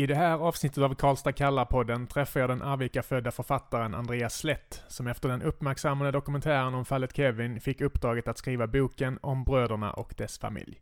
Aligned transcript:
I 0.00 0.06
det 0.06 0.14
här 0.14 0.38
avsnittet 0.38 0.84
av 0.84 0.94
Karlstad 0.94 1.32
kallar-podden 1.32 2.06
träffar 2.06 2.40
jag 2.40 2.50
den 2.50 2.62
Arvika-födda 2.62 3.30
författaren 3.30 3.94
Andreas 3.94 4.38
Slätt, 4.38 4.82
som 4.88 5.06
efter 5.06 5.28
den 5.28 5.42
uppmärksammade 5.42 6.10
dokumentären 6.10 6.74
om 6.74 6.84
fallet 6.84 7.16
Kevin 7.16 7.60
fick 7.60 7.80
uppdraget 7.80 8.28
att 8.28 8.38
skriva 8.38 8.66
boken 8.66 9.18
om 9.22 9.44
bröderna 9.44 9.92
och 9.92 10.14
dess 10.16 10.38
familj. 10.38 10.80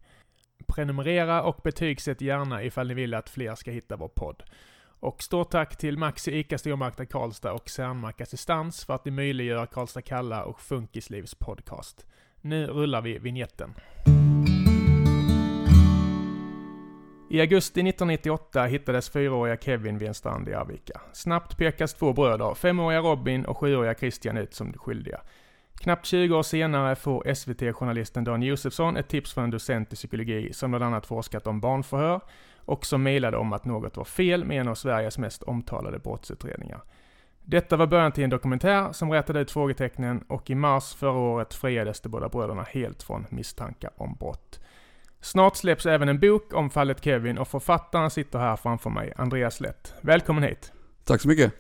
Prenumerera 0.67 1.43
och 1.43 1.61
betygsätt 1.65 2.21
gärna 2.21 2.63
ifall 2.63 2.89
ni 2.89 2.95
vill 2.95 3.15
att 3.15 3.31
fler 3.31 3.55
ska 3.55 3.71
hitta 3.71 3.97
vår 3.97 4.09
podd. 4.09 4.43
Och 5.01 5.23
stort 5.23 5.51
tack 5.51 5.77
till 5.77 5.99
Maxi 5.99 6.39
ICA 6.39 6.59
Stormarknad 6.59 7.11
Karlstad 7.11 7.53
och 7.53 7.71
Cernmark 7.71 8.21
Assistans 8.21 8.85
för 8.85 8.95
att 8.95 9.05
ni 9.05 9.11
möjliggör 9.11 9.67
Karlstad 9.67 10.03
Kalla 10.03 10.45
och 10.45 10.61
Funkislivs 10.61 11.35
podcast. 11.35 12.07
Nu 12.41 12.67
rullar 12.67 13.03
vi 13.03 13.19
vignetten. 13.19 13.75
I 17.31 17.41
augusti 17.41 17.81
1998 17.81 18.67
hittades 18.67 19.11
fyraåriga 19.11 19.57
Kevin 19.57 19.99
vid 19.99 20.09
en 20.09 20.15
strand 20.15 20.49
i 20.49 20.55
Arvika. 20.55 21.01
Snabbt 21.13 21.57
pekas 21.59 21.95
två 21.95 22.13
bröder, 22.13 22.55
femåriga 22.55 23.01
Robin 23.01 23.45
och 23.45 23.59
sjuåriga 23.59 23.95
Christian 23.95 24.37
ut 24.37 24.55
som 24.55 24.73
skyldiga. 24.73 25.21
Knappt 25.75 26.07
20 26.07 26.37
år 26.37 26.43
senare 26.43 26.97
får 26.97 27.35
SVT-journalisten 27.35 28.25
Dan 28.25 28.43
Josefsson 28.43 28.97
ett 28.97 29.09
tips 29.09 29.35
från 29.35 29.45
en 29.45 29.51
docent 29.51 29.93
i 29.93 29.97
psykologi 29.97 30.53
som 30.53 30.71
bland 30.71 30.85
annat 30.85 31.07
forskat 31.07 31.47
om 31.47 31.61
barnförhör 31.61 32.21
och 32.57 32.87
som 32.87 33.03
mejlade 33.03 33.37
om 33.37 33.53
att 33.53 33.65
något 33.65 33.97
var 33.97 34.05
fel 34.05 34.45
med 34.45 34.61
en 34.61 34.69
av 34.69 34.75
Sveriges 34.75 35.19
mest 35.19 35.43
omtalade 35.43 35.99
brottsutredningar. 35.99 36.81
Detta 37.45 37.77
var 37.77 37.87
början 37.87 38.13
till 38.13 38.25
en 38.25 38.31
dokumentär 38.31 38.93
som 38.93 39.11
rätade 39.13 39.41
ut 39.41 39.51
frågetecknen 39.51 40.25
och 40.29 40.51
i 40.51 40.55
mars 40.55 40.95
förra 40.95 41.19
året 41.19 41.55
friades 41.55 42.01
de 42.01 42.09
båda 42.09 42.29
bröderna 42.29 42.63
helt 42.63 43.03
från 43.03 43.27
misstankar 43.31 43.91
om 43.97 44.17
brott. 44.21 44.61
Snart 45.21 45.57
släpps 45.57 45.87
även 45.87 46.09
en 46.09 46.21
bok 46.21 46.55
om 46.55 46.71
fallet 46.71 47.05
Kevin 47.05 47.39
och 47.39 47.49
författaren 47.49 48.11
sitter 48.11 48.39
här 48.39 48.57
framför 48.57 48.91
mig, 48.91 49.13
Andreas 49.17 49.61
Lätt. 49.61 49.95
Välkommen 50.01 50.43
hit! 50.43 50.73
Tack 51.05 51.21
så 51.21 51.29
mycket! 51.29 51.53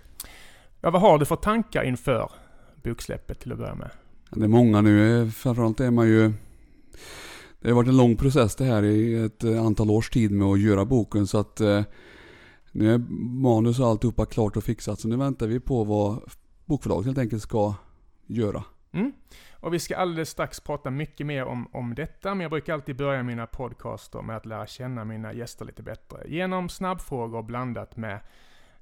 Ja, 0.81 0.91
vad 0.91 1.03
har 1.03 1.19
du 1.19 1.25
för 1.25 1.37
tankar 1.37 1.83
inför 1.83 2.31
boksläppet 2.83 3.41
till 3.41 3.53
att 3.53 3.59
börja 3.59 3.75
med? 3.75 3.91
Det 4.31 4.45
är 4.45 4.49
många 4.49 4.81
nu, 4.81 5.31
framförallt 5.31 5.81
är 5.81 5.91
man 5.91 6.09
ju 6.09 6.33
Det 7.61 7.69
har 7.69 7.77
varit 7.77 7.89
en 7.89 7.97
lång 7.97 8.17
process 8.17 8.57
det 8.57 8.65
här 8.65 8.83
i 8.83 9.25
ett 9.25 9.45
antal 9.45 9.91
års 9.91 10.11
tid 10.11 10.31
med 10.31 10.49
att 10.49 10.61
göra 10.61 10.85
boken 10.85 11.27
så 11.27 11.39
att 11.39 11.61
eh, 11.61 11.83
Nu 12.73 12.95
är 12.95 12.99
manus 13.43 13.81
och 13.81 13.87
alltihopa 13.87 14.27
klart 14.27 14.57
och 14.57 14.65
fixat 14.65 15.01
så 15.01 15.09
nu 15.09 15.17
väntar 15.17 15.47
vi 15.47 15.61
på 15.61 15.85
vad 15.85 16.21
bokförlaget 16.65 17.07
helt 17.07 17.19
enkelt 17.19 17.43
ska 17.43 17.75
göra. 18.27 18.65
Mm. 18.93 19.13
Och 19.61 19.75
vi 19.75 19.79
ska 19.79 19.97
alldeles 19.97 20.31
strax 20.31 20.61
prata 20.61 20.91
mycket 20.91 21.27
mer 21.27 21.45
om, 21.45 21.69
om 21.73 21.95
detta, 21.95 22.35
men 22.35 22.41
jag 22.41 22.51
brukar 22.51 22.75
alltid 22.75 22.97
börja 22.97 23.23
mina 23.23 23.47
podcaster 23.47 24.23
med 24.23 24.37
att 24.37 24.47
lära 24.47 24.67
känna 24.67 25.05
mina 25.05 25.33
gäster 25.33 25.65
lite 25.65 25.83
bättre. 25.83 26.23
Genom 26.27 26.69
snabbfrågor 26.69 27.43
blandat 27.43 27.97
med 27.97 28.21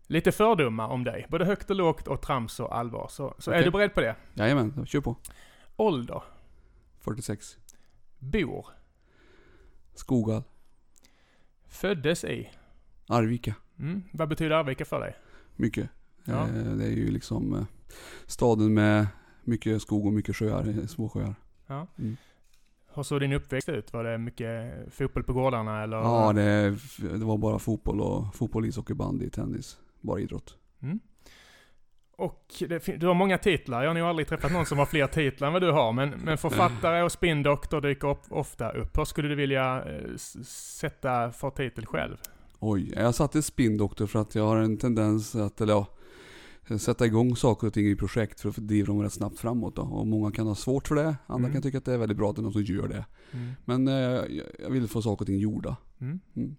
lite 0.06 0.32
fördomar 0.32 0.88
om 0.88 1.04
dig. 1.04 1.26
Både 1.30 1.44
högt 1.44 1.70
och 1.70 1.76
lågt 1.76 2.08
och 2.08 2.22
trams 2.22 2.60
och 2.60 2.76
allvar. 2.76 3.06
Så, 3.10 3.34
så 3.38 3.50
Okej. 3.50 3.60
är 3.60 3.64
du 3.64 3.70
beredd 3.70 3.94
på 3.94 4.00
det? 4.00 4.16
Jajamän, 4.34 4.86
kör 4.86 5.00
på. 5.00 5.16
Ålder? 5.76 6.22
46. 7.00 7.56
Bor? 8.18 8.66
Skogal. 9.94 10.42
Föddes 11.68 12.24
i? 12.24 12.50
Arvika. 13.08 13.54
Mm. 13.78 14.02
Vad 14.12 14.28
betyder 14.28 14.56
Arvika 14.56 14.84
för 14.84 15.00
dig? 15.00 15.16
Mycket. 15.56 15.90
Ja. 16.24 16.42
Eh, 16.48 16.54
Det 16.54 16.84
är 16.84 16.90
ju 16.90 17.10
liksom 17.10 17.54
eh, 17.54 17.64
staden 18.26 18.74
med 18.74 19.06
mycket 19.46 19.82
skog 19.82 20.06
och 20.06 20.12
mycket 20.12 20.36
sjöar, 20.36 20.68
eh, 20.68 20.86
små 20.86 21.08
sjöar. 21.08 21.34
Ja. 21.66 21.86
Mm. 21.98 22.16
Hur 22.94 23.02
såg 23.02 23.20
din 23.20 23.32
uppväxt 23.32 23.68
ut? 23.68 23.92
Var 23.92 24.04
det 24.04 24.18
mycket 24.18 24.74
fotboll 24.90 25.22
på 25.22 25.32
gårdarna 25.32 25.82
eller? 25.82 25.96
Ja, 25.96 26.32
det, 26.32 26.70
det 26.98 27.24
var 27.24 27.38
bara 27.38 27.58
fotboll 27.58 28.00
och 28.00 28.34
fotboll, 28.34 28.66
ishockey, 28.66 28.94
bandy, 28.94 29.30
tennis. 29.30 29.78
Bara 30.00 30.20
idrott. 30.20 30.56
Mm. 30.82 31.00
Och 32.18 32.54
det, 32.68 32.86
du 33.00 33.06
har 33.06 33.14
många 33.14 33.38
titlar. 33.38 33.82
Jag 33.82 33.90
har 33.90 33.94
nog 33.94 34.08
aldrig 34.08 34.28
träffat 34.28 34.52
någon 34.52 34.66
som 34.66 34.78
har 34.78 34.86
fler 34.86 35.06
titlar 35.06 35.46
än 35.46 35.52
vad 35.52 35.62
du 35.62 35.72
har. 35.72 35.92
Men, 35.92 36.10
men 36.10 36.38
författare 36.38 37.02
och 37.02 37.12
spindoktor 37.12 37.80
dyker 37.80 38.08
upp, 38.08 38.22
ofta 38.28 38.70
upp. 38.70 38.98
Hur 38.98 39.04
skulle 39.04 39.28
du 39.28 39.34
vilja 39.34 39.84
eh, 39.86 40.16
sätta 40.46 41.32
för 41.32 41.50
titel 41.50 41.86
själv? 41.86 42.16
Oj, 42.58 42.92
jag 42.96 43.14
satte 43.14 43.42
spindoktor 43.42 44.06
för 44.06 44.18
att 44.18 44.34
jag 44.34 44.44
har 44.44 44.56
en 44.56 44.76
tendens 44.76 45.34
att, 45.34 45.60
eller 45.60 45.72
ja, 45.72 45.86
sätta 46.78 47.06
igång 47.06 47.36
saker 47.36 47.66
och 47.66 47.72
ting 47.72 47.86
i 47.86 47.96
projekt 47.96 48.40
för 48.40 48.48
att 48.48 48.56
driva 48.56 48.86
dem 48.86 49.02
rätt 49.02 49.12
snabbt 49.12 49.38
framåt 49.38 49.76
då. 49.76 49.82
Och 49.82 50.06
många 50.06 50.30
kan 50.30 50.46
ha 50.46 50.54
svårt 50.54 50.88
för 50.88 50.94
det, 50.94 51.16
andra 51.26 51.48
Mm. 51.48 51.52
kan 51.52 51.62
tycka 51.62 51.78
att 51.78 51.84
det 51.84 51.92
är 51.94 51.98
väldigt 51.98 52.18
bra 52.18 52.30
att 52.30 52.36
det 52.36 52.40
är 52.40 52.42
någon 52.42 52.52
som 52.52 52.62
gör 52.62 52.88
det. 52.88 53.04
Mm. 53.32 53.52
Men 53.64 53.88
eh, 53.88 53.94
jag- 54.62 54.70
vill 54.70 54.88
få 54.88 55.02
saker 55.02 55.22
och 55.22 55.26
ting 55.26 55.38
gjorda. 55.38 55.76
Mm. 56.00 56.20
Mm. 56.36 56.56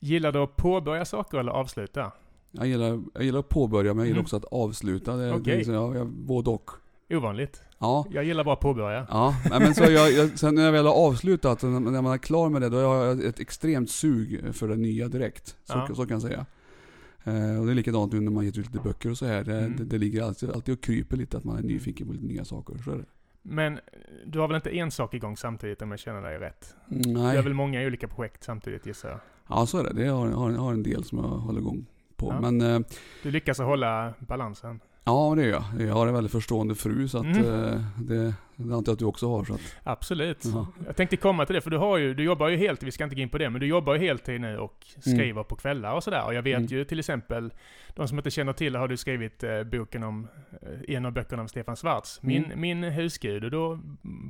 Gillar 0.00 0.32
du 0.32 0.38
att 0.38 0.56
påbörja 0.56 1.04
saker 1.04 1.38
eller 1.38 1.52
avsluta? 1.52 2.12
Jag 2.50 2.66
gillar, 2.66 3.02
jag 3.14 3.24
gillar 3.24 3.38
att 3.40 3.48
påbörja 3.48 3.94
men 3.94 3.98
jag 3.98 4.06
gillar 4.06 4.16
Mm. 4.18 4.24
också 4.24 4.36
att 4.36 4.44
avsluta. 4.44 5.16
Det, 5.16 5.32
Okej. 5.32 5.64
det, 5.64 5.72
jag, 5.72 5.96
jag, 5.96 6.08
både 6.08 6.50
och. 6.50 6.70
Ovanligt. 7.10 7.62
Ja. 7.78 8.06
Jag 8.10 8.24
gillar 8.24 8.44
bara 8.44 8.52
att 8.54 8.60
påbörja. 8.60 9.06
Ja, 9.10 9.34
men 9.50 9.74
så 9.74 9.82
jag, 9.84 10.12
jag, 10.12 10.38
sen 10.38 10.54
när 10.54 10.62
jag 10.64 10.72
väl 10.72 10.86
har 10.86 10.94
avslutat, 10.94 11.62
när 11.62 11.80
när 11.80 12.02
man 12.02 12.12
är 12.12 12.18
klar 12.18 12.48
med 12.48 12.62
det, 12.62 12.68
då 12.68 12.76
har 12.76 13.04
jag 13.04 13.24
ett 13.24 13.40
extremt 13.40 13.90
sug 13.90 14.54
för 14.54 14.68
det 14.68 14.76
nya 14.76 15.08
direkt. 15.08 15.46
Så, 15.48 15.54
Ja. 15.88 15.94
så 15.94 16.06
kan 16.06 16.08
jag 16.14 16.22
säga. 16.22 16.46
Eh, 17.24 17.60
och 17.60 17.66
det 17.66 17.72
är 17.72 17.74
likadant 17.74 18.12
nu 18.12 18.20
när 18.20 18.30
man 18.30 18.44
gett 18.44 18.58
ut 18.58 18.66
lite 18.66 18.78
böcker 18.84 19.10
och 19.10 19.18
så 19.18 19.26
här. 19.26 19.44
Det, 19.44 19.58
Mm. 19.58 19.76
det, 19.76 19.84
det 19.84 19.98
ligger 19.98 20.22
alltid, 20.22 20.50
alltid 20.50 20.74
och 20.74 20.80
kryper 20.80 21.16
lite 21.16 21.36
att 21.36 21.44
man 21.44 21.58
är 21.58 21.62
nyfiken 21.62 22.06
på 22.06 22.12
lite 22.12 22.24
nya 22.26 22.44
saker. 22.44 22.78
Så 22.84 22.90
är 22.90 22.96
det. 22.96 23.04
Men 23.42 23.78
du 24.26 24.38
har 24.38 24.48
väl 24.48 24.54
inte 24.56 24.70
en 24.76 24.90
sak 24.90 25.14
igång 25.14 25.36
samtidigt 25.36 25.82
om 25.82 25.90
jag 25.90 26.00
känner 26.00 26.22
dig 26.22 26.38
rätt? 26.38 26.74
Mm, 26.90 27.02
Du 27.02 27.12
Nej, 27.12 27.36
har 27.36 27.42
väl 27.42 27.54
många 27.54 27.80
olika 27.86 28.08
projekt 28.08 28.44
samtidigt 28.44 28.86
gissar 28.86 29.08
jag? 29.08 29.20
ja 29.48 29.66
så 29.66 29.78
är 29.78 29.84
det. 29.84 29.92
det 29.92 30.04
jag 30.04 30.14
har, 30.14 30.28
har, 30.28 30.50
har 30.50 30.72
en 30.72 30.82
del 30.82 31.04
som 31.04 31.18
jag 31.18 31.24
håller 31.24 31.60
igång 31.60 31.86
på. 32.16 32.32
Ja. 32.32 32.50
Men 32.50 32.60
eh, 32.60 32.80
Du 33.22 33.30
lyckas 33.30 33.58
hålla 33.58 34.14
balansen? 34.18 34.80
Ja, 35.04 35.32
det 35.36 35.42
gör 35.42 35.50
jag. 35.78 35.86
Jag 35.88 35.94
har 35.94 36.06
en 36.06 36.14
väldigt 36.14 36.32
förstående 36.32 36.74
fru 36.74 37.08
så 37.08 37.18
att 37.18 37.24
Mm. 37.24 37.44
eh, 37.46 37.80
det, 37.98 38.34
det 38.56 38.74
antar 38.74 38.90
jag 38.90 38.92
att 38.92 38.98
du 38.98 39.04
också 39.04 39.28
har. 39.28 39.44
Så 39.44 39.54
att, 39.54 39.60
Absolut. 39.82 40.44
ja. 40.44 40.66
Jag 40.86 40.96
tänkte 40.96 41.16
komma 41.16 41.46
till 41.46 41.54
det, 41.54 41.60
för 41.60 41.70
du 41.70 41.78
har 41.78 41.98
ju, 41.98 42.14
du 42.14 42.22
jobbar 42.24 42.48
ju 42.48 42.56
helt, 42.56 42.82
vi 42.82 42.90
ska 42.90 43.04
inte 43.04 43.16
gå 43.16 43.22
in 43.22 43.28
på 43.28 43.38
det, 43.38 43.50
men 43.50 43.60
du 43.60 43.66
jobbar 43.66 43.94
ju 43.94 44.00
heltid 44.00 44.40
nu 44.40 44.58
och 44.58 44.86
skriver 45.00 45.42
på 45.42 45.56
kvällar 45.56 45.94
och 45.94 46.04
sådär. 46.04 46.24
Och 46.26 46.34
jag 46.34 46.42
vet 46.42 46.56
Mm. 46.58 46.66
ju 46.68 46.84
till 46.84 46.98
exempel, 46.98 47.52
de 47.94 48.08
som 48.08 48.18
inte 48.18 48.30
känner 48.30 48.52
till 48.52 48.76
har 48.76 48.88
du 48.88 48.96
skrivit 48.96 49.42
eh, 49.42 49.62
boken 49.62 50.02
om, 50.02 50.28
eh, 50.62 50.94
en 50.96 51.06
av 51.06 51.12
böckerna 51.12 51.42
om 51.42 51.48
Stefan 51.48 51.76
Svarts, 51.76 52.22
Min, 52.22 52.44
Mm. 52.44 52.60
min 52.60 52.82
husgud. 52.84 53.44
Och 53.44 53.50
då 53.50 53.80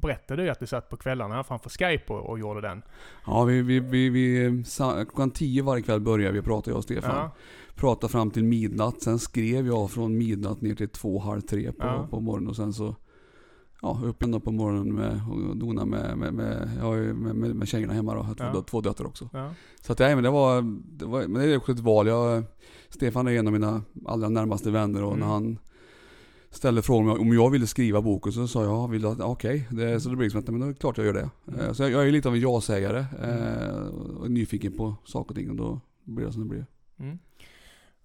berättade 0.02 0.42
du 0.42 0.44
ju 0.46 0.50
att 0.50 0.60
du 0.60 0.66
satt 0.66 0.88
på 0.88 0.96
kvällarna 0.96 1.44
framför 1.44 1.70
Skype 1.70 2.12
och, 2.12 2.30
och 2.30 2.38
gjorde 2.38 2.60
den. 2.60 2.82
Ja, 3.26 3.44
vi, 3.44 3.62
vi, 3.62 3.80
vi, 3.80 4.10
vi, 4.10 4.64
klockan 4.78 5.30
tio 5.30 5.62
varje 5.62 5.82
kväll 5.82 6.00
börjar 6.00 6.32
vi 6.32 6.42
prata 6.42 6.70
jag 6.70 6.76
och 6.78 6.84
Stefan. 6.84 7.16
Ja. 7.16 7.30
Pratade 7.80 8.10
fram 8.12 8.30
till 8.30 8.44
midnatt, 8.44 9.02
sen 9.02 9.18
skrev 9.18 9.66
jag 9.66 9.90
från 9.90 10.18
midnatt 10.18 10.60
ner 10.60 10.74
till 10.74 10.88
två, 10.88 11.18
halv 11.18 11.40
tre 11.40 11.72
på, 11.72 11.84
Ja. 11.84 12.06
på 12.10 12.20
morgonen 12.20 12.48
och 12.48 12.56
sen 12.56 12.72
så 12.72 12.96
Ja, 13.82 14.00
upp 14.04 14.22
ändå 14.22 14.40
på 14.40 14.52
morgonen 14.52 14.94
med, 14.94 15.20
och 15.30 15.56
dona 15.56 15.84
med, 15.84 16.18
med, 16.18 16.34
med, 16.34 16.70
ja, 16.80 16.90
med, 16.96 17.34
med, 17.36 17.56
med 17.56 17.68
tjejerna 17.68 17.92
hemma 17.92 18.14
då. 18.14 18.18
Jag 18.18 18.24
har 18.24 18.34
två, 18.34 18.44
Ja. 18.54 18.62
två 18.62 18.80
döttrar 18.80 19.06
också. 19.06 19.28
Ja. 19.32 19.50
Så 19.82 19.92
att 19.92 19.98
nej, 19.98 20.14
men 20.14 20.24
det 20.24 20.30
var, 20.30 20.62
det 20.98 21.04
var, 21.04 21.26
men 21.26 21.42
det 21.42 21.52
är 21.52 21.56
också 21.56 21.72
ett 21.72 21.78
val. 21.80 22.06
Jag, 22.06 22.42
Stefan 22.88 23.26
är 23.28 23.32
en 23.32 23.46
av 23.46 23.52
mina 23.52 23.82
allra 24.06 24.28
närmaste 24.28 24.70
vänner 24.70 25.02
och 25.04 25.12
Mm. 25.12 25.20
när 25.20 25.26
han 25.26 25.58
ställde 26.50 26.82
frågan 26.82 27.20
om 27.20 27.32
jag- 27.32 27.50
ville 27.50 27.66
skriva 27.66 28.02
boken 28.02 28.32
så 28.32 28.48
sa 28.48 28.62
jag, 28.64 28.72
ja, 28.72 28.86
vill 28.86 29.06
att, 29.06 29.20
okej. 29.20 29.68
Det, 29.70 30.00
så 30.00 30.08
det 30.08 30.16
blev 30.16 30.24
liksom 30.26 30.40
att, 30.40 30.48
men 30.48 30.60
då 30.60 30.66
är 30.66 30.70
det 30.70 30.78
klart 30.78 30.96
jag 30.98 31.06
gör 31.06 31.12
det. 31.14 31.30
Mm. 31.48 31.60
Eh, 31.60 31.72
Så 31.72 31.82
jag, 31.82 31.90
jag 31.90 32.08
är 32.08 32.12
lite 32.12 32.28
av 32.28 32.34
en 32.34 32.40
ja-sägare 32.40 33.06
eh, 33.22 33.86
och 34.16 34.30
nyfiken 34.30 34.72
på 34.72 34.94
saker 35.04 35.30
och 35.30 35.36
ting 35.36 35.50
och 35.50 35.56
då 35.56 35.80
blir 36.04 36.26
det 36.26 36.32
som 36.32 36.42
det 36.42 36.48
blir. 36.48 36.66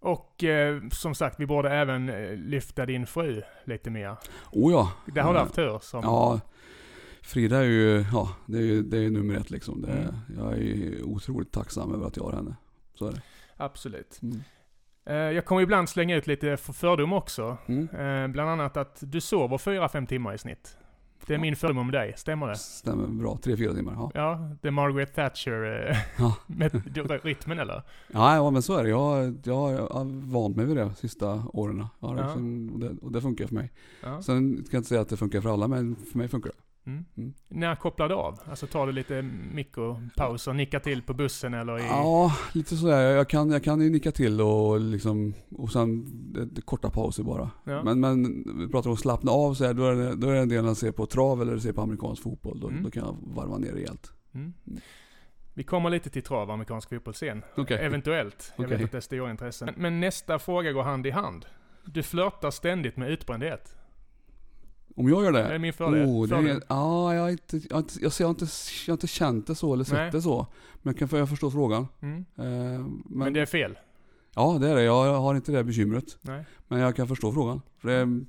Mm. 0.06 0.14
Och 0.14 0.44
eh, 0.44 0.82
som 0.92 1.16
sagt, 1.16 1.40
vi 1.40 1.46
borde 1.46 1.70
även 1.70 2.10
eh, 2.10 2.36
lyfta 2.36 2.86
din 2.86 3.06
fru 3.08 3.42
lite 3.64 3.90
mer. 3.90 4.16
Oh 4.52 4.72
ja. 4.72 4.92
Det 5.06 5.22
har 5.22 5.34
du 5.34 5.40
Eh, 5.40 5.44
haft 5.44 5.56
tur 5.56 5.80
som... 5.82 6.02
Ja, 6.04 6.40
Frida 7.22 7.58
är 7.58 7.64
ju, 7.64 8.06
ja, 8.14 8.30
det 8.46 8.58
är 8.58 8.62
ju 8.62 8.82
det 8.82 8.98
är 8.98 9.10
nummer 9.10 9.36
ett 9.36 9.50
liksom. 9.50 9.82
Det, 9.82 9.92
Mm. 9.92 10.16
Jag 10.38 10.58
är 10.58 11.04
otroligt 11.04 11.52
tacksam 11.52 11.94
över 11.94 12.08
att 12.08 12.18
jag 12.18 12.24
har 12.24 12.32
henne. 12.34 12.56
Så 12.94 13.08
är 13.08 13.12
det. 13.12 13.22
Absolut. 13.58 14.20
Mm. 14.22 14.44
Eh, 15.06 15.16
jag 15.16 15.46
kommer 15.46 15.62
ibland 15.62 15.90
slänga 15.90 16.16
ut 16.16 16.28
lite 16.28 16.58
för 16.58 16.74
fördom 16.74 17.14
också. 17.14 17.58
Mm. 17.66 17.90
Eh, 17.90 18.28
bland 18.28 18.50
annat 18.50 18.78
att 18.78 18.98
du 19.02 19.22
sover 19.22 19.58
4-5 19.58 20.06
timmar 20.08 20.34
i 20.34 20.38
snitt. 20.38 20.78
Det 21.28 21.34
är 21.34 21.38
Ja. 21.38 21.42
min 21.42 21.56
fördom 21.56 21.78
om 21.78 21.92
dig, 21.92 22.14
stämmer 22.18 22.48
det? 22.48 22.56
Stämmer 22.56 23.08
bra. 23.08 23.38
Tre, 23.44 23.58
fyra 23.58 23.74
timmar. 23.74 23.94
Ja. 23.94 24.12
Ja, 24.14 24.50
det 24.62 24.68
är 24.68 24.72
Margaret 24.72 25.16
Thatcher 25.16 25.88
eh, 25.90 25.98
Ja. 26.18 26.36
med 26.48 26.72
rytmen 27.24 27.60
eller? 27.60 27.84
Ja, 28.14 28.36
ja 28.36 28.52
men 28.52 28.62
så 28.62 28.78
är 28.78 28.84
det. 28.84 28.90
Jag, 28.90 29.38
jag 29.44 29.56
har 29.78 30.32
vant 30.32 30.56
mig 30.56 30.66
vid 30.66 30.78
det 30.78 30.94
sista 30.96 31.44
åren. 31.54 31.86
Har 32.00 32.18
Ja. 32.18 32.24
liksom, 32.24 32.70
och, 32.74 32.80
det, 32.80 32.90
och 33.02 33.12
det 33.12 33.22
funkar 33.22 33.48
för 33.48 33.56
mig. 33.56 33.72
Ja. 34.04 34.22
Sen 34.22 34.66
ska 34.66 34.76
jag 34.76 34.80
inte 34.80 34.90
säga 34.90 35.02
att 35.02 35.10
det 35.10 35.18
funkar 35.18 35.42
för 35.42 35.50
alla, 35.50 35.68
men 35.68 35.96
för 35.96 36.18
mig 36.18 36.28
funkar 36.28 36.50
det. 36.50 36.56
Mm. 36.88 37.06
Mm. 37.18 37.34
När 37.48 37.76
kopplar 37.76 38.10
du 38.10 38.16
av? 38.16 38.40
Alltså 38.50 38.68
tar 38.68 38.88
du 38.88 38.94
lite 38.94 39.22
mikropaus 39.54 40.48
och 40.48 40.56
nickar 40.56 40.80
till 40.80 41.02
på 41.02 41.14
bussen 41.14 41.54
eller 41.54 41.80
i... 41.80 41.88
Ja, 41.88 42.36
lite 42.54 42.78
sådär. 42.78 43.02
Jag 43.02 43.30
kan, 43.30 43.52
jag 43.52 43.64
kan 43.64 43.82
ju 43.82 43.90
nicka 43.90 44.12
till 44.12 44.42
och 44.42 44.80
liksom, 44.80 45.34
och 45.50 45.72
sen 45.72 46.06
korta 46.66 46.90
pauser 46.90 47.24
bara. 47.24 47.52
Ja. 47.64 47.84
Men, 47.84 48.00
men 48.00 48.44
vi 48.60 48.68
pratar 48.68 48.90
om 48.90 48.94
att 48.94 49.00
slappna 49.00 49.32
av 49.32 49.54
så 49.54 49.66
här, 49.66 49.74
då 49.74 49.86
är 49.86 49.96
det, 49.96 50.16
då 50.16 50.30
är 50.30 50.34
det 50.34 50.40
en 50.40 50.50
del 50.50 50.68
att 50.68 50.78
se 50.78 50.92
på 50.92 51.06
trav 51.06 51.42
eller 51.42 51.58
se 51.58 51.74
på 51.74 51.82
amerikansk 51.82 52.24
fotboll. 52.24 52.60
Då, 52.60 52.68
Mm. 52.68 52.84
då 52.84 52.92
kan 52.92 53.04
jag 53.06 53.18
varva 53.36 53.58
ner 53.58 53.72
rejält. 53.72 54.12
Mm. 54.34 54.54
Mm. 54.68 54.80
Vi 55.54 55.64
kommer 55.64 55.90
lite 55.90 56.10
till 56.10 56.24
trav, 56.24 56.52
amerikansk 56.52 56.90
fotboll 56.90 57.14
sen. 57.14 57.44
Okej. 57.58 57.78
Eventuellt. 57.86 58.54
Jag 58.58 58.66
Okej. 58.66 58.78
vet 58.78 58.86
att 58.86 58.92
det 58.92 58.98
är 58.98 59.02
stora 59.02 59.32
intressen. 59.32 59.70
Men 59.78 60.00
nästa 60.00 60.40
fråga 60.40 60.72
går 60.72 60.84
hand 60.84 61.06
i 61.08 61.10
hand. 61.10 61.46
Du 61.86 62.04
flörtar 62.04 62.52
ständigt 62.52 62.98
med 62.98 63.10
utbrändhet. 63.12 63.76
Om 64.96 65.10
jag 65.10 65.24
gör 65.24 65.32
det? 65.32 65.44
Är 65.44 65.60
min 65.60 65.74
fördel. 65.74 66.06
Oh, 66.06 66.28
det 66.28 66.36
är, 66.52 66.62
ja, 66.70 67.14
jag, 67.14 67.22
har 67.22 67.30
inte, 67.30 67.58
jag, 67.58 67.76
har 67.76 67.80
inte, 67.80 67.94
jag, 68.02 68.12
ser- 68.12 68.24
jag, 68.24 68.28
har 68.28 68.34
inte, 68.34 68.46
jag 68.88 68.92
har 68.92 68.96
inte 68.98 69.08
känt 69.08 69.48
det 69.48 69.56
så 69.56 69.74
eller 69.74 69.84
sett 69.84 69.94
Nej. 69.94 70.12
det 70.12 70.22
så. 70.22 70.48
Men 70.82 70.96
jag 70.98 71.10
kan 71.10 71.20
jag 71.20 71.30
förstår 71.30 71.50
frågan. 71.50 71.88
Mm. 72.02 72.26
Eh, 72.36 72.44
men, 72.46 73.04
Men 73.06 73.34
det 73.34 73.40
är 73.42 73.46
fel. 73.46 73.78
Ja, 74.36 74.58
det 74.62 74.70
är 74.70 74.76
det. 74.76 74.84
Jag 74.84 75.14
har 75.22 75.36
inte 75.36 75.52
det 75.52 75.64
bekymret. 75.64 76.18
Nej. 76.22 76.46
Men 76.68 76.80
jag 76.80 76.96
kan 76.96 77.08
förstå 77.08 77.32
frågan. 77.32 77.62
För 77.78 77.88
det, 77.88 77.94
är, 77.94 78.26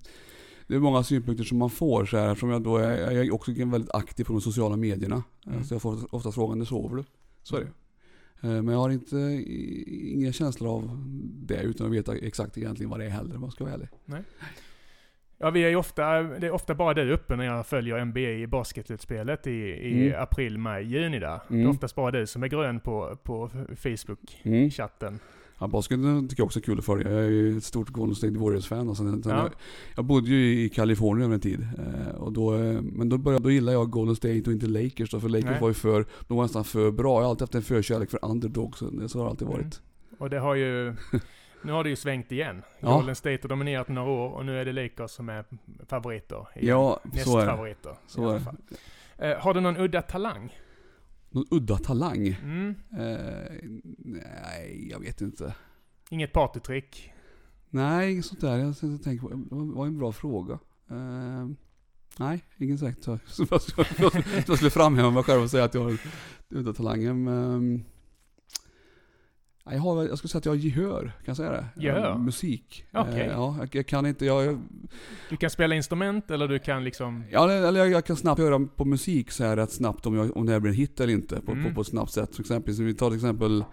det 0.67 0.75
är 0.75 0.79
många 0.79 1.03
synpunkter 1.03 1.45
som 1.45 1.59
man 1.59 1.71
får 1.71 2.05
så 2.05 2.17
här, 2.17 2.29
eftersom 2.29 2.51
jag 2.51 2.63
då 2.63 2.77
är, 2.77 3.11
jag 3.11 3.27
är 3.27 3.35
också 3.35 3.53
väldigt 3.53 3.95
aktiv 3.95 4.25
på 4.25 4.33
de 4.33 4.41
sociala 4.41 4.77
medierna. 4.77 5.23
Mm. 5.47 5.65
Så 5.65 5.75
jag 5.75 5.83
får 5.83 6.15
ofta 6.15 6.33
frågan, 6.33 6.59
när 6.59 6.65
sover 6.65 6.97
du? 6.97 7.05
Så 7.43 7.57
är 7.57 7.61
det 7.61 7.71
Eh, 8.41 8.49
Men 8.63 8.69
jag 8.69 8.79
har 8.81 8.91
inte, 8.91 9.17
inga 9.87 10.33
känslor 10.33 10.71
av 10.71 11.05
det 11.23 11.63
utan 11.63 11.87
att 11.87 11.93
veta 11.93 12.17
exakt 12.17 12.59
egentligen 12.59 12.91
vad 12.91 13.01
det 13.01 13.05
är 13.07 13.11
heller 13.11 13.37
om 13.37 13.43
jag 13.43 13.53
ska 13.53 13.65
vara 13.65 13.75
ärlig. 13.75 13.89
Ja, 15.39 15.51
vi 15.51 15.65
är 15.65 15.69
ju 15.69 15.77
ofta, 15.77 16.23
det 16.23 16.47
är 16.47 16.51
ofta 16.51 16.75
bara 16.75 16.95
du 16.95 17.13
uppe 17.13 17.37
när 17.37 17.45
jag 17.45 17.67
följer 17.67 18.05
NBA 18.05 18.21
i 18.21 18.47
basketutspelet 18.47 19.47
i, 19.47 19.51
i 19.51 20.07
Mm. 20.09 20.23
april, 20.23 20.59
maj, 20.59 20.85
juni 20.85 21.19
där. 21.19 21.41
Det 21.49 21.55
är 21.55 21.59
Mm. 21.59 21.71
oftast 21.71 21.95
bara 21.95 22.11
du 22.11 22.27
som 22.27 22.43
är 22.43 22.47
grön 22.49 22.81
på, 22.81 23.17
på 23.23 23.51
Facebook-chatten. 23.77 25.19
Ja, 25.61 25.67
basket 25.67 25.99
tycker 26.29 26.41
jag 26.41 26.45
också 26.47 26.59
är 26.59 26.63
kul 26.63 26.79
att 26.79 26.85
följa. 26.85 27.11
Jag 27.13 27.25
är 27.25 27.29
ju 27.29 27.57
ett 27.57 27.65
stort 27.65 27.89
Golden 27.89 28.15
State 28.17 28.39
Warriors-fan. 28.39 28.97
Sen 28.97 29.23
Ja. 29.25 29.31
jag, 29.31 29.51
jag 29.97 30.05
bodde 30.05 30.29
ju 30.31 30.65
i 30.65 30.69
Kalifornien 30.69 31.25
över 31.25 31.35
en 31.35 31.41
tid. 31.41 31.61
Eh, 31.79 32.15
och 32.17 32.33
då, 32.33 32.55
eh, 32.55 32.81
men 32.83 33.09
då, 33.09 33.19
började, 33.19 33.45
då 33.45 33.51
gillade 33.51 33.77
jag 33.79 33.91
Golden 33.91 34.17
State 34.17 34.43
och 34.47 34.53
inte 34.53 34.67
Lakers 34.67 35.11
då, 35.11 35.21
för 35.21 35.29
Lakers 35.29 35.51
Nej. 35.51 35.61
var 35.61 35.69
ju 35.69 35.75
för, 35.75 36.05
de 36.29 36.37
var 36.37 36.45
nästan 36.45 36.65
för 36.65 36.91
bra. 36.91 37.17
Jag 37.19 37.23
har 37.23 37.31
alltid 37.31 37.43
haft 37.43 37.55
en 37.55 37.63
förkärlek 37.63 38.11
för 38.11 38.25
underdogs, 38.25 38.79
så 38.79 39.19
har 39.19 39.25
det 39.25 39.31
alltid 39.31 39.49
varit. 39.49 39.61
Mm. 39.61 39.73
Och 40.19 40.31
det 40.31 40.39
har 40.39 40.55
ju... 40.55 40.95
Nu 41.67 41.73
har 41.73 41.85
det 41.85 41.91
ju 41.91 41.97
svängt 41.97 42.33
igen. 42.33 42.63
Ja. 42.81 42.95
Golden 42.95 43.15
State 43.17 43.39
har 43.43 43.49
dominerat 43.49 43.89
några 43.89 44.11
år 44.11 44.31
och 44.31 44.47
nu 44.47 44.61
är 44.61 44.65
det 44.65 44.73
Lakers 44.73 45.11
som 45.11 45.29
är 45.29 45.45
favoriter. 45.89 46.47
Ja, 46.55 47.01
så 47.03 47.09
är 47.09 47.13
det. 47.13 47.19
Nästfavoriter. 47.47 47.95
Så 48.07 48.21
i 48.23 48.25
alla 48.25 48.35
är 48.35 48.41
det. 49.19 49.31
Eh, 49.31 49.39
har 49.41 49.55
du 49.55 49.61
någon 49.61 49.77
udda 49.77 50.03
talang? 50.03 50.57
Någon 51.31 51.45
udda 51.51 51.77
talang? 51.77 52.27
Mm. 52.43 52.75
Eh, 52.99 53.71
nej, 53.99 54.89
jag 54.91 55.01
vet 55.01 55.21
inte. 55.21 55.55
Inget 56.11 56.33
partytrick? 56.33 57.13
Nej, 57.71 58.13
inget 58.13 58.25
sånt 58.27 58.41
där. 58.41 58.57
Jag 58.59 59.03
tänker 59.05 59.19
på, 59.23 59.29
det 59.29 59.75
var- 59.75 59.87
en 59.87 59.99
bra 59.99 60.13
fråga. 60.13 60.59
Eh, 60.91 61.49
nej, 62.19 62.45
ingen 62.59 62.79
sagt 62.79 63.03
så. 63.05 63.19
Jag 63.51 63.63
skulle- 63.63 64.71
framhäva 64.71 65.11
mig 65.11 65.23
själv 65.23 65.43
och 65.43 65.51
säga 65.51 65.65
att 65.65 65.75
jag 65.75 65.83
har 65.83 65.97
udda 66.49 66.73
talanger. 66.73 67.13
Men, 67.13 67.75
nej, 67.75 67.85
jag, 69.71 69.79
har, 69.81 70.05
jag 70.05 70.19
skulle 70.19 70.29
säga 70.29 70.39
att 70.39 70.45
jag 70.45 70.53
har 70.53 70.57
gehör, 70.57 71.01
kan 71.03 71.13
jag 71.25 71.37
säga 71.37 71.51
det? 71.51 71.67
Gehör? 71.77 72.11
Eh, 72.11 72.19
musik. 72.19 72.85
Okej. 72.93 73.21
Eh, 73.21 73.27
ja, 73.27 73.57
jag, 73.59 73.69
jag 73.75 73.87
kan 73.87 74.07
inte, 74.07 74.27
jag, 74.27 74.61
Du 75.31 75.37
kan 75.37 75.51
spela 75.51 75.75
instrument 75.75 76.31
eller 76.31 76.49
du 76.49 76.59
kan 76.59 76.85
liksom... 76.85 77.25
ja, 77.31 77.53
eller 77.53 77.81
jag, 77.81 77.91
jag 77.91 78.05
kan 78.05 78.17
snabbt 78.17 78.41
höra 78.41 78.67
på 78.77 78.85
musik 78.85 79.31
så 79.31 79.45
här 79.45 79.57
rätt 79.57 79.73
snabbt 79.73 80.07
om, 80.07 80.15
jag, 80.17 80.37
om 80.37 80.47
det 80.47 80.53
här 80.53 80.61
blir 80.61 80.71
en 80.73 80.77
hit 80.77 81.01
eller 81.01 81.13
inte. 81.13 81.41
På, 81.41 81.53
Mm. 81.53 81.65
på, 81.65 81.75
på 81.75 81.81
ett 81.81 81.87
snabbt 81.87 82.13
sätt. 82.13 82.33
Till 82.33 82.41
exempel, 82.41 82.75
vi 82.75 82.95
tar 82.95 83.09
till 83.11 83.17
exempel 83.17 83.65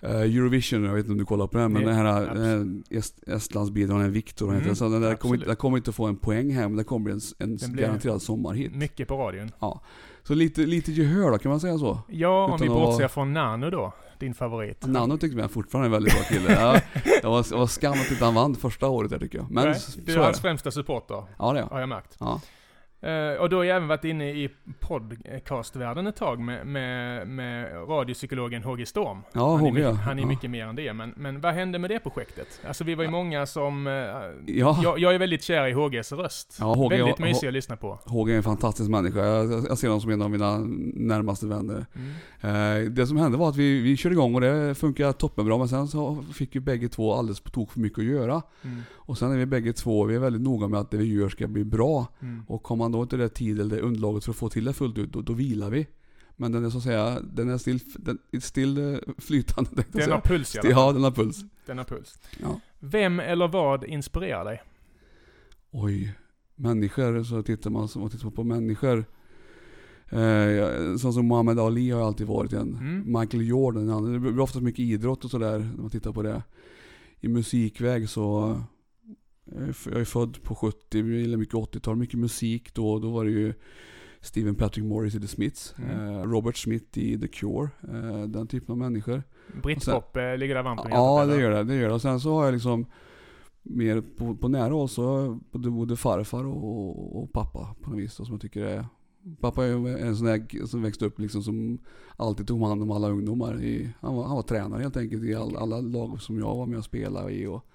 eh, 0.00 0.10
Eurovision, 0.20 0.84
jag 0.84 0.94
vet 0.94 1.00
inte 1.00 1.12
om 1.12 1.18
du 1.18 1.24
kollar 1.24 1.46
på 1.46 1.58
den, 1.58 1.72
men 1.72 1.82
Det- 1.82 1.88
den 1.88 1.96
här 1.96 2.22
absolut. 2.30 2.84
eh, 2.90 2.98
Est, 2.98 3.28
Estlandsbilen, 3.28 3.98
den 3.98 4.12
Viktor 4.12 4.46
heter 4.46 4.56
Mm, 4.56 4.66
den. 4.66 4.76
Så 4.76 4.88
den 4.88 5.02
där 5.02 5.14
kommer, 5.14 5.36
den 5.36 5.56
kommer 5.56 5.76
inte 5.76 5.92
få 5.92 6.06
en 6.06 6.16
poäng 6.16 6.50
här, 6.54 6.68
men 6.68 6.76
det 6.76 6.84
kommer 6.84 7.04
bli 7.04 7.12
en, 7.12 7.20
en 7.38 7.56
Den 7.56 7.76
garanterad 7.76 8.22
sommarhit. 8.22 8.74
Mycket 8.74 9.08
på 9.08 9.16
radion. 9.16 9.50
Så 10.22 10.34
lite, 10.34 10.60
lite 10.66 10.92
gehör 10.92 11.30
då, 11.30 11.38
kan 11.38 11.50
man 11.50 11.60
säga 11.60 11.78
så? 11.78 11.98
Ja, 12.08 12.44
om 12.44 12.54
Utan 12.54 12.60
vi 12.60 12.68
att 12.68 12.74
bortser 12.74 12.98
vara- 12.98 13.08
från 13.08 13.32
Nano 13.32 13.70
då. 13.70 13.92
Din 14.18 14.34
favorit. 14.34 14.86
Nano 14.86 15.18
tycker 15.18 15.38
jag 15.38 15.50
fortfarande 15.50 15.84
är 15.84 15.88
en 15.88 15.92
väldigt 15.92 16.14
bra 16.14 16.22
kille. 16.22 16.52
Ja, 16.52 16.80
det, 17.22 17.26
var, 17.28 17.42
det 17.50 17.56
var 17.56 17.66
skam 17.66 17.92
att 17.92 18.10
inte 18.10 18.24
han 18.24 18.34
vann 18.34 18.54
första 18.54 18.86
året 18.88 19.10
där 19.10 19.18
tycker 19.18 19.38
jag. 19.38 19.50
Men 19.50 19.64
Nej, 19.64 19.74
så 19.74 20.00
du 20.04 20.12
är 20.12 20.18
hans 20.18 20.40
främsta 20.40 20.70
supporter, 20.70 21.22
Ja, 21.38 21.52
det 21.52 21.58
är 21.58 21.62
jag. 21.62 21.68
har 21.68 21.80
jag 21.80 21.88
märkt. 21.88 22.16
Ja. 22.20 22.40
Eh, 23.04 23.40
och 23.40 23.48
då 23.50 23.56
har 23.56 23.64
jag 23.64 23.76
även 23.76 23.88
varit 23.88 24.04
inne 24.04 24.30
i 24.30 24.48
podcastvärlden 24.80 26.06
ett 26.06 26.16
tag 26.16 26.40
med, 26.40 26.66
med, 26.66 27.28
med 27.28 27.72
radiopsykologen 27.88 28.62
HG 28.62 28.86
Storm. 28.88 29.18
Ja, 29.32 29.56
han, 29.56 29.60
är 29.66 29.70
HG, 29.70 29.72
mycket, 29.74 29.88
ja. 29.88 29.92
han 29.92 30.18
är 30.18 30.22
Ja. 30.22 30.28
mycket 30.28 30.50
mer 30.50 30.66
än 30.66 30.76
det. 30.76 30.92
Men, 30.92 31.14
men 31.16 31.40
vad 31.40 31.54
hände 31.54 31.78
med 31.78 31.90
det 31.90 31.98
projektet? 31.98 32.60
Alltså 32.68 32.84
vi 32.84 32.94
var 32.94 33.04
ju 33.04 33.10
många 33.10 33.46
som... 33.46 33.86
eh, 33.86 33.92
Ja. 34.46 34.80
jag, 34.82 34.98
jag 34.98 35.14
är 35.14 35.18
väldigt 35.18 35.42
kär 35.42 35.66
i 35.66 35.72
HGs 35.72 36.12
röst. 36.12 36.56
Ja, 36.60 36.74
HG, 36.74 36.88
väldigt 36.90 37.18
H- 37.18 37.24
mysig 37.24 37.46
att 37.46 37.52
lyssna 37.52 37.76
på. 37.76 37.98
HG 38.06 38.30
är 38.32 38.36
en 38.36 38.42
fantastisk 38.42 38.90
människa. 38.90 39.18
Jag, 39.24 39.52
jag 39.52 39.64
jag 39.68 39.78
ser 39.78 39.88
honom 39.88 40.00
som 40.00 40.10
en 40.10 40.22
av 40.22 40.30
mina 40.30 40.58
närmaste 40.94 41.46
vänner. 41.46 41.86
Mm. 41.94 42.84
Eh, 42.84 42.90
det 42.90 43.06
som 43.06 43.16
hände 43.16 43.38
var 43.38 43.48
att 43.48 43.56
vi, 43.56 43.80
vi 43.80 43.96
körde 43.96 44.12
igång 44.14 44.34
och 44.34 44.40
det 44.40 44.74
funkar 44.74 45.12
toppenbra. 45.12 45.58
Men 45.58 45.68
sen 45.68 45.88
så 45.88 46.24
fick 46.34 46.54
ju 46.54 46.60
bägge 46.60 46.88
två 46.88 47.14
alldeles 47.14 47.40
på 47.40 47.50
tok 47.50 47.72
för 47.72 47.80
mycket 47.80 47.98
att 47.98 48.04
göra. 48.04 48.42
Mm. 48.62 48.82
Och 48.94 49.18
sen 49.18 49.32
är 49.32 49.36
vi 49.36 49.46
bägge 49.46 49.72
två, 49.72 50.04
vi 50.04 50.14
är 50.14 50.18
väldigt 50.18 50.42
noga 50.42 50.68
med 50.68 50.80
att 50.80 50.90
det 50.90 50.96
vi 50.96 51.14
gör 51.14 51.28
ska 51.28 51.46
bli 51.46 51.64
bra. 51.64 52.06
Mm. 52.22 52.42
Och 52.48 52.62
kommer 52.62 52.84
man 52.84 52.92
då 52.94 53.02
inte 53.02 53.16
det 53.16 53.28
tid 53.28 53.60
eller 53.60 53.76
det 53.76 53.82
underlaget 53.82 54.24
för 54.24 54.30
att 54.30 54.36
få 54.36 54.48
till 54.48 54.64
det 54.64 54.72
fullt 54.72 54.98
ut, 54.98 55.12
då, 55.12 55.22
då 55.22 55.32
vilar 55.32 55.70
vi. 55.70 55.86
Men 56.36 56.52
den 56.52 56.64
är 56.64 56.70
så 56.70 56.78
att 56.78 56.84
säga, 56.84 57.20
den 57.20 57.50
är 57.50 57.58
still, 57.58 57.80
den 57.96 58.18
är 58.32 58.40
still 58.40 58.78
eh, 58.78 58.98
flytande. 59.18 59.70
jag 59.92 60.02
Den 60.02 60.10
har 60.10 60.20
puls 60.20 60.56
i. 60.56 60.58
Ja, 60.62 60.92
den 60.92 61.04
har 61.04 61.10
puls. 61.10 61.44
Den 61.66 61.78
har 61.78 61.84
puls. 61.84 62.18
Ja. 62.42 62.60
Vem 62.80 63.20
eller 63.20 63.48
vad 63.48 63.84
inspirerar 63.84 64.44
dig? 64.44 64.62
Oj, 65.70 66.14
människor, 66.54 67.24
så 67.24 67.42
tittar 67.42 67.70
man 67.70 67.88
så 67.88 67.98
man 67.98 68.10
tittar 68.10 68.30
på 68.30 68.44
människor. 68.44 69.04
Eh, 70.08 70.96
sån 70.96 71.12
som 71.12 71.28
Muhammad 71.28 71.58
Ali 71.58 71.90
har 71.90 71.98
jag 71.98 72.06
alltid 72.06 72.26
varit 72.26 72.52
en. 72.52 72.74
Mm. 72.74 73.20
Michael 73.20 73.46
Jordan, 73.46 74.12
det 74.12 74.18
blir 74.18 74.40
oftast 74.40 74.62
mycket 74.62 74.80
idrott 74.80 75.24
och 75.24 75.30
sådär 75.30 75.58
när 75.58 75.82
man 75.82 75.90
tittar 75.90 76.12
på 76.12 76.22
det. 76.22 76.42
I 77.20 77.28
musikväg 77.28 78.08
så, 78.08 78.60
jag 79.44 79.62
är 79.62 79.68
f- 79.70 79.88
jag 79.90 80.00
är 80.00 80.04
född 80.04 80.42
på 80.42 80.54
70, 80.54 80.76
jag 80.98 81.08
gillar 81.08 81.36
mycket 81.38 81.54
80-tal, 81.54 81.96
mycket 81.96 82.18
musik 82.18 82.74
då. 82.74 82.98
Då 82.98 83.10
var 83.10 83.24
det 83.24 83.30
ju 83.30 83.54
Steven 84.20 84.54
Patrick 84.54 84.84
Morris 84.84 85.14
i 85.14 85.20
The 85.20 85.26
Smiths, 85.28 85.74
Mm. 85.78 85.90
eh, 86.14 86.22
Robert 86.22 86.56
Smith 86.56 86.98
i 86.98 87.18
The 87.18 87.28
Cure, 87.28 87.68
eh, 87.92 88.22
den 88.22 88.46
typen 88.46 88.72
av 88.72 88.78
människor. 88.78 89.22
Britpop 89.62 90.16
eh, 90.16 90.36
ligger 90.36 90.54
där 90.54 90.62
varmt 90.62 90.80
hjärtat, 90.80 90.92
Ja, 90.94 91.24
det 91.26 91.32
eller? 91.32 91.42
gör 91.42 91.50
det. 91.50 91.64
det 91.64 91.74
gör 91.74 91.88
det. 91.88 91.94
Och 91.94 92.02
sen 92.02 92.20
så 92.20 92.34
har 92.34 92.44
jag 92.44 92.52
liksom 92.54 92.86
mer 93.62 94.00
på, 94.16 94.34
på 94.36 94.48
nära 94.48 94.72
håll 94.72 94.88
så 94.88 95.38
både, 95.52 95.96
farfar 95.96 96.44
och, 96.44 97.22
och 97.22 97.32
pappa 97.32 97.74
på 97.82 97.90
något 97.90 97.98
vis 97.98 98.16
då, 98.16 98.24
som 98.24 98.34
jag 98.34 98.40
tycker 98.42 98.62
är 98.64 98.86
Pappa 99.40 99.64
är 99.66 99.96
en 99.98 100.16
sån 100.16 100.26
där 100.26 100.66
som 100.66 100.82
växte 100.82 101.06
upp 101.06 101.18
liksom 101.18 101.42
som 101.42 101.78
alltid 102.16 102.46
tog 102.46 102.60
hand 102.62 102.82
om 102.82 102.90
alla 102.90 103.08
ungdomar. 103.08 103.62
I, 103.62 103.90
han, 104.00 104.14
var, 104.14 104.24
han 104.26 104.36
var 104.36 104.42
tränare 104.42 104.82
helt 104.82 104.96
enkelt 104.96 105.24
i 105.24 105.34
all, 105.34 105.56
alla 105.56 105.80
lag 105.80 106.20
som 106.20 106.38
jag 106.38 106.56
var 106.56 106.66
med 106.66 106.78
och 106.78 106.84
spelade 106.84 107.32
i. 107.32 107.46
Och 107.46 107.66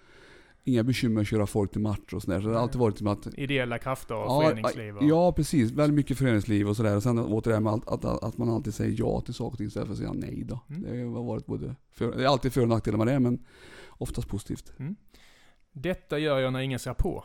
inga 0.69 0.83
bekymmer 0.83 1.21
att 1.21 1.28
köra 1.28 1.47
folk 1.47 1.71
till 1.71 1.81
matcher 1.81 2.16
och 2.16 2.21
sådär. 2.21 2.42
Så 2.42 2.47
det 2.47 2.54
har 2.54 2.61
alltid 2.61 2.80
varit 2.80 2.97
som 2.97 3.07
att 3.07 3.28
Ideella 3.28 3.78
krafter 3.78 4.16
och 4.16 4.26
Ja, 4.26 4.42
föreningsliv. 4.42 4.97
Och... 4.97 5.04
Ja, 5.04 5.31
precis. 5.31 5.71
Väldigt 5.71 5.95
mycket 5.95 6.18
föreningsliv 6.18 6.69
och 6.69 6.76
sådär. 6.76 6.95
Och 6.95 7.04
sen 7.04 7.19
åter 7.19 7.52
det 7.52 7.56
här 7.56 7.61
med 7.61 7.73
att, 7.73 7.88
att, 7.88 8.23
att 8.23 8.38
man 8.38 8.49
alltid 8.49 8.73
säger 8.73 8.95
ja 8.99 9.21
till 9.21 9.33
saker 9.33 9.52
och 9.52 9.57
ting 9.57 9.68
istället 9.68 9.88
för 9.88 9.94
att 9.94 9.99
säga 9.99 10.14
nej 10.14 10.44
då. 10.44 10.59
Mm. 10.69 10.81
Det 10.81 11.18
har 11.18 11.23
varit 11.23 11.45
både 11.45 11.76
för, 11.92 12.18
det 12.18 12.23
är 12.23 12.28
alltid 12.28 12.54
för 12.54 12.61
och 12.61 12.68
nackdelar 12.68 12.97
med 12.97 13.07
det, 13.07 13.19
men 13.19 13.45
oftast 13.90 14.28
positivt. 14.28 14.73
Detta 15.71 16.19
gör 16.19 16.40
jag 16.40 16.54
när 16.54 16.59
ingen 16.59 16.80
ser 16.80 16.94
på. 16.94 17.23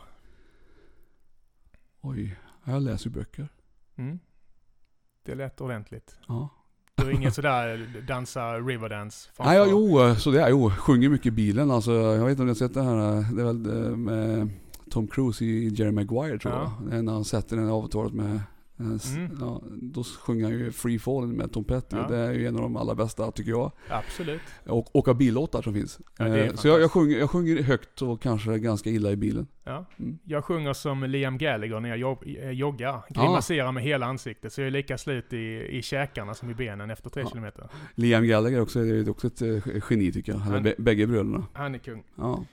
Oj, 2.01 2.37
jag 2.65 2.81
läser 2.81 3.09
böcker. 3.09 3.49
Mm. 3.95 4.19
Det 5.23 5.35
lät 5.35 5.61
ordentligt. 5.61 6.17
Ja. 6.27 6.49
Du 6.97 7.07
är 7.07 7.11
ingen 7.11 7.31
sådär 7.31 7.87
dansa 8.07 8.53
riverdance? 8.59 9.29
Nej, 9.39 9.57
ja, 9.57 9.67
jo, 9.69 10.15
så 10.15 10.31
det 10.31 10.41
är 10.41 10.49
jo. 10.49 10.69
Sjunger 10.69 11.09
mycket 11.09 11.25
i 11.27 11.31
bilen. 11.31 11.71
Alltså, 11.71 11.91
jag 11.91 12.19
vet 12.25 12.29
inte 12.29 12.41
om 12.41 12.45
ni 12.47 12.49
har 12.51 12.55
sett 12.55 12.73
det 12.73 12.83
här. 12.83 13.35
Det 13.35 13.41
är 13.41 13.45
väl 13.45 13.85
eh, 13.85 13.95
med 13.97 14.49
Tom 14.89 15.07
Cruise 15.07 15.45
i 15.45 15.67
Jerry 15.67 15.91
Maguire 15.91 16.39
tror 16.39 16.53
Ja. 16.53 16.71
jag. 16.91 17.03
När 17.03 17.13
han 17.13 17.25
sätter 17.25 17.57
den 17.57 17.69
avtalet 17.69 18.13
med 18.13 18.39
Mm. 18.79 19.37
Ja, 19.39 19.61
då 19.81 20.03
sjunger 20.03 20.43
han 20.43 20.53
ju 20.53 20.71
Free 20.71 20.99
Falling 20.99 21.37
med 21.37 21.51
Tom 21.51 21.63
Petty. 21.63 21.95
Ja. 21.95 22.07
Det 22.07 22.17
är 22.17 22.31
ju 22.33 22.47
en 22.47 22.55
av 22.55 22.61
de 22.61 22.75
allra 22.77 22.95
bästa 22.95 23.31
tycker 23.31 23.51
jag. 23.51 23.71
Absolut. 23.89 24.41
Och 24.65 24.95
åka 24.95 25.13
billåtar 25.13 25.61
som 25.61 25.73
finns. 25.73 25.99
Ja, 26.17 26.25
är 26.25 26.37
Eh, 26.47 26.53
så 26.53 26.67
jag, 26.67 26.81
jag, 26.81 26.91
sjunger, 26.91 27.17
jag 27.17 27.29
sjunger 27.29 27.61
högt 27.63 28.01
och 28.01 28.21
kanske 28.21 28.59
ganska 28.59 28.89
illa 28.89 29.11
i 29.11 29.15
bilen. 29.15 29.47
Ja. 29.63 29.85
Mm. 29.99 30.19
Jag 30.23 30.43
sjunger 30.45 30.73
som 30.73 31.03
Liam 31.03 31.37
Gallagher 31.37 31.79
när 31.79 31.95
jag 31.95 32.17
eh, 32.43 32.49
joggar. 32.51 33.01
Grimaserar 33.09 33.71
med 33.71 33.83
hela 33.83 34.05
ansiktet. 34.05 34.53
Så 34.53 34.61
jag 34.61 34.67
är 34.67 34.71
lika 34.71 34.97
slut 34.97 35.33
i, 35.33 35.67
i 35.77 35.81
käkarna 35.81 36.33
som 36.33 36.49
i 36.49 36.53
benen 36.53 36.89
efter 36.91 37.09
tre 37.09 37.23
Ja. 37.23 37.29
kilometer. 37.29 37.69
Liam 37.95 38.27
Gallagher 38.27 38.61
också, 38.61 38.79
är 38.79 39.09
också 39.09 39.27
ett 39.27 39.41
eh, 39.41 39.63
geni 39.89 40.11
tycker 40.11 40.31
jag. 40.31 40.39
Han- 40.39 40.65
bä- 40.65 40.81
bägge 40.81 41.07
bröderna. 41.07 41.45
Han 41.53 41.75
är 41.75 41.79
kung. 41.79 42.03
Ja. 42.15 42.43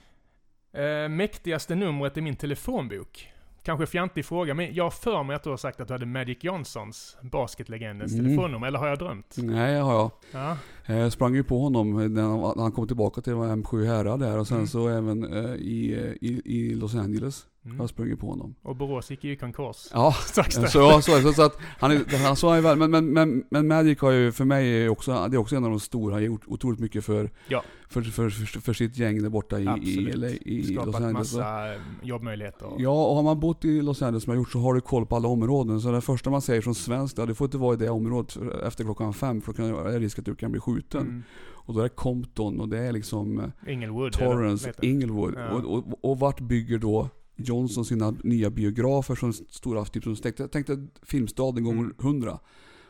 Eh, 0.81 1.09
mäktigaste 1.09 1.75
numret 1.75 2.17
i 2.17 2.21
min 2.21 2.35
telefonbok? 2.35 3.29
Kanske 3.63 3.85
fjantig 3.85 4.25
fråga, 4.25 4.53
men 4.53 4.73
jag 4.73 4.93
för 4.93 5.23
mig 5.23 5.35
att 5.35 5.43
du 5.43 5.49
har 5.49 5.57
sagt 5.57 5.81
att 5.81 5.87
du 5.87 5.93
hade 5.93 6.05
Magic 6.05 6.37
Johnsons, 6.41 7.17
basketlegendens 7.21 8.13
Mm. 8.13 8.25
telefonnummer, 8.25 8.67
eller 8.67 8.79
har 8.79 8.87
jag 8.87 8.99
drömt? 8.99 9.35
Nej, 9.37 9.73
det 9.73 9.79
har 9.79 9.93
jag. 9.93 10.11
Ja. 10.31 10.57
Jag 10.95 11.11
sprang 11.11 11.35
ju 11.35 11.43
på 11.43 11.59
honom 11.59 12.13
när 12.13 12.21
han, 12.21 12.39
när 12.39 12.61
han 12.61 12.71
kom 12.71 12.87
tillbaka 12.87 13.21
till 13.21 13.33
M7 13.33 13.85
Härad 13.85 14.19
där 14.19 14.39
och 14.39 14.47
sen 14.47 14.57
Mm. 14.57 14.67
så 14.67 14.87
även 14.87 15.33
eh, 15.33 15.53
i, 15.55 15.93
eh, 15.93 16.29
i, 16.29 16.41
i 16.45 16.75
Los 16.75 16.95
Angeles. 16.95 17.45
Mm. 17.65 17.79
Har 17.79 17.87
sprungit 17.87 18.19
på 18.19 18.27
honom. 18.27 18.55
Och 18.61 18.75
Borås 18.75 19.11
gick 19.11 19.23
ju 19.23 19.31
i 19.31 19.35
konkurs. 19.35 19.87
Ja, 19.93 20.11
Strax 20.25 20.55
så, 20.55 20.67
så, 20.67 21.01
så, 21.21 21.33
så 21.33 21.41
att 21.41 21.57
han, 21.79 21.91
är, 21.91 22.25
han 22.25 22.35
så 22.35 22.49
är 22.49 22.61
väl, 22.61 22.77
men, 22.77 22.91
men, 22.91 23.13
men, 23.13 23.43
men 23.49 23.67
Magic 23.67 23.99
har 23.99 24.11
ju 24.11 24.31
för 24.31 24.45
mig 24.45 24.83
är 24.83 24.89
också, 24.89 25.27
det 25.31 25.35
är 25.35 25.39
också 25.39 25.55
en 25.55 25.63
av 25.63 25.69
de 25.69 25.79
stora, 25.79 26.13
han 26.13 26.21
har 26.21 26.27
gjort 26.27 26.41
otroligt 26.47 26.79
mycket 26.79 27.05
för, 27.05 27.29
Ja. 27.47 27.63
för, 27.89 28.01
för, 28.01 28.29
för, 28.29 28.59
för 28.59 28.73
sitt 28.73 28.97
gäng 28.97 29.21
där 29.21 29.29
borta 29.29 29.59
i, 29.59 29.63
i, 29.63 29.67
Absolut. 29.67 30.15
LA, 30.15 30.27
i 30.29 30.61
Los 30.61 30.83
Skapat 30.83 30.95
Angeles. 31.01 31.33
massa 31.33 31.73
eh, 31.73 31.79
jobbmöjligheter. 32.01 32.67
Ja, 32.77 33.05
och 33.07 33.15
har 33.15 33.23
man 33.23 33.39
bott 33.39 33.65
i 33.65 33.81
Los 33.81 34.01
Angeles 34.01 34.23
som 34.23 34.33
jag 34.33 34.37
gjort 34.41 34.51
så 34.51 34.59
har 34.59 34.73
du 34.73 34.81
koll 34.81 35.05
på 35.05 35.15
alla 35.15 35.27
områden. 35.27 35.81
Så 35.81 35.91
det 35.91 36.01
första 36.01 36.29
man 36.29 36.41
säger 36.41 36.61
från 36.61 36.75
svenskt, 36.75 37.17
ja, 37.17 37.25
du 37.25 37.35
får 37.35 37.45
inte 37.45 37.57
vara 37.57 37.73
i 37.73 37.77
det 37.77 37.89
området 37.89 38.37
efter 38.65 38.83
klockan 38.83 39.13
fem 39.13 39.41
för 39.41 39.53
då 39.53 39.57
kan 39.57 39.85
det 39.85 39.95
är 39.95 39.99
risk 39.99 40.19
att 40.19 40.25
du 40.25 40.35
kan 40.35 40.51
bli 40.51 40.61
skjuten. 40.61 41.01
Mm. 41.01 41.23
Och 41.65 41.73
då 41.73 41.79
är 41.79 41.83
det 41.83 41.89
Compton 41.89 42.59
och 42.59 42.69
det 42.69 42.79
är 42.79 42.91
liksom 42.91 43.39
eh, 43.39 43.73
Inglewood. 43.73 44.13
Torrance? 44.13 44.73
Inglewood. 44.81 45.33
Ja. 45.37 45.49
Och, 45.49 45.77
och, 45.77 46.11
och 46.11 46.19
vart 46.19 46.39
bygger 46.39 46.77
då 46.77 47.09
Johnson 47.43 47.85
sina 47.85 48.13
nya 48.23 48.49
biografer 48.49 49.15
som 49.15 49.33
stora, 49.33 49.85
typ 49.85 50.03
som 50.03 50.15
tänkte, 50.15 50.47
tänkte 50.47 50.87
Filmstaden 51.03 51.63
gånger 51.63 51.79
Mm. 51.83 51.95
hundra. 51.99 52.39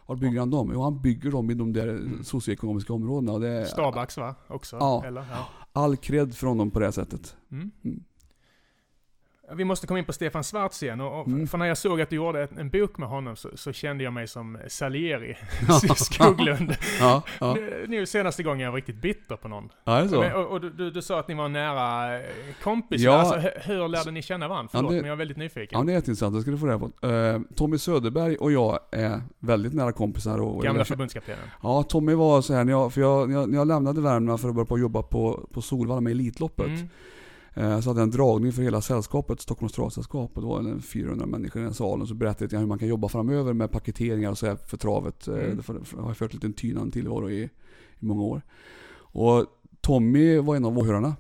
Var 0.06 0.16
bygger 0.16 0.40
han 0.40 0.50
dem? 0.50 0.72
Jo 0.74 0.82
han 0.82 1.02
bygger 1.02 1.32
dem 1.32 1.52
i 1.52 1.54
de 1.54 1.74
där 1.74 1.88
Mm. 1.88 2.24
socioekonomiska 2.24 2.94
områdena. 2.94 3.32
Och 3.34 3.40
det 3.42 3.48
är 3.50 3.66
Starbucks 3.66 4.18
va? 4.18 4.36
Också? 4.48 4.76
Ja. 4.80 5.04
Eller? 5.06 5.22
Ja. 5.32 5.48
all 5.76 5.98
cred 5.98 6.36
för 6.36 6.48
honom 6.48 6.72
på 6.72 6.80
det 6.80 6.92
sättet. 6.92 7.36
Mm. 7.52 7.72
Vi 9.56 9.66
måste 9.66 9.88
komma 9.88 10.00
in 10.00 10.06
på 10.06 10.14
Stefan 10.14 10.44
Svartz 10.44 10.84
igen. 10.84 11.02
Och, 11.02 11.20
och 11.22 11.28
Mm. 11.28 11.48
För 11.48 11.58
när 11.58 11.66
jag 11.66 11.78
såg 11.78 12.02
att 12.02 12.10
du 12.10 12.16
gjorde 12.16 12.42
en, 12.44 12.58
en 12.58 12.70
bok 12.70 12.98
med 12.98 13.10
honom 13.10 13.36
så, 13.36 13.50
så 13.56 13.74
kände 13.74 14.04
jag 14.04 14.14
mig 14.14 14.28
som 14.28 14.58
Salieri 14.68 15.38
Skoglund. 15.96 16.76
Ja, 17.00 17.22
ja. 17.40 17.54
Nu, 17.54 17.86
nu 17.88 18.06
senaste 18.06 18.44
gången 18.44 18.60
jag 18.60 18.72
var 18.72 18.76
riktigt 18.76 19.02
bitter 19.02 19.36
på 19.36 19.48
någon. 19.48 19.70
ja 19.84 20.08
så. 20.08 20.20
Men, 20.20 20.34
och 20.36 20.48
och 20.52 20.62
du, 20.62 20.92
du, 20.92 21.02
sa 21.02 21.20
att 21.20 21.28
ni 21.28 21.34
var 21.34 21.50
nära 21.50 22.16
eh, 22.20 22.26
kompisar. 22.64 23.06
Ja. 23.06 23.14
Alltså, 23.18 23.50
hur, 23.72 23.88
lärde 23.88 24.12
ni 24.12 24.22
känna 24.22 24.48
varandra? 24.48 24.70
Ja, 24.74 24.78
Förlåt, 24.80 24.92
det- 24.92 24.96
men 24.98 25.06
jag 25.06 25.14
är 25.14 25.18
väldigt 25.18 25.38
nyfiken. 25.38 25.80
Ja 25.80 25.86
det 25.86 25.92
är 25.92 25.94
jätteintressant, 25.96 26.36
det 26.36 26.42
ska 26.42 26.52
du 26.52 26.58
få 26.58 26.66
reda 26.66 26.80
på. 26.80 27.08
Eh, 27.08 27.42
Tommy 27.56 27.78
Söderberg 27.78 28.36
och 28.36 28.52
jag 28.52 28.80
är 28.92 29.22
väldigt 29.40 29.74
nära 29.74 29.92
kompisar. 29.92 30.42
Och 30.42 30.64
Gamla 30.64 30.86
förbundskaptenen. 30.86 31.44
Ja, 31.64 31.84
Tommy 31.84 32.14
var 32.14 32.42
så 32.42 32.54
här, 32.54 32.64
när 32.64 32.72
jag, 32.74 32.94
för 32.94 33.02
jag, 33.02 33.30
när 33.30 33.36
jag, 33.40 33.50
när 33.50 33.58
jag 33.58 33.68
lämnade 33.68 34.02
Värmland 34.02 34.40
för 34.42 34.50
att 34.50 34.56
börja 34.56 34.66
på 34.66 34.80
jobba 34.80 35.02
på, 35.02 35.50
på 35.54 35.62
Solvalla 35.62 36.02
med 36.02 36.12
Elitloppet. 36.12 36.68
Mm. 36.68 36.90
Eh, 37.54 37.80
Så 37.80 37.90
hade 37.90 38.00
jag 38.00 38.04
en 38.08 38.12
dragning 38.12 38.52
för 38.54 38.62
hela 38.62 38.82
sällskapet, 38.82 39.42
Stockholms 39.42 39.74
travsällskap. 39.74 40.32
Och 40.36 40.42
det 40.42 40.48
var 40.48 40.60
en 40.60 40.82
400 40.82 41.26
människor 41.26 41.62
i 41.62 41.66
den 41.66 41.74
salen. 41.74 42.08
Så 42.08 42.14
berättade 42.14 42.56
jag 42.56 42.60
hur 42.60 42.68
man 42.68 42.80
kan 42.80 42.88
jobba 42.88 43.08
framöver 43.10 43.54
med 43.54 43.72
paketeringar 43.72 44.32
och 44.32 44.38
så 44.38 44.56
för 44.56 44.78
travet. 44.78 45.28
Eh, 45.28 45.34
Mm. 45.36 45.60
Jag 45.98 46.02
har 46.04 46.14
fört 46.14 46.34
lite 46.34 46.48
en 46.48 46.54
tynande 46.54 46.92
tillvaro 46.92 47.30
i, 47.30 47.44
i 48.00 48.06
många 48.06 48.22
år. 48.24 48.42
Och 48.96 49.46
Tommy 49.82 50.38
var 50.40 50.56
en 50.56 50.66
av 50.66 50.78
åhörarna. 50.78 51.16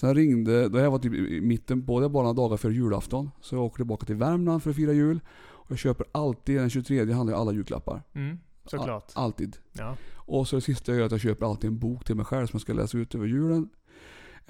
Sen 0.00 0.14
ringde, 0.14 0.68
det 0.68 0.80
här 0.80 0.90
var 0.90 0.98
typ 0.98 1.14
i 1.14 1.40
mitten 1.40 1.86
på, 1.86 2.00
det 2.00 2.08
bara 2.08 2.22
några 2.22 2.34
dagar 2.34 2.56
före 2.56 2.72
julafton. 2.74 3.30
Så 3.40 3.54
jag 3.54 3.64
åker 3.64 3.76
tillbaka 3.76 4.06
till 4.06 4.14
Värmland 4.16 4.62
för 4.62 4.70
att 4.70 4.76
fira 4.76 4.92
jul. 4.92 5.20
Och 5.40 5.70
jag 5.70 5.78
köper 5.78 6.06
alltid, 6.12 6.56
den 6.56 6.70
23 6.70 7.12
handlar 7.12 7.32
jag 7.34 7.40
alla 7.40 7.52
julklappar. 7.52 8.02
Mm. 8.12 8.38
Såklart. 8.64 9.12
Alltid. 9.14 9.56
Ja. 9.72 9.96
Och 10.14 10.48
så 10.48 10.56
det 10.56 10.62
sista 10.62 10.92
jag 10.92 10.96
gör 10.96 11.02
är 11.02 11.06
att 11.06 11.12
jag 11.12 11.20
köper 11.20 11.46
alltid 11.46 11.70
en 11.70 11.78
bok 11.78 12.04
till 12.04 12.16
mig 12.16 12.24
själv 12.24 12.46
som 12.46 12.50
jag 12.56 12.60
ska 12.60 12.72
läsa 12.72 12.98
ut 12.98 13.14
över 13.14 13.26
julen. 13.26 13.68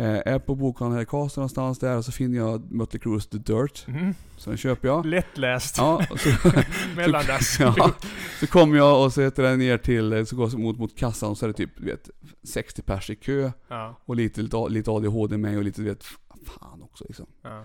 Eh, 0.01 0.23
är 0.35 0.39
på 0.39 0.55
bokhandeln 0.55 0.95
här 0.97 1.03
i 1.03 1.07
Karlstad 1.07 1.41
någonstans 1.41 1.79
där 1.79 1.97
och 1.97 2.05
så 2.05 2.13
finner 2.13 2.39
jag 2.39 2.73
Mötley 2.73 3.01
Crues 3.01 3.27
The 3.27 3.39
Dirt. 3.39 3.85
Mm. 3.89 4.15
Så 4.37 4.51
den 4.51 4.57
köper 4.57 4.89
jag. 4.89 5.07
Lättläst. 5.07 5.79
Ja, 5.79 6.07
så, 6.17 6.53
Mellandags. 6.97 7.61
ja, 7.61 7.93
så 8.41 8.47
kommer 8.47 8.77
jag 8.77 9.05
och 9.05 9.13
så 9.13 9.23
heter 9.23 9.43
den 9.43 9.59
ner 9.59 9.79
till, 9.79 10.27
så 10.27 10.37
går 10.37 10.51
jag 10.51 10.61
mot, 10.61 10.79
mot 10.79 10.97
kassan 10.97 11.31
och 11.31 11.39
så 11.39 11.47
är 11.47 11.49
det 11.49 11.55
typ 11.55 11.71
du 11.77 11.85
vet, 11.85 12.11
60 12.43 12.83
pers 12.83 13.11
i 13.11 13.17
kö. 13.17 13.51
ja. 13.69 14.01
Och 14.05 14.17
lite, 14.17 14.43
lite, 14.43 14.69
lite 14.69 14.91
ADHD 14.91 15.37
med 15.37 15.57
och 15.57 15.65
lite 15.65 15.83
du 15.83 15.89
vet, 15.89 16.05
fan 16.45 16.83
också 16.83 17.05
liksom. 17.09 17.27
ja. 17.43 17.65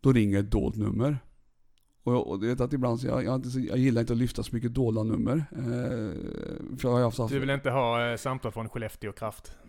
Då 0.00 0.12
ringer 0.12 0.38
ett 0.38 0.50
dolt 0.50 0.76
nummer. 0.76 1.18
Och, 2.02 2.12
jag, 2.14 2.26
och 2.26 2.42
vet 2.42 2.60
att 2.60 2.72
ibland 2.72 3.00
så 3.00 3.06
jag, 3.06 3.24
jag, 3.24 3.30
har 3.30 3.42
jag 3.68 3.78
gillar 3.78 4.00
inte 4.00 4.12
att 4.12 4.18
lyfta 4.18 4.42
så 4.42 4.54
mycket 4.56 4.74
dolda 4.74 5.02
nummer. 5.02 5.44
Eh, 5.52 6.76
för 6.78 6.88
jag 6.88 6.90
har 6.90 7.00
haft 7.02 7.28
Du 7.28 7.38
vill 7.38 7.50
inte 7.50 7.70
ha 7.70 8.10
eh, 8.10 8.16
samtal 8.16 8.52
från 8.52 8.68
Skellefteå 8.68 9.12
Kraft? 9.12 9.52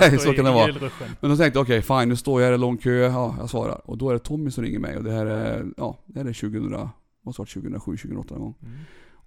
Nej, 0.00 0.18
så 0.18 0.32
kan 0.32 0.44
det 0.44 0.50
vara. 0.50 0.72
Men 1.20 1.30
då 1.30 1.36
tänkte 1.36 1.58
jag, 1.58 1.62
okej 1.64 1.82
fine, 1.82 2.08
nu 2.08 2.16
står 2.16 2.40
jag 2.40 2.48
här 2.48 2.54
i 2.54 2.58
lång 2.58 2.76
kö, 2.76 2.90
ja 2.92 3.34
jag 3.38 3.50
svarar. 3.50 3.90
Och 3.90 3.98
då 3.98 4.08
är 4.08 4.12
det 4.12 4.18
Tommy 4.18 4.50
som 4.50 4.64
ringer 4.64 4.78
mig 4.78 4.96
och 4.96 5.04
det 5.04 5.12
här 5.12 5.26
är, 5.26 5.66
ja, 5.76 5.98
det 6.06 6.18
här 6.20 6.26
är 6.28 6.32
2000, 6.32 6.88
måste 7.22 7.40
varit 7.42 7.52
2007, 7.54 7.96
2008 7.96 8.34
någon 8.34 8.42
gång. 8.42 8.54
Mm. 8.62 8.76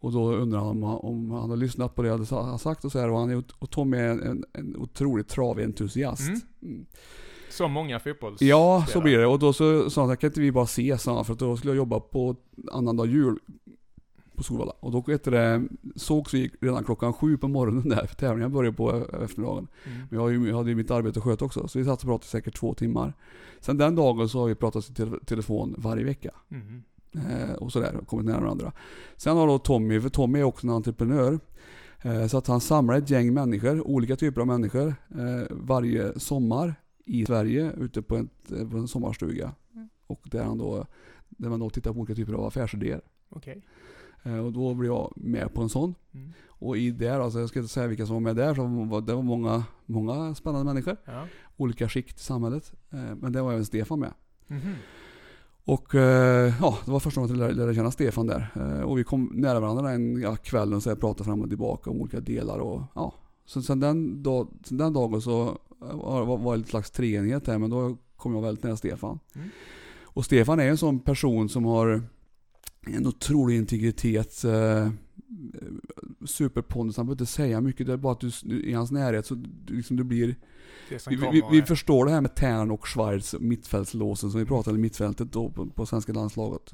Och 0.02 0.12
då 0.12 0.34
undrar 0.34 0.60
han 0.60 0.68
om, 0.70 0.84
han- 0.84 0.98
om 1.00 1.32
han 1.32 1.50
har 1.50 1.58
lyssnat 1.58 1.96
på 1.96 2.02
det 2.02 2.08
jag 2.08 2.14
hade 2.16 2.26
sa- 2.26 2.58
sagt 2.58 2.86
och 2.86 2.92
så 2.92 3.00
här. 3.00 3.10
Och, 3.12 3.20
han 3.20 3.44
och 3.60 3.70
Tommy 3.70 3.98
är 3.98 4.08
en, 4.10 4.24
en, 4.24 4.44
en 4.54 4.76
otrolig 4.78 5.28
traventusiast. 5.28 6.30
Mm. 6.30 6.42
Mm. 6.64 6.86
Som 7.50 7.72
många 7.72 8.00
fotbolls... 8.00 8.42
Ja, 8.42 8.86
så 8.88 9.02
blir 9.02 9.18
det. 9.18 9.26
Och 9.28 9.40
då 9.40 9.54
så 9.54 9.90
sa 9.90 10.06
han, 10.06 10.18
kan 10.18 10.28
inte 10.28 10.42
vi 10.42 10.52
bara 10.52 10.64
ses? 10.64 11.04
För 11.04 11.32
att 11.32 11.40
då 11.40 11.58
skulle 11.58 11.72
jag 11.72 11.78
jobba 11.78 12.00
på 12.00 12.36
annandag 12.72 13.06
jul 13.06 13.40
på 14.36 14.44
Solvalla. 14.44 14.74
Och 14.80 14.92
då 14.92 15.04
heter 15.08 15.32
det, 15.32 15.68
sågs 15.96 16.34
vi 16.34 16.52
redan 16.62 16.84
klockan 16.84 17.14
sju 17.14 17.38
på 17.38 17.48
morgonen 17.48 17.90
där, 17.90 18.06
för 18.06 18.16
tävlingen 18.16 18.52
började 18.52 18.78
på 18.78 18.92
eftermiddagen. 19.24 19.68
Mm. 19.86 20.08
Men 20.10 20.48
jag, 20.48 20.58
hade 20.58 20.70
ju 20.70 20.76
mitt 20.76 20.92
arbete 20.92 21.20
att 21.20 21.26
sköta 21.26 21.46
också, 21.46 21.68
så 21.68 21.80
vi 21.80 21.86
satt 21.86 22.00
och 22.00 22.08
pratade 22.08 22.26
säkert 22.26 22.56
två 22.56 22.74
timmar. 22.74 23.14
Sen 23.60 23.78
den 23.78 23.96
dagen 23.96 24.30
så 24.30 24.40
har 24.40 24.48
vi 24.48 24.56
pratat 24.56 24.90
i 24.90 24.94
tele- 24.94 25.20
telefon 25.26 25.76
varje 25.78 26.04
vecka. 26.04 26.32
Mm. 26.52 26.84
Eh, 27.14 27.54
och 27.54 27.72
sådär, 27.72 27.96
och 27.96 28.08
kommit 28.08 28.26
nära 28.26 28.40
varandra. 28.40 28.72
Sen 29.18 29.38
har 29.38 29.48
då 29.48 29.60
Tommy, 29.60 30.02
för 30.02 30.10
Tommy 30.10 30.40
är 30.40 30.44
också 30.44 30.68
en 30.68 30.74
entreprenör. 30.74 31.40
Eh, 32.02 32.28
så 32.28 32.38
att 32.38 32.48
han 32.48 32.62
samlar 32.62 32.98
ett 32.98 33.10
gäng 33.10 33.34
människor, 33.34 33.88
olika 33.88 34.16
typer 34.16 34.42
av 34.42 34.48
människor, 34.48 34.88
eh, 35.10 35.48
varje 35.50 36.20
sommar 36.20 36.76
i 37.10 37.26
Sverige 37.26 37.72
ute 37.78 38.02
på, 38.02 38.18
eh, 38.18 38.70
på 38.72 38.78
en 38.78 38.88
sommarstuga. 38.88 39.52
Och 40.08 40.22
där, 40.32 40.44
han 40.44 40.58
då, 40.58 40.86
där 41.30 41.50
man 41.50 41.60
då 41.60 41.70
tittar 41.70 41.94
på 41.94 42.00
olika 42.00 42.16
typer 42.16 42.34
av 42.34 42.46
affärsidéer. 42.46 43.02
Okej. 43.30 43.62
Eh, 44.24 44.38
och 44.38 44.54
då 44.54 44.74
blir 44.74 44.90
jag 44.90 45.14
med 45.16 45.54
på 45.54 45.62
en 45.62 45.70
sån. 45.70 45.96
Mm. 46.12 46.32
Och 46.48 46.78
i 46.78 46.92
det, 46.92 47.10
alltså, 47.10 47.40
jag 47.40 47.50
ska 47.50 47.60
inte 47.60 47.74
säga 47.74 47.88
vilka 47.88 48.06
som 48.06 48.16
var 48.16 48.20
med 48.20 48.36
där, 48.36 48.54
för 48.54 49.02
det 49.02 49.14
var 49.14 49.22
många, 49.22 49.64
många 49.86 50.36
spännande 50.36 50.74
människor. 50.74 50.98
Ja. 51.06 51.28
Olika 51.58 51.90
skikt 51.90 52.20
i 52.20 52.24
samhället. 52.24 52.74
Eh, 52.90 53.16
men 53.16 53.32
det 53.34 53.42
var 53.42 53.54
även 53.54 53.66
Stefan 53.66 54.00
med. 54.00 54.14
Mhm. 54.48 54.74
Och 55.64 55.96
eh, 55.96 56.54
ja, 56.62 56.78
det 56.86 56.92
var 56.92 57.00
första 57.00 57.22
gången 57.22 57.40
jag 57.40 57.56
lärde, 57.56 57.76
känna 57.76 57.92
Stefan 57.92 58.28
där. 58.28 58.52
Och 58.84 58.98
vi 58.98 59.04
kom 59.04 59.32
nära 59.34 59.60
varandra 59.60 59.92
den 59.92 60.22
ja, 60.22 60.36
kvällen 60.36 60.82
så 60.82 60.90
jag 60.90 61.00
pratade 61.00 61.24
fram 61.24 61.42
och 61.42 61.50
tillbaka 61.50 61.90
om 61.90 62.02
olika 62.02 62.20
delar 62.20 62.60
och 62.60 62.82
ja. 62.96 63.14
Så 63.46 63.62
sen 63.62 63.80
den, 63.80 64.24
dag, 64.24 64.48
sen 64.64 64.78
den 64.78 64.94
dagen 64.94 65.22
så 65.22 65.58
var 65.80 66.26
var, 66.26 66.38
var 66.38 66.58
det 66.58 66.62
ett 66.62 66.70
slags 66.70 66.92
treenighet 66.92 67.48
här 67.48 67.58
men 67.58 67.70
då 67.70 67.98
kom 68.16 68.36
jag 68.36 68.42
väldigt 68.42 68.64
nära 68.64 68.78
Stefan. 68.78 69.20
Mm. 69.36 69.50
Och 70.04 70.26
Stefan 70.26 70.60
är 70.60 70.70
en 70.70 70.78
sån 70.78 71.00
person 71.00 71.50
som 71.50 71.66
har 71.66 72.04
en 72.82 73.08
otrolig 73.08 73.58
integritet. 73.58 74.44
Eh, 74.44 74.92
superpondus, 76.26 76.98
han 76.98 77.06
behöver 77.06 77.22
inte 77.22 77.32
säga 77.32 77.62
mycket. 77.62 77.88
Det 77.88 77.94
är 77.94 77.98
bara 77.98 78.14
att 78.14 78.20
du, 78.20 78.62
i 78.64 78.74
hans 78.74 78.92
närhet 78.92 79.26
så 79.26 79.36
du, 79.36 79.76
liksom, 79.76 79.98
du 79.98 80.04
blir 80.04 80.36
vi, 81.10 81.16
vi, 81.16 81.44
vi 81.52 81.62
förstår 81.62 82.06
det 82.06 82.12
här 82.12 82.22
med 82.22 82.36
Tern 82.36 82.72
och 82.72 82.88
Schwarz, 82.88 83.36
mittfältslåsen 83.40 84.32
som 84.32 84.40
vi 84.40 84.46
pratade 84.46 84.76
om, 84.76 84.82
mittfältet 84.82 85.32
då 85.32 85.50
på, 85.50 85.66
på 85.66 85.86
svenska 85.86 86.14
landslaget. 86.14 86.74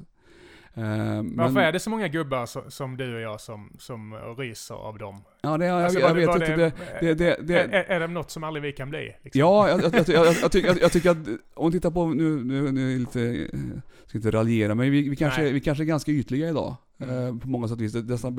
Eh, 0.76 0.82
men- 0.82 1.36
Varför 1.36 1.60
är 1.60 1.72
det 1.72 1.80
så 1.80 1.90
många 1.90 2.08
gubbar 2.08 2.70
som 2.70 2.96
du 2.96 3.14
och 3.14 3.20
jag 3.20 3.40
som, 3.40 3.72
som 3.78 4.14
ryser 4.38 4.74
av 4.74 4.98
dem? 4.98 5.24
Ja, 5.42 5.56
det, 5.58 5.66
jag, 5.66 5.82
Alltså, 5.82 5.98
jag, 6.00 6.08
var 6.08 6.14
vet 6.14 6.34
inte. 6.34 6.56
Det, 6.56 6.72
det, 7.00 7.14
det, 7.14 7.36
det, 7.42 7.60
är, 7.60 7.84
är 7.84 8.00
det 8.00 8.06
något 8.06 8.30
som 8.30 8.44
aldrig 8.44 8.62
vi 8.62 8.72
kan 8.72 8.90
bli? 8.90 9.16
liksom? 9.22 9.40
ja, 9.40 9.68
jag, 9.68 9.82
jag, 9.84 9.94
jag, 9.94 10.08
jag, 10.08 10.34
jag, 10.42 10.52
tycker, 10.52 10.68
jag, 10.68 10.80
jag 10.80 10.92
tycker 10.92 11.10
att 11.10 11.16
om 11.54 11.70
vi 11.70 11.72
tittar 11.72 11.90
på, 11.90 12.06
nu, 12.06 12.44
nu, 12.44 12.72
nu 12.72 12.98
lite, 12.98 13.20
jag 13.20 14.08
ska 14.08 14.18
inte 14.18 14.30
raljera, 14.30 14.74
men 14.74 14.90
vi, 14.90 15.08
vi, 15.08 15.16
kanske, 15.16 15.42
Nej. 15.42 15.52
vi 15.52 15.60
kanske 15.60 15.84
är 15.84 15.86
ganska 15.86 16.12
ytliga 16.12 16.48
idag. 16.48 16.76
Mm. 16.98 17.26
Eh, 17.26 17.38
på 17.38 17.48
många 17.48 17.68
sätt 17.68 17.76
och 17.76 17.82
vis. 17.82 17.92
Det, 17.92 18.02
nästan, 18.02 18.36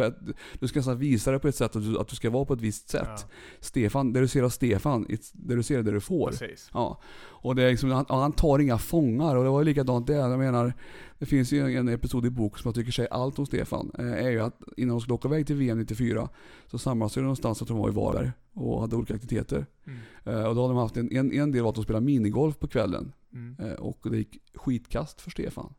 du 0.59 0.67
ska 0.67 0.79
nästan 0.79 0.97
visa 0.97 1.31
det 1.31 1.39
på 1.39 1.47
ett 1.47 1.55
sätt, 1.55 1.75
att 1.75 1.83
du, 1.83 1.99
att 1.99 2.07
du 2.07 2.15
ska 2.15 2.29
vara 2.29 2.45
på 2.45 2.53
ett 2.53 2.61
visst 2.61 2.89
sätt. 2.89 3.07
Ja, 3.07 3.29
Stefan, 3.59 4.13
det 4.13 4.19
du 4.19 4.27
ser 4.27 4.43
av 4.43 4.49
Stefan, 4.49 5.05
det 5.33 5.55
du 5.55 5.63
ser 5.63 5.79
är 5.79 5.83
det 5.83 5.91
du 5.91 5.99
får. 5.99 6.29
precis. 6.29 6.69
Ja, 6.73 7.01
och 7.19 7.55
det 7.55 7.63
är 7.63 7.69
liksom, 7.69 7.91
han, 7.91 8.05
han 8.09 8.31
tar 8.31 8.59
inga 8.59 8.77
fångar 8.77 9.35
och 9.35 9.43
det 9.43 9.49
var 9.49 9.63
likadant 9.63 10.07
där. 10.07 10.29
Jag 10.29 10.39
menar, 10.39 10.73
det 11.19 11.25
finns 11.25 11.51
ju 11.51 11.77
en 11.77 11.87
episod 11.89 12.25
i 12.25 12.29
bok 12.29 12.57
som 12.57 12.69
jag 12.69 12.75
tycker 12.75 12.91
säger 12.91 13.13
allt 13.13 13.39
om 13.39 13.45
Stefan. 13.45 13.91
Eh, 13.99 14.25
är 14.25 14.29
ju 14.29 14.39
att 14.39 14.61
innan 14.77 14.89
de 14.89 15.01
skulle 15.01 15.13
åka 15.13 15.27
iväg 15.27 15.47
till 15.47 15.55
VM 15.55 15.79
94 15.79 16.29
så 16.67 16.77
samlades 16.77 17.13
de 17.13 17.21
någonstans, 17.21 17.57
tror 17.57 17.67
de 17.67 17.77
var 17.77 17.89
i 17.89 17.93
Varberg 17.93 18.31
och 18.53 18.81
hade 18.81 18.95
olika 18.95 19.15
aktiviteter. 19.15 19.65
Mm. 19.85 19.99
Eh, 20.23 20.47
och 20.47 20.55
då 20.55 20.61
hade 20.61 20.73
de 20.73 20.77
haft 20.77 20.97
en, 20.97 21.11
en, 21.11 21.31
en 21.31 21.51
del 21.51 21.61
var 21.61 21.69
att 21.69 21.75
de 21.75 21.83
spelade 21.83 22.05
minigolf 22.05 22.59
på 22.59 22.67
kvällen. 22.67 23.13
Mm. 23.33 23.75
Och 23.79 23.99
det 24.11 24.17
gick 24.17 24.41
skitkast 24.53 25.21
för 25.21 25.31
Stefan. 25.31 25.73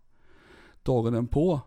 Dagen 0.82 1.26
på 1.26 1.61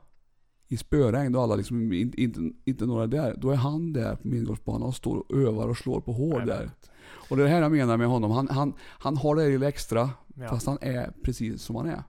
i 0.71 0.77
spöregn 0.77 1.31
då 1.31 1.41
alla 1.41 1.55
liksom 1.55 1.93
inte, 1.93 2.21
inte, 2.21 2.39
inte 2.65 2.85
några 2.85 3.07
där. 3.07 3.35
Då 3.37 3.51
är 3.51 3.55
han 3.55 3.93
där 3.93 4.15
på 4.15 4.27
minigolfbanan 4.27 4.87
och 4.87 4.95
står 4.95 5.17
och 5.17 5.37
övar 5.37 5.67
och 5.69 5.77
slår 5.77 6.01
på 6.01 6.11
hål 6.13 6.45
där. 6.45 6.69
Och 7.29 7.37
det 7.37 7.43
är 7.43 7.45
det 7.47 7.51
här 7.53 7.61
jag 7.61 7.71
menar 7.71 7.97
med 7.97 8.07
honom. 8.07 8.31
Han, 8.31 8.47
han, 8.47 8.73
han 8.81 9.17
har 9.17 9.35
det 9.35 9.47
lilla 9.47 9.67
extra 9.67 10.09
Ja. 10.35 10.47
Fast 10.49 10.67
han 10.67 10.77
är 10.81 11.11
precis 11.23 11.61
som 11.61 11.75
han 11.75 11.87
är. 11.87 12.03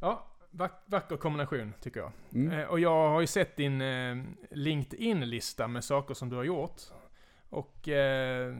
ja, 0.00 0.26
vack, 0.50 0.82
vacker 0.86 1.16
kombination 1.16 1.72
tycker 1.82 2.00
jag. 2.00 2.12
Mm. 2.34 2.58
Eh, 2.58 2.66
Och 2.66 2.80
jag 2.80 3.10
har 3.10 3.20
ju 3.20 3.26
sett 3.26 3.56
din 3.56 3.80
eh, 3.80 4.16
LinkedIn-lista 4.50 5.68
med 5.68 5.84
saker 5.84 6.14
som 6.14 6.28
du 6.28 6.36
har 6.36 6.44
gjort. 6.44 6.80
Och 7.50 7.88
eh, 7.88 8.56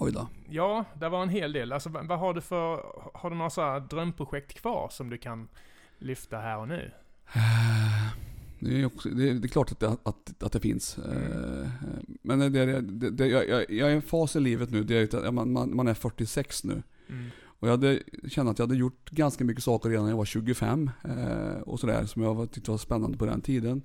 Oj 0.00 0.12
då. 0.12 0.28
ja, 0.48 0.84
det 0.94 1.08
var 1.08 1.22
en 1.22 1.28
hel 1.28 1.52
del. 1.52 1.72
Alltså 1.72 1.88
vad, 1.88 2.06
vad 2.06 2.18
har 2.18 2.34
du 2.34 2.40
för, 2.40 2.84
har 3.14 3.30
du 3.30 3.36
några 3.36 3.50
så 3.50 3.78
drömprojekt 3.78 4.60
kvar 4.60 4.88
som 4.90 5.10
du 5.10 5.18
kan 5.18 5.48
lyfta 5.98 6.38
här 6.38 6.58
och 6.58 6.68
nu? 6.68 6.90
Det 8.58 8.80
är, 8.80 8.86
också, 8.86 9.08
det 9.08 9.30
är, 9.30 9.34
det 9.34 9.46
är 9.46 9.48
klart 9.48 9.72
att 9.72 9.80
det, 9.80 9.88
att, 9.88 10.42
att 10.42 10.52
det 10.52 10.60
finns. 10.60 10.98
Eh, 10.98 11.68
Men 12.22 12.38
det, 12.38 12.80
det, 12.80 13.10
det, 13.10 13.26
jag, 13.26 13.48
jag 13.48 13.70
jag 13.70 13.88
är 13.88 13.92
i 13.92 13.96
en 13.96 14.02
fas 14.02 14.36
i 14.36 14.40
livet 14.40 14.70
nu, 14.70 14.84
det 14.84 15.14
är 15.14 15.26
att 15.26 15.34
man, 15.34 15.52
man, 15.52 15.76
man 15.76 15.88
är 15.88 15.94
46 15.94 16.64
nu. 16.64 16.82
Mm. 17.08 17.30
Och 17.58 17.68
jag 17.68 17.72
hade, 17.72 18.02
kände 18.28 18.50
att 18.50 18.58
jag 18.58 18.66
hade 18.66 18.78
gjort 18.78 19.10
ganska 19.10 19.44
mycket 19.44 19.64
saker 19.64 19.90
redan 19.90 20.04
när 20.04 20.12
jag 20.12 20.16
var 20.16 20.24
25. 20.24 20.90
Eh, 21.04 21.60
och 21.60 21.80
sådär, 21.80 22.04
som 22.06 22.22
jag 22.22 22.50
tyckte 22.50 22.70
var 22.70 22.78
spännande 22.78 23.18
på 23.18 23.26
den 23.26 23.40
tiden. 23.40 23.82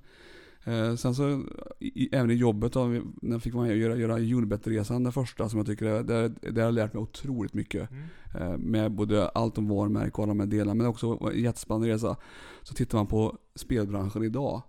Eh, 0.66 0.96
sen 0.96 1.16
så, 1.16 1.44
i, 1.80 2.10
även 2.16 2.32
i 2.32 2.34
jobbet, 2.34 2.74
då, 2.74 2.86
när 2.86 3.32
jag 3.32 3.42
fick 3.42 3.54
vara 3.54 3.64
med 3.66 3.72
och 3.72 3.78
göra, 3.80 3.96
göra 3.98 4.20
Unibet-resan, 4.20 5.04
den 5.04 5.14
första 5.14 5.50
som 5.50 5.58
jag 5.60 5.66
tycker, 5.68 5.86
är- 5.86 6.04
där, 6.04 6.30
där 6.42 6.52
har 6.52 6.62
jag 6.62 6.74
lärt 6.74 6.94
mig 6.94 7.04
otroligt 7.04 7.54
mycket. 7.54 7.90
Mm. 7.92 8.04
Eh, 8.52 8.58
med 8.58 8.92
både 8.92 9.30
allt 9.30 9.58
om 9.58 9.68
varumärke 9.68 10.12
och 10.12 10.24
alla 10.24 10.28
de 10.34 10.40
här 10.40 10.48
delarna, 10.48 10.74
men 10.74 10.88
också 10.88 11.30
en 11.34 11.40
jättespännande 11.42 11.88
resa. 11.90 12.16
Så 12.62 12.74
tittar 12.74 12.98
man 12.98 13.08
på 13.08 13.38
spelbranschen 13.56 14.24
idag. 14.24 14.62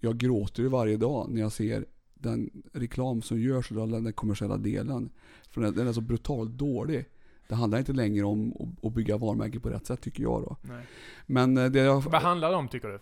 Jag 0.00 0.16
gråter 0.16 0.62
ju 0.62 0.68
varje 0.68 0.96
dag 0.96 1.26
när 1.30 1.40
jag 1.40 1.52
ser 1.52 1.84
den 2.14 2.50
reklam 2.72 3.22
som 3.22 3.40
görs 3.40 3.72
idag, 3.72 3.90
den 3.90 4.12
kommersiella 4.12 4.56
delen. 4.56 5.10
För 5.50 5.60
den, 5.60 5.74
den 5.74 5.86
är 5.88 5.92
så 5.92 6.00
brutalt 6.00 6.50
dålig. 6.50 7.04
Det 7.48 7.54
handlar 7.54 7.78
inte 7.78 7.92
längre 7.92 8.24
om 8.24 8.52
att- 8.82 8.94
bygga 8.94 9.16
varumärke 9.16 9.60
på 9.60 9.68
rätt 9.68 9.86
sätt 9.86 10.00
tycker 10.00 10.22
jag 10.22 10.42
då. 10.42 10.56
Nej. 10.62 10.86
Men 11.26 11.56
eh, 11.58 11.66
det 11.70 11.78
jag... 11.78 12.00
Vad 12.00 12.22
handlar 12.22 12.50
det 12.50 12.56
om 12.56 12.68
tycker 12.68 12.88
du? 12.88 12.98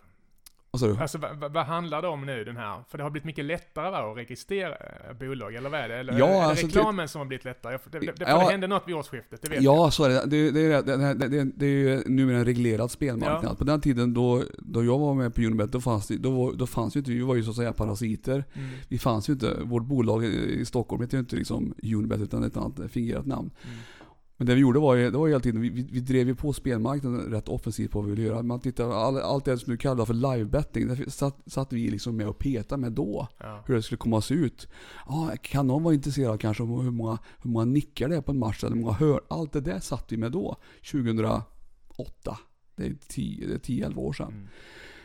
Vad 0.81 0.81
sa 0.81 0.87
du? 0.97 1.03
Alltså 1.03 1.19
vad, 1.19 1.53
vad- 1.53 1.67
handlar 1.67 2.03
det 2.03 2.09
om 2.09 2.27
nu 2.27 2.45
den 2.45 2.57
här? 2.57 2.81
För 2.89 2.99
det 2.99 3.05
har 3.05 3.11
blivit 3.11 3.25
mycket 3.25 3.45
lättare 3.45 3.91
va, 3.91 4.11
att 4.11 4.17
registrera 4.17 4.75
eh, 4.75 5.17
bolag, 5.21 5.55
eller 5.55 5.71
vad 5.71 5.81
är 5.81 5.89
det? 5.89 5.97
Eller 5.97 6.19
Ja, 6.19 6.27
är 6.27 6.33
det 6.33 6.45
alltså, 6.47 6.67
reklamen 6.67 7.09
som 7.09 7.19
har 7.19 7.27
blivit 7.27 7.45
lättare? 7.45 7.79
Det, 7.91 7.99
det, 7.99 8.07
det, 8.07 8.13
Ja. 8.19 8.39
det 8.39 8.51
hände 8.51 8.67
något 8.67 8.83
vid 8.87 8.95
årsskiftet, 8.95 9.43
det 9.43 9.51
vet 9.51 9.63
Ja, 9.63 9.91
så 9.91 10.05
är 10.05 10.09
det. 10.09 10.23
Det, 10.27 10.51
det, 10.51 10.61
är- 10.73 10.83
det, 10.83 11.15
det, 11.15 11.29
det, 11.29 11.45
det 11.57 11.67
är 11.67 11.71
ju 11.71 12.03
numera 12.07 12.39
en 12.39 12.45
reglerad 12.45 12.91
spelmarknad. 12.91 13.45
Ja. 13.53 13.55
På 13.55 13.65
den 13.65 13.81
tiden 13.81 14.15
då, 14.15 14.43
då 14.59 14.85
jag 14.85 14.99
var 14.99 15.15
med 15.15 15.35
på 15.35 15.41
Unibet, 15.41 15.73
då 15.73 15.81
fanns, 15.81 16.07
det, 16.09 16.17
då, 16.17 16.53
då 16.53 16.67
fanns 16.67 16.97
ju 16.97 16.99
inte, 16.99 17.11
vi 17.11 17.21
var 17.21 17.35
ju 17.35 17.43
så 17.43 17.51
att 17.51 17.57
säga 17.57 17.73
parasiter. 17.73 18.33
jag. 18.55 18.63
Mm. 18.63 18.77
Vi 18.89 18.99
fanns 18.99 19.29
ju 19.29 19.33
inte, 19.33 19.55
vårt 19.65 19.83
bolag 19.85 20.25
i 20.25 20.65
Stockholm 20.65 21.03
hette 21.03 21.17
ju 21.17 21.21
inte 21.21 21.37
liksom 21.37 21.75
Unibet 21.83 22.21
utan 22.21 22.45
ett 22.45 22.57
annat 22.57 22.81
fingerat 22.91 23.27
namn. 23.27 23.51
Mm. 23.65 23.77
Men 24.37 24.47
det 24.47 24.55
vi 24.55 24.61
gjorde 24.61 24.79
var 24.79 24.95
ju, 24.95 25.11
det 25.11 25.19
var 25.19 25.27
ju 25.27 25.33
hela 25.33 25.43
tiden, 25.43 25.61
vi, 25.61 25.69
vi, 25.69 26.01
drev 26.01 26.29
ju 26.29 26.35
på 26.35 26.53
spelmarknaden 26.53 27.21
rätt 27.21 27.49
offensivt 27.49 27.91
på 27.91 28.01
vad 28.01 28.11
vi 28.11 28.15
ville 28.15 28.29
göra. 28.29 28.43
Man 28.43 28.61
tittar, 28.61 28.91
all, 28.91 29.19
allt 29.19 29.45
det 29.45 29.59
som 29.59 29.71
du 29.71 29.77
kallar 29.77 30.05
för 30.05 30.15
livebetting, 30.15 30.89
det 30.89 31.11
satt, 31.11 31.43
satt 31.47 31.73
vi 31.73 31.91
liksom 31.91 32.17
med 32.17 32.29
och 32.29 32.39
petade 32.39 32.81
med 32.81 32.93
då. 32.93 33.29
Ja. 33.39 33.65
Hur 33.67 33.75
det 33.75 33.83
skulle 33.83 33.99
komma 33.99 34.19
att 34.19 34.25
se 34.25 34.35
ut. 34.35 34.69
Ja, 35.07 35.33
kan 35.43 35.67
någon 35.67 35.83
vara 35.83 35.95
intresserad 35.95 36.41
kanske 36.41 36.63
om 36.63 36.85
hur 36.85 36.91
många, 36.91 37.19
hur 37.43 37.51
många 37.51 37.65
nickar 37.65 38.09
det 38.09 38.17
är 38.17 38.21
på 38.21 38.33
en 38.33 38.39
match 38.39 38.65
eller 38.65 38.77
hur 38.77 38.83
många 38.83 38.95
hör. 38.95 39.21
Allt 39.29 39.53
det 39.53 39.61
där 39.61 39.81
satt 39.81 40.13
vi 40.13 40.17
med 40.17 40.33
då, 40.33 40.57
2008. 40.91 41.45
Det 42.77 42.87
är 42.87 42.97
10 43.09 43.47
det 43.47 43.55
är 43.55 43.59
10-11 43.59 43.97
år 43.97 44.13
sedan. 44.13 44.33
Mm. 44.33 44.49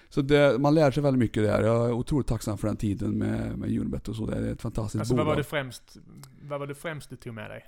Så 0.09 0.21
det, 0.21 0.59
man 0.59 0.75
lär 0.75 0.91
sig 0.91 1.03
väldigt 1.03 1.19
mycket 1.19 1.43
där. 1.43 1.61
Jag 1.61 1.85
är 1.85 1.91
otroligt 1.91 2.27
tacksam 2.27 2.57
för 2.57 2.67
den 2.67 2.77
tiden 2.77 3.17
med, 3.17 3.57
med 3.57 3.79
Unibet 3.79 4.07
och 4.07 4.15
så. 4.15 4.25
Det 4.25 4.35
är 4.35 4.51
ett 4.51 4.61
fantastiskt 4.61 4.99
Alltså 4.99 5.15
vad 5.15 5.25
bolag. 5.25 5.31
var, 5.31 5.37
det 5.37 5.43
främst, 5.43 5.97
vad 6.41 6.59
var 6.59 6.67
det 6.67 6.75
främst 6.75 7.09
du 7.09 7.15
tog 7.15 7.33
med 7.33 7.49
dig? 7.49 7.65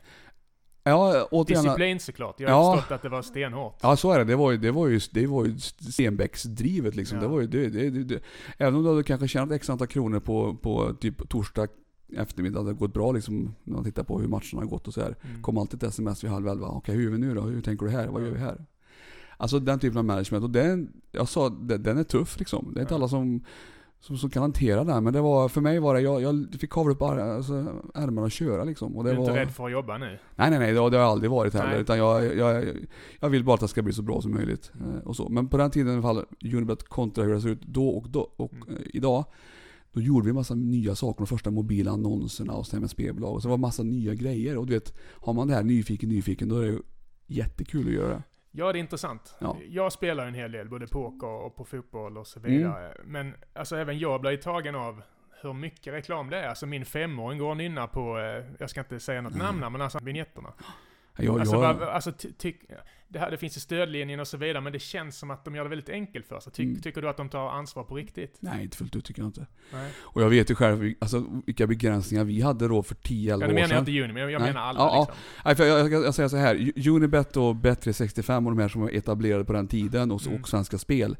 Ja, 0.84 1.28
återigen. 1.32 1.63
Disciplin 1.63 2.00
såklart. 2.00 2.40
Jag 2.40 2.50
har 2.50 2.56
Ja. 2.75 2.78
förstått 2.78 2.96
att 2.96 3.02
det 3.02 3.10
var 3.10 3.22
stenhårt. 3.22 3.80
Ja 3.82 3.96
så 3.96 4.12
är 4.12 4.20
det. 4.20 4.25
Det 4.25 4.36
var 4.36 4.52
ju, 4.52 4.58
det 4.58 4.72
var 4.72 4.88
ju, 4.88 5.00
det 5.12 5.28
var 5.28 5.46
ju 5.46 5.56
Stenbecks-drivet 5.58 6.96
liksom. 6.96 7.18
Ja. 7.18 7.22
Det 7.24 7.28
var 7.30 7.42
ju, 7.42 7.48
det, 7.48 7.70
det, 7.70 7.90
det. 7.90 8.20
Även 8.58 8.75
om 8.75 8.84
du 8.84 8.90
hade 8.90 9.04
kanske 9.04 9.28
tjänat 9.28 9.52
x 9.52 9.70
antal 9.70 9.88
kronor 9.88 10.20
på, 10.20 10.56
på 10.56 10.94
typ 10.94 11.30
torsdag 11.30 11.68
eftermiddag, 12.18 12.60
det 12.60 12.66
hade 12.66 12.80
gått 12.80 12.94
bra 12.94 13.12
liksom 13.12 13.56
när 13.63 13.74
man 13.74 13.84
tittar 13.84 14.04
på 14.04 14.20
hur 14.20 14.28
matcherna 14.28 14.62
har 14.62 14.66
gått 14.66 14.88
och 14.88 14.94
så 14.94 15.02
här. 15.02 15.16
Mm. 15.22 15.42
Kom 15.42 15.58
alltid 15.58 15.84
ett 15.84 15.90
sms 15.90 16.24
vid 16.24 16.32
halv 16.32 16.48
elva. 16.48 16.68
Okej, 16.68 16.96
hur 16.96 17.04
gör 17.04 17.12
vi 17.12 17.18
nu 17.18 17.34
då? 17.34 17.42
Hur 17.42 17.62
tänker 17.62 17.86
du 17.86 17.92
här? 17.92 18.08
Vad 18.08 18.24
gör 18.24 18.32
vi 18.32 18.40
här? 18.40 18.66
Alltså 19.38 19.60
den 19.60 19.80
typen 19.80 19.98
av 19.98 20.06
management. 20.06 20.44
Och 20.44 20.50
den, 20.50 20.92
jag 21.12 21.28
sa, 21.30 21.50
den, 21.50 21.84
den 21.84 21.98
är 21.98 22.04
tuff 22.04 22.40
liksom. 22.40 22.72
Det 22.74 22.80
är 22.80 22.82
inte 22.82 22.96
alla 22.96 23.08
som, 23.08 23.44
som, 24.04 24.18
som 24.18 24.30
kan 24.30 24.42
hantera 24.42 24.84
den. 24.84 25.04
Men 25.04 25.14
det 25.14 25.22
var, 25.22 25.50
för 25.50 25.62
mig 25.62 25.80
var 25.80 25.94
det, 25.96 26.02
jag, 26.02 26.22
jag 26.22 26.48
fick 26.60 26.72
kavla 26.72 26.92
upp 26.94 27.02
ar- 27.02 27.18
alltså, 27.18 27.54
ärmarna 27.96 28.22
och 28.26 28.32
köra 28.32 28.64
liksom. 28.64 28.98
Och 28.98 29.04
Du 29.04 29.10
det 29.10 29.16
är 29.16 29.20
var, 29.20 29.28
inte 29.30 29.40
rädd 29.40 29.52
för 29.52 29.66
att 29.66 29.72
jobba 29.72 29.98
nu? 29.98 30.20
Nej 30.36 30.50
nej 30.50 30.60
nej, 30.60 30.74
det 30.74 30.80
har, 30.80 30.90
det 30.90 30.98
jag 30.98 31.06
aldrig 31.06 31.32
varit 31.32 31.54
heller. 31.54 31.70
Nej. 31.72 31.82
Utan 31.82 31.98
jag, 31.98 32.38
jag, 32.38 32.66
jag 33.20 33.30
vill 33.30 33.44
bara 33.44 33.54
att 33.54 33.60
det 33.62 33.68
ska 33.68 33.82
bli 33.82 33.94
så 33.94 34.02
bra 34.02 34.22
som 34.22 34.32
möjligt. 34.34 34.72
eh, 34.80 35.08
Och 35.08 35.16
så. 35.16 35.30
Men 35.30 35.48
på 35.48 35.58
den 35.58 35.72
tiden 35.72 35.88
i 35.89 35.94
alla 35.94 36.02
fall, 36.02 36.26
Unibet 36.54 36.84
kontra 36.84 37.24
hur 37.24 37.34
det 37.34 37.42
ser 37.42 37.50
ut 37.50 37.62
då 37.62 37.89
och, 37.89 38.10
då, 38.10 38.32
och 38.36 38.54
Mm. 38.54 38.70
eh, 38.78 38.82
idag. 38.94 39.26
Då 39.94 40.02
gjorde 40.02 40.24
vi 40.26 40.30
en 40.30 40.36
massa 40.36 40.56
nya 40.56 40.96
saker. 40.96 41.18
De 41.18 41.28
första 41.28 41.52
mobila 41.52 41.92
annonserna 41.92 42.54
och 42.54 42.68
sen 42.68 42.80
med 42.82 42.89
spelbolag. 42.89 43.34
Och 43.34 43.42
så 43.42 43.50
var 43.50 43.58
det 43.58 43.62
massa 43.62 43.84
nya 43.84 44.13
grejer. 44.13 44.58
Och 44.58 44.66
du 44.68 44.74
vet, 44.74 44.94
har 45.12 45.34
man 45.34 45.48
det 45.48 45.54
här 45.54 45.63
nyfiken, 45.63 46.10
nyfiken, 46.10 46.50
då 46.50 46.56
är 46.58 46.62
det 46.62 46.68
ju 46.68 46.80
jättekul 47.28 47.88
att 47.88 47.94
göra 47.94 48.10
det. 48.10 48.24
Ja, 48.56 48.72
det 48.72 48.78
är 48.78 48.80
intressant. 48.80 49.36
Ja. 49.39 49.58
Jag 49.70 49.92
spelar 49.94 50.26
en 50.28 50.34
hel 50.34 50.52
del, 50.52 50.70
både 50.70 50.88
poker 50.88 51.28
och 51.28 51.56
på 51.56 51.66
fotboll 51.66 52.18
och 52.18 52.28
så 52.28 52.39
Mm. 52.39 52.52
vidare. 52.52 52.98
Men 53.06 53.36
alltså 53.54 53.76
även 53.76 54.00
jag 54.00 54.22
blir 54.22 54.38
tagen 54.38 54.76
av 54.76 55.02
hur 55.42 55.54
mycket 55.54 55.94
reklam 55.94 56.30
det 56.30 56.38
är. 56.39 56.48
Alltså 56.48 56.66
min 56.66 56.86
femåring 56.86 57.39
går 57.39 57.50
och 57.50 57.58
nynnar 57.58 57.88
på, 57.88 58.20
eh, 58.20 58.46
jag 58.60 58.70
ska 58.70 58.80
inte 58.80 59.00
säga 59.00 59.22
något 59.22 59.34
Mm. 59.36 59.60
namn 59.60 59.72
men 59.72 59.82
alltså 59.82 60.00
vinjetterna. 60.04 60.54
Jag, 61.17 61.39
alltså, 61.39 61.56
jag, 61.56 61.73
vad, 61.73 61.82
alltså 61.89 62.12
det, 63.08 63.19
här, 63.19 63.32
det 63.32 63.38
finns 63.38 63.58
ju 63.58 63.62
stödlinjen 63.62 64.19
och 64.19 64.28
så 64.28 64.38
vidare, 64.38 64.62
men 64.62 64.73
det 64.73 64.80
känns 64.80 65.17
som 65.17 65.32
att 65.32 65.45
de 65.45 65.56
gör 65.56 65.63
det 65.63 65.69
väldigt 65.69 65.89
enkelt 65.89 66.28
för 66.28 66.39
sig. 66.39 66.54
Ty, 66.54 66.63
Mm. 66.63 66.82
Tycker 66.82 67.02
du 67.02 67.10
att 67.10 67.17
de 67.17 67.30
tar 67.30 67.49
ansvar 67.49 67.84
på 67.84 67.95
riktigt? 67.95 68.38
nej, 68.39 68.63
inte 68.63 68.78
fullt 68.78 68.95
ut 68.95 69.06
tycker 69.06 69.21
jag 69.21 69.28
inte. 69.30 69.45
Nej. 69.73 69.91
Och 69.99 70.21
jag 70.21 70.30
vet 70.30 70.52
ju 70.52 70.56
själv 70.56 70.93
alltså, 70.99 71.26
vilka 71.45 71.67
begränsningar 71.67 72.23
vi 72.23 72.41
hade 72.41 72.67
då 72.67 72.84
för 72.84 72.95
10-11 72.95 73.28
Ja, 73.30 73.36
år 73.36 73.39
sedan. 73.41 73.54
menar 73.56 73.69
jag 73.69 73.82
inte 73.82 73.91
Juni, 73.91 74.13
men 74.13 74.32
jag, 74.32 74.41
Nej. 74.41 74.49
menar 74.54 74.62
alla 74.62 74.80
Ja, 74.80 74.89
ja. 74.95 74.99
liksom. 74.99 75.15
Nej, 75.45 75.56
för 75.56 75.65
jag, 75.65 75.91
jag, 75.93 76.06
jag 76.06 76.15
säger 76.15 76.30
så 76.30 76.38
här. 76.38 76.71
Unibet 76.89 77.38
och 77.38 77.54
Bet365 77.56 78.36
och 78.45 78.52
de 78.56 78.60
här 78.60 78.67
som 78.67 78.82
var 78.82 78.89
etablerade 78.89 79.45
på 79.45 79.54
den 79.54 79.67
tiden 79.67 80.12
och, 80.12 80.28
Mm. 80.28 80.41
och 80.41 80.49
Svenska 80.49 80.78
Spel. 80.78 81.17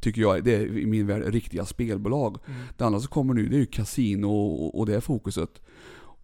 Tycker 0.00 0.20
jag, 0.20 0.44
det 0.44 0.54
är 0.54 0.78
i 0.78 0.86
min 0.86 1.06
värld 1.06 1.22
riktiga 1.26 1.64
spelbolag. 1.64 2.38
Mm. 2.46 2.60
Det 2.76 2.84
andra 2.84 3.00
som 3.00 3.08
kommer 3.08 3.34
nu 3.34 3.48
det 3.48 3.56
är 3.56 3.60
ju 3.60 3.66
kasino 3.66 4.26
och, 4.26 4.78
och 4.78 4.86
det 4.86 4.94
är 4.96 5.00
fokuset. 5.00 5.60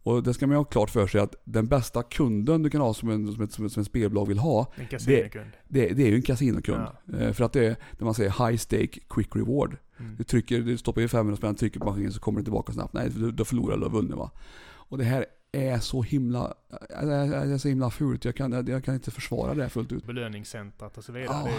Och 0.09 0.23
det 0.23 0.35
ska 0.35 0.47
man 0.47 0.55
ju 0.55 0.59
ha 0.59 0.64
klart 0.64 0.90
för 0.90 1.07
sig 1.07 1.21
att 1.21 1.35
den 1.44 1.66
bästa 1.66 2.03
kunden 2.03 2.62
du 2.62 2.71
kan 2.71 2.81
ha 2.81 2.94
som 2.94 3.11
en, 3.11 3.33
som 3.33 3.42
ett, 3.44 3.53
som 3.53 3.64
ett, 3.66 3.73
som 3.73 3.81
ett 3.81 3.87
spelbolag 3.87 4.29
vill 4.29 4.38
ha, 4.38 4.73
En 4.77 4.87
kasinokund. 4.87 5.51
det, 5.68 5.88
det 5.88 6.03
är 6.03 6.09
ju 6.09 6.14
en 6.14 6.23
kasinokund. 6.23 6.83
Eh, 7.21 7.33
För 7.33 7.44
att 7.44 7.53
det 7.53 7.64
är, 7.66 7.77
när 7.99 8.05
man 8.05 8.14
säger 8.14 8.47
high 8.49 8.57
stake, 8.59 9.01
quick 9.09 9.37
reward. 9.37 9.77
Mm. 10.01 10.16
Du, 10.16 10.25
trycker, 10.25 10.61
du 10.61 10.77
stoppar 10.79 11.03
in 11.03 11.09
500 11.09 11.37
spänn, 11.37 11.55
trycker 11.55 11.81
på 11.81 11.87
maskinen 11.87 12.12
så 12.12 12.21
kommer 12.21 12.40
det 12.40 12.44
tillbaka 12.44 12.73
snabbt. 12.73 12.92
Nej, 12.92 13.11
du, 13.11 13.31
du 13.33 13.44
förlorar 13.44 13.75
eller 13.75 13.87
har 13.87 13.92
vunnit 13.92 14.14
va. 14.16 14.31
Och 14.71 14.99
det 14.99 15.05
här 15.05 15.27
är 15.53 15.79
så 15.79 16.03
himla, 16.03 16.55
äh, 17.01 17.07
det 17.09 17.14
är 17.55 17.59
så 17.59 17.68
himla 17.68 17.90
fult. 17.90 18.25
Jag 18.25 18.35
kan, 18.37 18.66
jag 18.66 18.85
kan 18.85 18.94
inte 18.94 19.11
försvara 19.11 19.55
det 19.55 19.68
fullt 19.68 19.92
ut. 19.92 20.07
belöningscentrat 20.07 20.99
och 20.99 21.05
så 21.05 21.12
vidare. 21.12 21.37
Ja. 21.37 21.44
Det, 21.44 21.51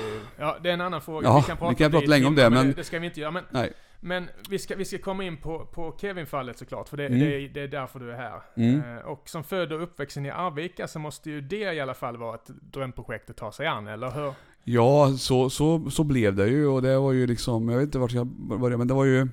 är, 0.43 0.47
ja, 0.47 0.57
det 0.63 0.69
är 0.69 0.73
en 0.73 0.81
annan 0.81 1.01
fråga. 1.01 1.27
Ja, 1.27 1.37
vi 1.37 1.43
kan 1.43 1.57
prata, 1.57 1.69
vi 1.69 1.75
kan 1.75 1.91
prata 1.91 2.03
i 2.05 2.07
länge 2.07 2.25
om 2.25 2.35
det, 2.35 2.49
men- 2.49 2.73
Det 2.73 2.83
ska 2.83 2.99
vi 2.99 3.07
inte 3.07 3.19
göra. 3.19 3.31
Men, 3.31 3.43
Nej. 3.51 3.73
Men 3.99 4.29
vi, 4.49 4.59
ska, 4.59 4.75
vi 4.75 4.85
ska 4.85 4.97
komma 4.97 5.23
in 5.23 5.37
på, 5.37 5.65
på 5.65 5.95
Kevin-fallet 6.01 6.57
såklart, 6.57 6.89
för 6.89 6.97
det, 6.97 7.05
Mm. 7.05 7.19
det, 7.19 7.25
är, 7.35 7.49
det 7.49 7.61
är 7.61 7.67
därför 7.67 7.99
du 7.99 8.11
är 8.11 8.17
här. 8.17 8.41
Mm. 8.57 8.97
Eh, 8.97 9.03
och 9.05 9.29
som 9.29 9.43
född 9.43 9.71
och 9.73 9.83
uppvuxen 9.83 10.25
i 10.25 10.29
Arvika 10.29 10.87
så 10.87 10.99
måste 10.99 11.29
ju 11.29 11.41
det 11.41 11.73
i 11.73 11.79
alla 11.79 11.93
fall 11.93 12.17
vara 12.17 12.35
ett 12.35 12.47
drömprojekt 12.73 13.29
att 13.29 13.37
ta 13.37 13.51
sig 13.51 13.67
an, 13.67 13.87
eller 13.87 14.11
hur? 14.11 14.33
Ja, 14.63 15.13
så, 15.17 15.49
så, 15.49 15.89
så 15.89 16.03
blev 16.03 16.35
det 16.35 16.47
ju 16.47 16.67
och 16.67 16.81
det 16.81 16.97
var 16.97 17.11
ju 17.11 17.27
liksom, 17.27 17.69
jag 17.69 17.77
vet 17.77 17.85
inte 17.85 17.99
vart 17.99 18.11
jag 18.11 18.27
började 18.27 18.77
men 18.77 18.87
det 18.87 18.93
var 18.93 19.05
ju, 19.05 19.27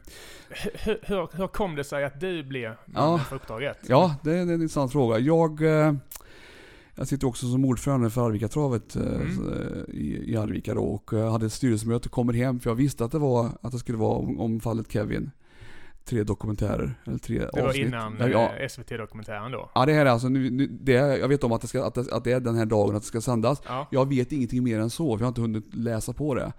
Hur, 0.85 0.99
hur, 1.03 1.37
hur 1.37 1.47
kom 1.47 1.75
det 1.77 1.85
sig 1.85 2.05
att 2.05 2.21
du 2.21 2.43
blev 2.43 2.63
Ja. 2.63 2.77
mannen 3.01 3.19
för 3.19 3.37
Uppdrag 3.37 3.63
1? 3.63 3.79
ja 3.89 4.15
det 4.23 4.31
är 4.31 4.37
en 4.43 4.51
intressant 4.51 4.93
fråga. 4.93 5.19
Jag, 5.19 5.63
eh, 5.63 5.93
jag 6.97 7.09
sitter 7.09 7.27
också 7.27 7.47
som 7.51 7.65
ordförande 7.65 8.11
för 8.11 8.27
Arvika-travet 8.27 8.97
eh, 8.97 9.03
Mm. 9.03 9.53
eh, 9.53 9.95
i, 9.95 10.33
i 10.33 10.37
Arvika 10.37 10.75
då 10.75 10.83
och 10.85 11.13
eh, 11.13 11.31
hade 11.33 11.47
ett 11.47 11.53
styrelsemöte, 11.53 12.09
kommer 12.09 12.33
hem 12.33 12.61
för 12.61 12.71
jag 12.71 12.75
visste 12.75 13.05
att 13.05 13.13
det 13.13 13.19
var, 13.19 13.51
att 13.63 13.73
det 13.73 13.79
skulle 13.79 13.99
vara 13.99 14.19
om, 14.19 14.41
om 14.41 14.61
fallet 14.61 14.93
Kevin. 14.93 15.31
Tre 16.05 16.23
dokumentärer, 16.25 16.95
eller 17.07 17.19
tre 17.19 17.39
Det 17.39 17.61
var 17.61 17.69
avsnitt. 17.69 17.87
innan 17.87 18.17
Ja, 18.21 18.29
ja. 18.29 18.69
SVT-dokumentären 18.69 19.53
då? 19.53 19.71
Ja 19.75 19.87
det 19.87 19.93
här 19.93 20.07
är 20.07 20.11
alltså, 20.11 20.29
nu, 20.29 20.51
nu, 20.51 20.67
det, 20.67 20.93
jag 20.93 21.29
vet 21.29 21.45
om 21.45 21.53
att 21.53 21.61
det, 21.61 21.67
ska, 21.69 21.85
att, 21.85 21.95
det, 21.95 22.13
att 22.13 22.25
det 22.25 22.33
är 22.33 22.41
den 22.41 22.55
här 22.55 22.67
dagen 22.67 22.97
att 22.97 23.03
det 23.03 23.09
ska 23.09 23.21
sändas. 23.21 23.63
Ja. 23.67 23.89
Jag 23.91 24.09
vet 24.09 24.33
ingenting 24.33 24.65
mer 24.65 24.81
än 24.81 24.91
så, 24.91 25.17
för 25.17 25.23
jag 25.23 25.27
har 25.27 25.29
inte 25.29 25.41
hunnit 25.41 25.75
läsa 25.75 26.13
på 26.13 26.35
det. 26.35 26.53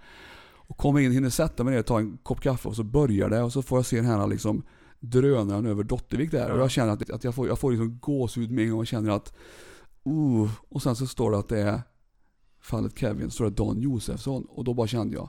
Och 0.54 0.76
kommer 0.76 1.00
in, 1.00 1.12
hinner 1.12 1.30
sätta 1.30 1.64
mig 1.64 1.74
ner, 1.74 1.82
ta 1.82 1.98
en 1.98 2.18
kopp 2.22 2.40
kaffe 2.40 2.68
och 2.68 2.76
så 2.76 2.82
börjar 2.82 3.28
det 3.30 3.42
och 3.42 3.52
så 3.52 3.62
får 3.62 3.78
jag 3.78 3.86
se 3.86 3.96
den 3.96 4.04
här 4.06 4.26
liksom 4.26 4.62
drönaren 5.00 5.66
över 5.66 5.82
Dottervik 5.82 6.30
där. 6.30 6.50
Och 6.50 6.58
Ja. 6.58 6.62
jag 6.62 6.70
känner 6.70 6.92
att, 6.92 7.10
att 7.10 7.24
jag 7.24 7.34
får, 7.34 7.48
jag 7.48 7.58
får 7.58 7.70
liksom 7.70 7.98
gåshud 8.00 8.50
med 8.50 8.64
en 8.64 8.70
gång 8.70 8.80
och 8.80 8.86
känner 8.86 9.10
att 9.10 9.32
uh, 10.08 10.50
och 10.68 10.82
sen 10.82 10.96
så 10.96 11.06
står 11.06 11.30
det 11.30 11.38
att 11.38 11.48
det 11.48 11.60
är 11.60 11.82
fallet 12.60 12.98
Kevin, 12.98 13.30
står 13.30 13.44
det 13.44 13.50
Dan 13.50 13.80
Josefsson 13.80 14.44
och 14.44 14.64
då 14.64 14.74
bara 14.74 14.86
kände 14.86 15.14
jag 15.14 15.28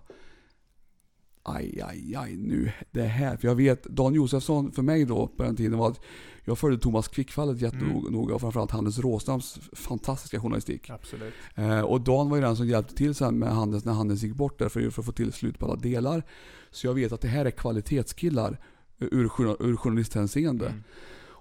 Aj, 1.43 1.81
aj, 1.81 2.15
aj 2.15 2.35
nu, 2.35 2.71
det 2.91 3.03
här. 3.03 3.37
För 3.37 3.47
jag 3.47 3.55
vet, 3.55 3.83
Dan 3.83 4.13
Josefsson 4.13 4.71
för 4.71 4.81
mig 4.81 5.05
då 5.05 5.27
på 5.27 5.43
den 5.43 5.55
tiden 5.55 5.77
var 5.77 5.89
att 5.89 6.01
jag 6.43 6.57
följde 6.57 6.81
Thomas 6.81 7.07
Quick-fallet 7.07 7.61
jättenoga 7.61 8.35
och 8.35 8.41
framförallt 8.41 8.71
Hannes 8.71 8.99
Råstams 8.99 9.59
fantastiska 9.73 10.39
journalistik. 10.39 10.89
Absolut. 10.89 11.33
Eh, 11.55 11.81
och 11.81 12.01
Dan 12.01 12.29
var 12.29 12.37
ju 12.37 12.43
den 12.43 12.55
som 12.55 12.67
hjälpte 12.67 12.95
till 12.95 13.15
sen 13.15 13.39
med 13.39 13.49
Hannes 13.49 13.85
när 13.85 13.93
Hannes 13.93 14.23
gick 14.23 14.35
bort 14.35 14.59
där 14.59 14.69
för, 14.69 14.89
för 14.89 15.01
att 15.01 15.05
få 15.05 15.11
till 15.11 15.33
slut 15.33 15.59
på 15.59 15.65
alla 15.65 15.75
delar. 15.75 16.23
Så 16.71 16.87
jag 16.87 16.93
vet 16.93 17.11
att 17.11 17.21
det 17.21 17.27
här 17.27 17.45
är 17.45 17.51
kvalitetskillar 17.51 18.59
ur, 18.97 19.23
ur 19.59 19.75
journalisthänseende. 19.75 20.65
Mm. 20.65 20.83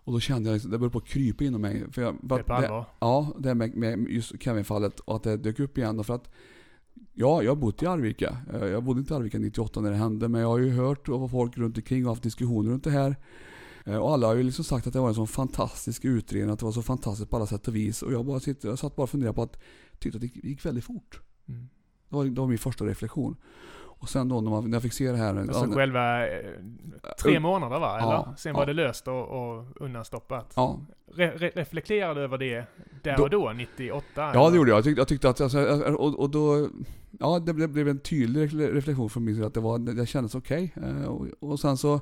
Och 0.09 0.15
då 0.15 0.21
kände 0.21 0.49
jag 0.49 0.55
liksom, 0.55 0.71
det 0.71 0.79
började 0.79 0.93
på 0.93 0.99
att 0.99 1.05
krypa 1.07 1.45
inom 1.45 1.61
mig. 1.61 1.85
För 1.93 2.03
jag, 2.03 2.17
för 2.21 2.29
Det 2.29 2.35
är 2.35 2.55
allvar. 2.67 2.85
Ja, 3.01 3.35
det 3.39 3.55
med, 3.55 3.75
med 3.77 4.07
just 4.11 4.43
Kevin-fallet 4.43 5.01
och 5.01 5.17
att 5.17 5.23
det 5.23 5.37
dök 5.37 5.61
upp 5.61 5.79
igen. 5.79 6.05
För 6.05 6.15
att, 6.15 6.31
ja, 7.15 7.43
jag 7.43 7.51
har 7.51 7.57
bott 7.57 7.83
i 7.83 7.87
Arvika. 7.87 8.37
Eh, 8.53 8.65
Jag 8.67 8.85
bodde 8.85 9.01
inte 9.01 9.15
i 9.15 9.17
Arvika 9.17 9.39
98 9.39 9.81
när 9.81 9.91
det 9.91 9.97
hände, 9.97 10.29
men 10.29 10.41
jag 10.41 10.49
har 10.49 10.59
ju 10.59 10.71
hört 10.71 11.09
av 11.09 11.29
folk 11.29 11.59
runt 11.59 11.77
omkring 11.77 12.05
och 12.07 12.11
haft 12.11 12.23
diskussioner 12.23 12.71
runt 12.71 12.85
det 12.85 12.91
här. 12.91 13.17
Eh, 13.85 13.97
Och 13.97 14.13
alla 14.13 14.27
har 14.27 14.35
ju 14.35 14.43
liksom 14.43 14.65
sagt 14.65 14.87
att 14.87 14.93
det 14.93 15.01
var 15.01 15.09
en 15.09 15.15
sån 15.15 15.27
fantastisk 15.27 16.05
utredning, 16.05 16.51
att 16.53 16.59
det 16.59 16.65
var 16.65 16.73
så 16.73 16.83
fantastiskt 16.83 17.31
på 17.31 17.37
alla 17.37 17.47
sätt 17.47 17.69
och 17.69 17.77
vis. 17.77 18.03
Och 18.03 18.13
jag, 18.13 18.27
bara 18.27 18.41
sitter, 18.41 18.69
jag 18.69 18.79
satt 18.79 18.97
bara 18.97 19.03
och 19.03 19.11
funderade 19.11 19.35
på 19.35 19.43
att, 19.43 19.57
tyckte 19.99 20.17
att 20.17 20.21
det 20.21 20.27
gick- 20.27 20.45
gick 20.45 20.67
väldigt 20.67 20.85
fort. 20.85 21.21
Mm. 21.49 21.69
Det 22.09 22.17
var, 22.17 22.25
det 22.25 22.41
var 22.41 22.47
min 22.49 22.59
första 22.59 22.85
reflektion. 22.87 23.37
Och 23.99 24.09
sen 24.09 24.29
då 24.29 24.41
när, 24.41 24.51
man, 24.51 24.65
när 24.65 24.77
jag 24.77 24.83
fick 24.83 24.93
se 24.93 25.11
det 25.13 25.17
här. 25.19 25.37
Alltså 25.37 25.67
ja, 25.67 25.73
själva 25.75 26.29
eh, 26.29 26.41
tre 27.23 27.41
månader 27.41 27.79
va? 27.79 27.99
Eller? 27.99 28.13
Ja, 28.13 28.35
Sen 28.39 28.53
ja. 28.53 28.59
var 28.59 28.67
det 28.67 28.73
löst 28.73 29.09
och, 29.09 29.29
och 29.29 29.65
undanstoppat. 29.81 30.53
ja, 30.57 30.81
Re, 31.15 31.31
re, 31.37 31.51
reflekterade 31.55 32.21
över 32.21 32.39
det 32.39 32.65
där 33.03 33.17
Då- 33.17 33.23
och 33.23 33.31
då, 33.31 33.53
98? 33.53 34.05
Ja 34.17 34.31
eller? 34.31 34.51
det 34.51 34.57
gjorde 34.57 34.71
jag. 34.71 34.77
Jag 34.79 34.85
tyckte, 34.85 35.01
jag 35.01 35.09
tyckte 35.09 35.29
att, 35.29 35.41
alltså, 35.41 35.61
och, 35.93 36.19
och 36.21 36.31
då, 36.31 36.69
ja 37.19 37.39
det 37.39 37.53
blev, 37.55 37.69
blev 37.69 37.89
en 37.89 37.99
tydlig 37.99 38.49
refle- 38.49 38.73
reflektion 38.73 39.11
från 39.11 39.25
min 39.25 39.35
sida 39.35 39.47
att 39.47 39.55
det, 39.55 39.61
var, 39.61 39.79
det 39.79 40.07
kändes 40.07 40.35
okej. 40.35 40.75
Eh, 40.77 41.05
Och, 41.09 41.27
och 41.41 41.61
sen 41.61 41.77
så 41.77 42.01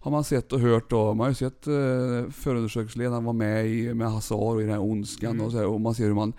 har 0.00 0.10
man 0.10 0.24
sett 0.24 0.52
och 0.52 0.60
hört 0.60 0.90
då, 0.90 1.06
man 1.14 1.18
har 1.24 1.28
ju 1.28 1.34
sett 1.34 1.66
eh, 1.66 2.30
förundersökningsledaren 2.30 3.24
vara 3.24 3.32
med 3.32 3.66
i, 3.66 3.94
med 3.94 4.10
Hazar 4.12 4.36
och 4.36 4.60
i 4.60 4.64
den 4.64 4.72
här 4.72 4.80
ondskan 4.82 5.30
Mm. 5.30 5.46
och 5.46 5.52
så 5.52 5.58
här, 5.58 5.66
och 5.66 5.80
man 5.80 5.94
ser 5.94 6.04
hur 6.04 6.14
man, 6.14 6.32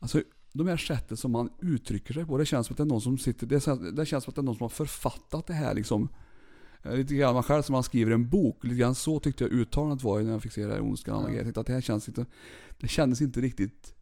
alltså 0.00 0.20
de 0.52 0.66
här 0.68 0.76
sättet 0.76 1.18
som 1.18 1.32
man 1.32 1.50
uttrycker 1.62 2.14
sig 2.14 2.26
på, 2.26 2.38
det 2.38 2.46
känns 2.46 2.66
som 2.66 2.74
att 2.74 2.76
det 2.78 2.82
är 2.82 2.86
någon 2.86 3.00
som 3.00 3.18
sitter, 3.18 3.46
det, 3.46 3.60
känns- 3.60 3.92
det 3.96 4.06
känns 4.06 4.24
som 4.24 4.30
att 4.30 4.34
det 4.34 4.40
är 4.40 4.44
någon 4.44 4.54
som 4.56 4.64
har 4.64 4.68
författat 4.68 5.46
det 5.46 5.54
här 5.54 5.74
liksom. 5.74 6.08
Eh, 6.82 6.94
Lite 6.96 7.14
grann 7.14 7.34
man 7.34 7.42
själv 7.42 7.62
som 7.62 7.72
man 7.72 7.82
skriver 7.82 8.12
en 8.12 8.28
bok, 8.28 8.64
lite 8.64 8.76
grann 8.76 8.94
så 8.94 9.20
tyckte 9.20 9.44
jag 9.44 9.52
uttalandet 9.52 10.04
var 10.04 10.20
när 10.20 10.32
jag 10.32 10.42
fick 10.42 10.52
se 10.52 10.66
det 10.66 10.72
här 10.72 10.80
ondskan 10.80 11.24
och 11.24 11.30
tyckte 11.44 11.60
att 11.60 11.66
det 11.66 11.72
här 11.72 11.80
känns 11.80 12.08
inte, 12.08 12.26
det 12.78 12.88
kändes 12.88 13.20
inte 13.20 13.40
riktigt 13.40 13.94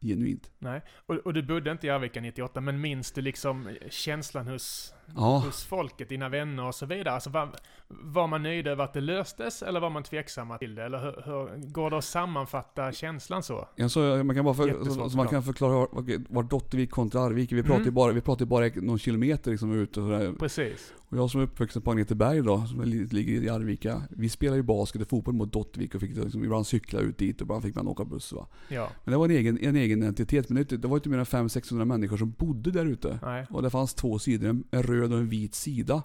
genuint. 0.00 0.50
Nej. 0.58 0.82
Och, 1.06 1.14
och 1.14 1.34
du 1.34 1.42
bodde 1.42 1.72
inte 1.72 1.86
i 1.86 1.90
Arvika 1.90 2.20
98, 2.20 2.60
men 2.60 2.80
minns 2.80 3.12
du 3.12 3.20
liksom 3.20 3.68
känslan 3.90 4.46
hos, 4.48 4.92
Ja. 5.16 5.38
hos 5.46 5.64
folket, 5.64 6.08
dina 6.08 6.28
vänner 6.28 6.66
och 6.66 6.74
så 6.74 6.86
vidare? 6.86 7.14
Alltså 7.14 7.30
var, 7.30 7.48
var 7.88 8.26
man 8.26 8.42
nöjd 8.42 8.66
över 8.66 8.84
att 8.84 8.92
det 8.92 9.00
löstes, 9.00 9.62
eller 9.62 9.80
var 9.80 9.90
man 9.90 10.02
tveksamma 10.02 10.58
till 10.58 10.74
det? 10.74 10.84
Eller 10.84 10.98
hur, 10.98 11.22
hur 11.24 11.70
går 11.72 11.90
det 11.90 11.98
att 11.98 12.04
sammanfatta 12.04 12.92
känslan 12.92 13.42
så? 13.42 13.68
Ja, 13.76 13.88
så 13.88 14.00
man 14.24 14.36
kan 14.36 14.44
bara 14.44 14.54
för, 14.54 15.08
så, 15.08 15.16
man 15.16 15.28
kan 15.28 15.42
förklara 15.42 15.86
var, 16.28 16.42
Dottervik 16.42 16.90
kontra 16.90 17.20
Arvika. 17.20 17.56
Vi 17.56 17.62
pratar 17.62 17.78
ju 17.78 17.82
Mm. 17.82 17.94
bara, 17.94 18.12
vi 18.12 18.20
pratar 18.20 18.44
ju 18.44 18.48
bara 18.48 18.70
någon 18.74 18.98
kilometer 18.98 19.50
liksom 19.50 19.72
ut 19.72 19.96
och 19.96 20.02
sådär. 20.02 20.32
Precis. 20.38 20.92
Och 21.10 21.16
jag 21.18 21.30
som 21.30 21.40
är 21.40 21.44
uppvuxen 21.44 21.82
på 21.82 21.90
Agneteberg 21.90 22.42
då, 22.42 22.66
som 22.66 22.82
li- 22.82 23.06
ligger 23.06 23.42
i 23.42 23.48
Arvika. 23.48 24.02
Vi 24.10 24.28
spelar 24.28 24.56
ju 24.56 24.62
basket 24.62 25.02
och 25.02 25.08
fotboll 25.08 25.34
mot 25.34 25.52
Dottervik 25.52 25.94
och 25.94 26.00
fick 26.00 26.16
liksom 26.16 26.44
ibland 26.44 26.66
cykla 26.66 27.00
ut 27.00 27.18
dit 27.18 27.36
och 27.36 27.42
ibland 27.42 27.62
fick 27.62 27.74
man 27.74 27.88
åka 27.88 28.04
buss 28.04 28.32
va. 28.32 28.46
Ja. 28.68 28.88
Men 29.04 29.12
det 29.12 29.18
var 29.18 29.24
en 29.24 29.30
egen, 29.30 29.58
en 29.58 29.76
egen 29.76 29.98
identitet. 30.02 30.48
Men 30.48 30.64
det, 30.68 30.76
det 30.76 30.88
var 30.88 30.96
inte 30.96 31.08
mer 31.08 31.18
än 31.18 31.24
500-600 31.24 31.84
människor 31.84 32.16
som 32.16 32.30
bodde 32.30 32.70
där 32.70 32.86
ute. 32.86 33.46
Och 33.50 33.62
det 33.62 33.70
fanns 33.70 33.94
två 33.94 34.18
sidor, 34.18 34.48
en, 34.48 34.64
en 34.70 34.82
röd 34.98 35.12
och 35.12 35.18
en 35.18 35.28
vit 35.28 35.54
sida. 35.54 36.02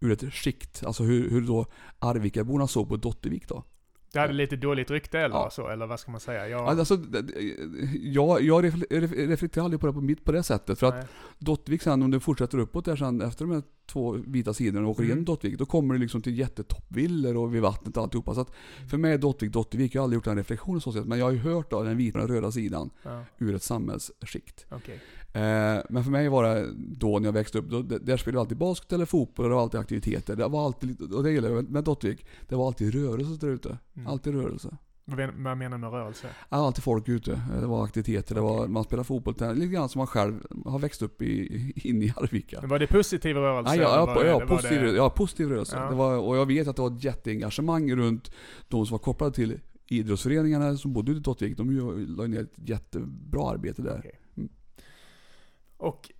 Ur 0.00 0.10
ett 0.12 0.34
skikt. 0.34 0.82
Alltså 0.86 1.02
hur, 1.02 1.30
hur 1.30 1.40
då 1.40 1.66
Arvikaborna 1.98 2.66
såg 2.66 2.88
på 2.88 2.96
Dottervik 2.96 3.48
då. 3.48 3.64
Det 4.12 4.18
hade 4.20 4.32
lite 4.32 4.56
dåligt 4.56 4.90
rykte 4.90 5.18
eller 5.18 5.34
Ja. 5.34 5.50
så, 5.52 5.68
eller 5.68 5.86
vad 5.86 6.00
ska 6.00 6.10
man 6.10 6.20
säga? 6.20 6.48
Ja. 6.48 6.70
Alltså, 6.70 6.96
det- 6.96 7.22
det- 7.22 7.40
jag, 8.02 8.42
jag 8.42 8.64
refle- 8.64 8.86
ref- 8.90 9.26
reflekterar 9.26 9.64
aldrig 9.64 9.80
på 9.80 9.86
det 9.86 9.92
på, 9.92 10.00
mitt, 10.00 10.24
på 10.24 10.32
det 10.32 10.42
sättet. 10.42 10.78
För 10.78 10.86
att 10.86 10.94
Nej. 10.94 11.04
Dottvik 11.38 11.82
sen, 11.82 12.02
om 12.02 12.10
du 12.10 12.20
fortsätter 12.20 12.58
uppåt 12.58 12.84
där 12.84 12.96
sen, 12.96 13.20
efter 13.20 13.44
de 13.44 13.54
här 13.54 13.62
två 13.86 14.12
vita 14.12 14.54
sidorna 14.54 14.86
och 14.86 14.90
åker 14.90 15.00
Mm. 15.02 15.08
igenom 15.10 15.24
Dottvik, 15.24 15.58
då 15.58 15.66
kommer 15.66 15.94
du 15.94 16.00
liksom 16.00 16.22
till 16.22 16.38
jättetoppvillor 16.38 17.36
och 17.36 17.54
vid 17.54 17.62
vattnet 17.62 17.96
och 17.96 18.02
alltihopa. 18.02 18.34
Så 18.34 18.40
att 18.40 18.50
för 18.90 18.98
mig 18.98 19.12
är 19.12 19.18
Dottvik 19.18 19.52
Dottvik. 19.52 19.94
Jag 19.94 20.00
har 20.00 20.04
aldrig 20.04 20.16
gjort 20.16 20.24
den 20.24 20.36
reflektionen 20.36 20.80
så 20.80 20.92
sett, 20.92 21.06
men 21.06 21.18
jag 21.18 21.26
har 21.26 21.32
ju 21.32 21.38
hört 21.38 21.70
då 21.70 21.82
den 21.82 21.96
vita 21.96 22.20
och 22.20 22.28
den 22.28 22.36
röda 22.36 22.52
sidan 22.52 22.90
Ja, 23.02 23.24
ur 23.38 23.54
ett 23.54 23.62
samhällsskikt. 23.62 24.66
okej. 24.70 25.00
Eh, 25.34 25.82
men 25.88 26.04
för 26.04 26.10
mig 26.10 26.28
var 26.28 26.42
det 26.44 26.72
då 26.76 27.18
när 27.18 27.28
jag 27.28 27.32
växte 27.32 27.58
upp, 27.58 27.70
då, 27.70 27.82
där 27.82 28.16
spelade 28.16 28.36
jag 28.36 28.40
alltid 28.40 28.58
basket 28.58 28.92
eller 28.92 29.04
fotboll 29.04 29.48
det 29.48 29.54
var 29.54 29.62
alltid 29.62 29.80
aktiviteter. 29.80 30.36
Det 30.36 30.48
var 30.48 30.64
alltid, 30.64 31.12
och 31.12 31.22
det 31.22 31.30
gillar 31.32 31.50
jag 31.50 31.70
med 31.70 31.84
Dottvik, 31.84 32.26
det 32.48 32.54
var 32.56 32.66
alltid 32.66 32.94
rörelse 32.94 33.46
där 33.46 33.52
ute. 33.52 33.78
Mm. 33.96 34.06
Alltid 34.08 34.34
rörelse. 34.34 34.76
Vad 35.04 35.16
men- 35.16 35.44
vad 35.44 35.56
menar 35.58 35.76
du 35.76 35.80
med 35.80 35.92
rörelse? 35.92 36.26
Alltid 36.48 36.84
folk 36.84 37.08
ute. 37.08 37.40
Det 37.60 37.66
var 37.66 37.84
aktiviteter, 37.84 38.34
det 38.34 38.40
var, 38.40 38.68
man 38.68 38.84
spelade 38.84 39.04
fotboll, 39.06 39.34
lite 39.54 39.66
grann 39.66 39.88
som 39.88 39.98
man 39.98 40.06
själv 40.06 40.46
har 40.64 40.78
växt 40.78 41.02
upp 41.02 41.22
i, 41.22 41.72
in 41.88 42.02
i 42.02 42.12
Arvika. 42.16 42.58
Men 42.60 42.70
var 42.70 42.78
det 42.78 42.86
positiv 42.86 43.36
rörelse? 43.36 43.76
Ja, 43.76 43.82
ja, 43.82 44.24
ja, 44.26 44.38
det- 44.38 44.46
positiv, 44.46 44.80
det- 44.82 44.92
ja, 44.96 45.10
positiv 45.10 45.48
rörelse. 45.48 45.76
Ja. 45.76 45.94
Var, 45.94 46.18
och 46.18 46.36
jag 46.36 46.46
vet 46.46 46.68
att 46.68 46.76
det 46.76 46.82
var 46.82 46.90
ett 46.96 47.04
jätteengagemang 47.04 47.94
runt 47.96 48.32
de 48.68 48.86
som 48.86 48.94
var 48.94 48.98
kopplade 48.98 49.32
till 49.32 49.60
idrottsföreningarna 49.86 50.76
som 50.76 50.92
bodde 50.92 51.10
ute 51.12 51.18
i 51.18 51.22
Dottvik. 51.22 51.56
De 51.56 51.70
la 52.16 52.26
ner 52.26 52.40
ett 52.40 52.68
jättebra 52.68 53.50
arbete 53.50 53.82
där. 53.82 53.96
Okej. 53.98 54.18
Och 55.82 56.10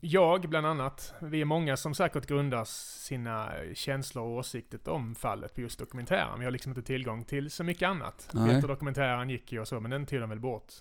jag 0.00 0.48
bland 0.48 0.66
annat, 0.66 1.14
vi 1.20 1.40
är 1.40 1.44
många 1.44 1.76
som 1.76 1.94
säkert 1.94 2.26
grundar 2.26 2.64
sina 2.64 3.52
känslor 3.74 4.24
och 4.24 4.30
åsikter 4.30 4.88
om 4.88 5.14
fallet 5.14 5.54
på 5.54 5.60
just 5.60 5.78
dokumentären. 5.78 6.38
Vi 6.38 6.44
har 6.44 6.52
liksom 6.52 6.70
inte 6.70 6.82
tillgång 6.82 7.24
till 7.24 7.50
så 7.50 7.64
mycket 7.64 7.88
annat. 7.88 8.28
Peter 8.32 8.68
dokumentären 8.68 9.30
gick 9.30 9.52
ju 9.52 9.60
och 9.60 9.68
så, 9.68 9.80
men 9.80 9.90
den 9.90 10.06
tog 10.06 10.20
de 10.20 10.28
väl 10.28 10.40
bort. 10.40 10.72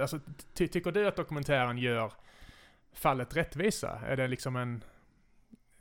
Alltså, 0.00 0.20
ty 0.54 0.68
tycker 0.68 0.92
du 0.92 1.06
att 1.06 1.16
dokumentären 1.16 1.78
gör 1.78 2.12
fallet 2.92 3.36
rättvisa? 3.36 4.00
Är 4.06 4.16
det 4.16 4.28
liksom 4.28 4.56
en, 4.56 4.84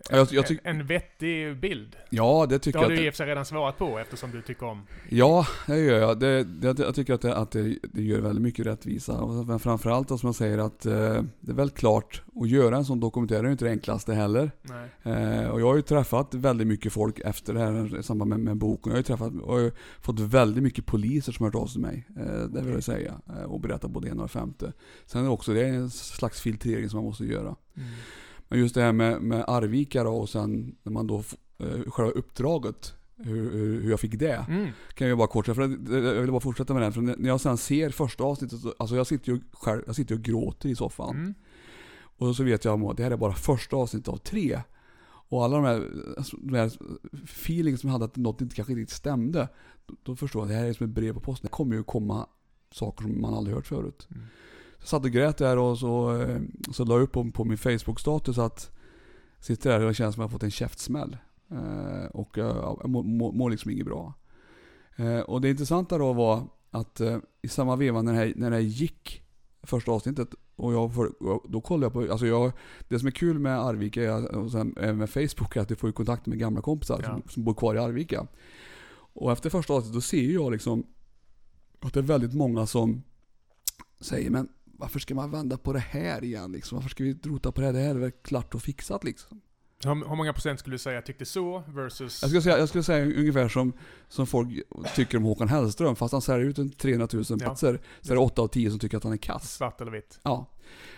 Jag, 0.09 0.27
jag 0.31 0.47
tyck, 0.47 0.59
en, 0.63 0.85
vettig 0.87 1.59
bild? 1.59 1.95
ja, 2.09 2.45
det 2.49 2.55
Det 2.55 2.59
tycker 2.59 2.79
har 2.79 2.85
jag. 2.85 2.91
du 2.91 2.95
att- 2.95 3.01
i 3.05 3.09
och 3.09 3.13
för 3.13 3.17
sig 3.17 3.27
redan 3.27 3.45
svarat 3.45 3.77
på 3.77 3.99
eftersom 3.99 4.31
du 4.31 4.41
tycker 4.41 4.65
om... 4.65 4.81
Ja, 5.09 5.47
det 5.67 5.77
gör 5.79 5.99
jag. 5.99 6.19
Det, 6.19 6.43
det, 6.43 6.79
jag 6.79 6.95
tycker 6.95 7.13
att, 7.13 7.21
det, 7.21 7.35
att 7.35 7.51
det, 7.51 7.77
det 7.93 8.01
gör 8.01 8.21
väldigt 8.21 8.41
mycket 8.41 8.65
rättvisa. 8.65 9.25
Men 9.47 9.59
framförallt 9.59 10.07
då, 10.07 10.17
som 10.17 10.27
jag 10.27 10.35
säger 10.35 10.57
att 10.57 10.85
eh, 10.85 10.93
det 11.39 11.51
är 11.51 11.53
väldigt 11.53 11.77
klart 11.77 12.21
att 12.35 12.49
göra 12.49 12.77
en 12.77 12.85
sån 12.85 12.99
dokumentär 12.99 13.39
är 13.39 13.43
ju 13.43 13.51
inte 13.51 13.65
det 13.65 13.71
enklaste 13.71 14.13
heller. 14.13 14.51
Eh, 15.03 15.47
och 15.49 15.61
jag 15.61 15.67
har 15.67 15.75
ju 15.75 15.81
träffat 15.81 16.33
väldigt 16.33 16.67
mycket 16.67 16.93
folk 16.93 17.19
efter 17.19 17.53
det 17.53 17.59
här 17.59 17.99
i 17.99 18.03
samband 18.03 18.29
med, 18.29 18.39
med 18.39 18.57
boken. 18.57 18.89
Jag 18.89 18.93
har 18.93 18.97
ju 18.97 19.03
träffat 19.03 19.33
och 19.41 19.53
har 19.53 19.71
fått 20.01 20.19
väldigt 20.19 20.63
mycket 20.63 20.85
poliser 20.85 21.31
som 21.31 21.43
har 21.43 21.51
hört 21.51 21.61
av 21.61 21.67
sig 21.67 21.73
till 21.73 21.81
mig. 21.81 22.07
Eh, 22.19 22.43
det 22.43 22.61
vill 22.61 22.73
jag 22.73 22.83
säga. 22.83 23.13
Eh, 23.29 23.43
och 23.43 23.59
berättat 23.59 23.91
både 23.91 24.09
en 24.09 24.19
och 24.19 24.31
femte. 24.31 24.73
Sen 25.05 25.21
är 25.21 25.25
det 25.25 25.31
också 25.31 25.53
det 25.53 25.61
är 25.65 25.73
en 25.73 25.89
slags 25.89 26.41
filtrering 26.41 26.89
som 26.89 26.97
man 26.97 27.05
måste 27.05 27.25
göra. 27.25 27.55
Mm. 27.77 27.89
Men 28.47 28.59
just 28.59 28.75
det 28.75 28.81
här 28.81 28.93
med, 28.93 29.21
med 29.21 29.43
Arvika 29.47 30.03
då 30.03 30.11
och 30.17 30.29
sen 30.29 30.75
när 30.83 30.91
man 30.91 31.07
då, 31.07 31.23
eh, 31.57 31.81
själva 31.91 32.11
uppdraget. 32.11 32.93
Hur, 33.17 33.51
hur, 33.51 33.89
jag 33.89 33.99
fick 33.99 34.19
det. 34.19 34.45
Mm. 34.49 34.67
Kan 34.93 35.07
jag 35.07 35.17
bara 35.17 35.27
kort 35.27 35.45
för 35.45 35.61
jag 36.15 36.21
vill 36.21 36.31
bara 36.31 36.39
fortsätta 36.41 36.73
med 36.73 36.81
den. 36.83 36.93
För 36.93 37.01
när 37.01 37.27
jag 37.29 37.41
sen 37.41 37.57
ser 37.57 37.89
första 37.89 38.23
avsnittet, 38.23 38.59
så- 38.59 38.73
alltså 38.79 38.95
jag 38.95 39.07
sitter 39.07 39.31
ju 39.31 39.41
själv, 39.53 39.81
jag 39.85 39.95
sitter 39.95 40.15
och 40.15 40.21
gråter 40.21 40.69
i 40.69 40.75
soffan. 40.75 41.15
Mm. 41.15 41.33
Och 42.17 42.35
så 42.35 42.43
vet 42.43 42.65
jag 42.65 42.83
att 42.83 42.97
det 42.97 43.03
här 43.03 43.11
är 43.11 43.17
bara 43.17 43.33
första 43.33 43.75
avsnittet 43.75 44.07
av 44.07 44.17
tre. 44.17 44.61
Och 45.27 45.43
alla 45.45 45.55
de 45.55 45.65
här, 45.65 45.87
de 46.41 46.57
här 46.57 46.71
feeling 47.23 47.77
som 47.77 47.87
jag 47.87 47.91
hade 47.91 48.05
att 48.05 48.15
något 48.15 48.41
inte 48.41 48.55
kanske 48.55 48.73
riktigt 48.73 48.95
stämde. 48.95 49.49
Då, 49.85 49.95
då 50.03 50.15
förstår 50.15 50.39
jag 50.39 50.43
att 50.45 50.49
det 50.49 50.55
här 50.55 50.65
är 50.65 50.73
som 50.73 50.85
ett 50.87 50.93
brev 50.95 51.13
på 51.13 51.19
posten. 51.19 51.45
Det 51.47 51.51
kommer 51.55 51.75
ju 51.75 51.83
komma 51.83 52.27
saker 52.71 53.03
som 53.03 53.21
man 53.21 53.33
aldrig 53.33 53.55
hört 53.55 53.67
förut. 53.67 54.07
Mm. 54.11 54.23
Satt 54.85 55.03
och 55.05 55.11
grät 55.11 55.37
där 55.37 55.57
och 55.57 55.77
så, 55.77 56.21
eh, 56.21 56.41
så 56.71 56.85
la 56.85 56.93
jag 56.93 57.01
upp 57.01 57.11
på, 57.11 57.31
på 57.31 57.45
min 57.45 57.57
Facebook-status 57.57 58.37
att 58.37 58.71
sitter 59.39 59.69
där 59.69 59.81
och 59.81 59.87
det 59.87 59.93
känns 59.93 60.15
som 60.15 60.23
att 60.23 60.25
jag 60.25 60.31
fått 60.31 60.43
en 60.43 60.51
käftsmäll. 60.51 61.17
Eh, 61.51 62.05
och 62.05 62.37
jag, 62.37 62.79
jag 62.81 62.89
mår, 62.89 63.31
mår 63.33 63.49
liksom 63.49 63.71
inget 63.71 63.85
bra. 63.85 64.13
Eh, 64.95 65.19
och 65.19 65.41
det 65.41 65.49
intressanta 65.49 65.97
då 65.97 66.13
var 66.13 66.43
att 66.71 66.99
eh, 66.99 67.17
i 67.41 67.47
samma 67.47 67.75
veva 67.75 68.01
när 68.01 68.11
det, 68.13 68.17
här, 68.17 68.33
när 68.35 68.49
det 68.49 68.55
här 68.55 68.63
gick, 68.63 69.23
första 69.63 69.91
avsnittet, 69.91 70.29
och 70.55 70.73
jag 70.73 70.93
får, 70.93 71.23
och 71.23 71.51
då 71.51 71.61
kollade 71.61 71.85
jag 71.85 71.93
på, 71.93 72.11
alltså 72.11 72.27
jag, 72.27 72.51
det 72.87 72.99
som 72.99 73.07
är 73.07 73.11
kul 73.11 73.39
med 73.39 73.59
Arvika 73.59 74.03
är, 74.03 74.35
och 74.35 74.51
sen 74.51 74.75
även 74.77 74.97
med 74.97 75.09
Facebook 75.09 75.55
är 75.55 75.61
att 75.61 75.67
du 75.67 75.75
får 75.75 75.91
kontakt 75.91 76.25
med 76.25 76.39
gamla 76.39 76.61
kompisar 76.61 76.99
Ja. 77.03 77.09
som, 77.09 77.23
som 77.29 77.43
bor 77.43 77.53
kvar 77.53 77.75
i 77.75 77.79
Arvika. 77.79 78.27
Och 79.13 79.31
efter 79.31 79.49
första 79.49 79.73
avsnittet 79.73 79.93
då 79.95 80.01
ser 80.01 80.31
jag 80.31 80.51
liksom 80.51 80.85
att 81.79 81.93
det 81.93 81.99
är 81.99 82.03
väldigt 82.03 82.33
många 82.33 82.65
som 82.65 83.03
säger 83.99 84.29
men 84.29 84.47
varför 84.85 84.99
ska 84.99 85.15
man 85.15 85.31
vända 85.31 85.57
på 85.57 85.73
det 85.73 85.79
här 85.79 86.23
igen 86.23 86.51
liksom? 86.51 86.75
Varför 86.75 86.89
ska 86.89 87.03
vi 87.03 87.17
rota 87.23 87.51
på 87.51 87.61
det 87.61 87.67
här? 87.67 87.73
Det 87.73 87.79
här 87.79 87.89
är 87.89 87.99
väl 87.99 88.11
klart 88.11 88.55
och 88.55 88.61
fixat 88.61 89.03
liksom. 89.03 89.41
Hur, 89.83 90.15
många 90.15 90.33
procent 90.33 90.59
skulle 90.59 90.73
du 90.73 90.79
säga 90.79 91.01
tyckte 91.01 91.25
så 91.25 91.63
versus... 91.67 92.21
Jag 92.21 92.29
skulle 92.29 92.41
säga, 92.41 92.57
jag 92.57 92.69
skulle 92.69 92.83
säga 92.83 93.05
ungefär 93.19 93.47
som, 93.47 93.73
som 94.07 94.27
folk 94.27 94.49
tycker 94.95 95.17
om 95.17 95.23
Håkan 95.23 95.47
Hellström. 95.47 95.95
Fast 95.95 96.11
han 96.11 96.21
säljer 96.21 96.47
ut 96.47 96.57
en 96.57 96.69
300 96.69 97.07
000 97.13 97.23
Ja. 97.29 97.37
platser. 97.37 97.81
Så 98.01 98.13
är 98.13 98.15
det 98.15 98.21
8 98.21 98.41
av 98.41 98.47
10 98.47 98.69
som 98.69 98.79
tycker 98.79 98.97
att 98.97 99.03
han 99.03 99.13
är 99.13 99.17
kass. 99.17 99.53
Svart 99.53 99.81
eller 99.81 99.91
vitt? 99.91 100.19
Ja. 100.23 100.45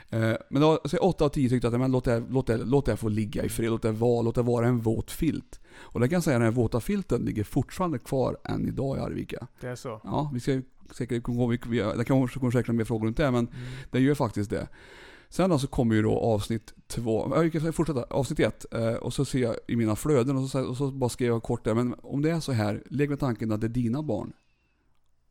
Eh, 0.10 0.34
Men 0.50 0.62
då, 0.62 0.80
så 0.86 0.98
8 0.98 1.26
av 1.26 1.30
10 1.30 1.50
tyckte 1.50 1.68
att 1.68 1.80
men 1.80 1.92
låt, 1.92 2.04
det, 2.06 2.24
låt, 2.30 2.48
det, 2.48 2.58
låt 2.58 2.86
det 2.86 2.98
få 2.98 3.10
ligga 3.10 3.44
i 3.44 3.50
fred. 3.50 3.70
Låt 3.70 3.82
det 3.82 3.92
vara, 3.92 4.22
låt 4.22 4.36
det 4.36 4.42
vara 4.42 4.68
en 4.68 4.80
våt 4.80 5.12
filt. 5.12 5.60
Och 5.80 6.00
det 6.00 6.08
kan 6.08 6.16
jag 6.16 6.24
säga, 6.24 6.40
den 6.40 6.46
här 6.46 6.52
våta 6.52 6.80
filten 6.80 7.22
ligger 7.22 7.44
fortfarande 7.44 8.00
kvar 8.00 8.38
än 8.44 8.68
idag 8.68 8.98
i 8.98 9.00
Arvika. 9.00 9.48
Det 9.62 9.68
är 9.68 9.76
så? 9.76 10.02
Ja, 10.04 10.32
vi 10.34 10.40
ska 10.40 10.62
säkert 10.94 11.28
ihåg, 11.28 11.50
vi- 11.52 11.60
vi- 11.98 12.06
kommer 12.06 12.52
säkert 12.52 12.76
mer 12.76 12.84
frågor 12.84 13.06
runt 13.08 13.18
det, 13.18 13.32
men 13.32 13.48
Mm. 13.48 13.60
det 13.92 14.00
gör 14.00 14.16
faktiskt 14.16 14.50
det. 14.50 14.68
Sen 15.30 15.50
då 15.50 15.60
så 15.60 15.68
kommer 15.68 15.96
ju 15.96 16.02
då 16.02 16.20
avsnitt 16.20 16.74
två, 16.88 17.32
jag 17.36 17.52
kan 17.52 17.74
fortsätta, 17.74 18.04
avsnitt 18.04 18.40
ett. 18.40 18.66
Eh, 18.74 18.94
och 18.94 19.14
så 19.14 19.26
ser 19.26 19.40
jag 19.40 19.56
i 19.68 19.76
mina 19.76 19.96
flöden 19.96 20.38
och 20.38 20.50
så, 20.50 20.66
och 20.70 20.78
så 20.78 20.92
bara 20.92 21.10
skrev 21.10 21.28
jag 21.28 21.44
kort 21.44 21.64
där, 21.66 21.74
men 21.74 21.96
om 22.04 22.22
det 22.22 22.32
är 22.32 22.40
så 22.40 22.52
här, 22.52 22.84
lägg 22.90 23.10
med 23.10 23.20
tanken 23.20 23.52
att 23.52 23.62
det 23.62 23.68
är 23.68 23.70
dina 23.70 24.04
barn. 24.04 24.34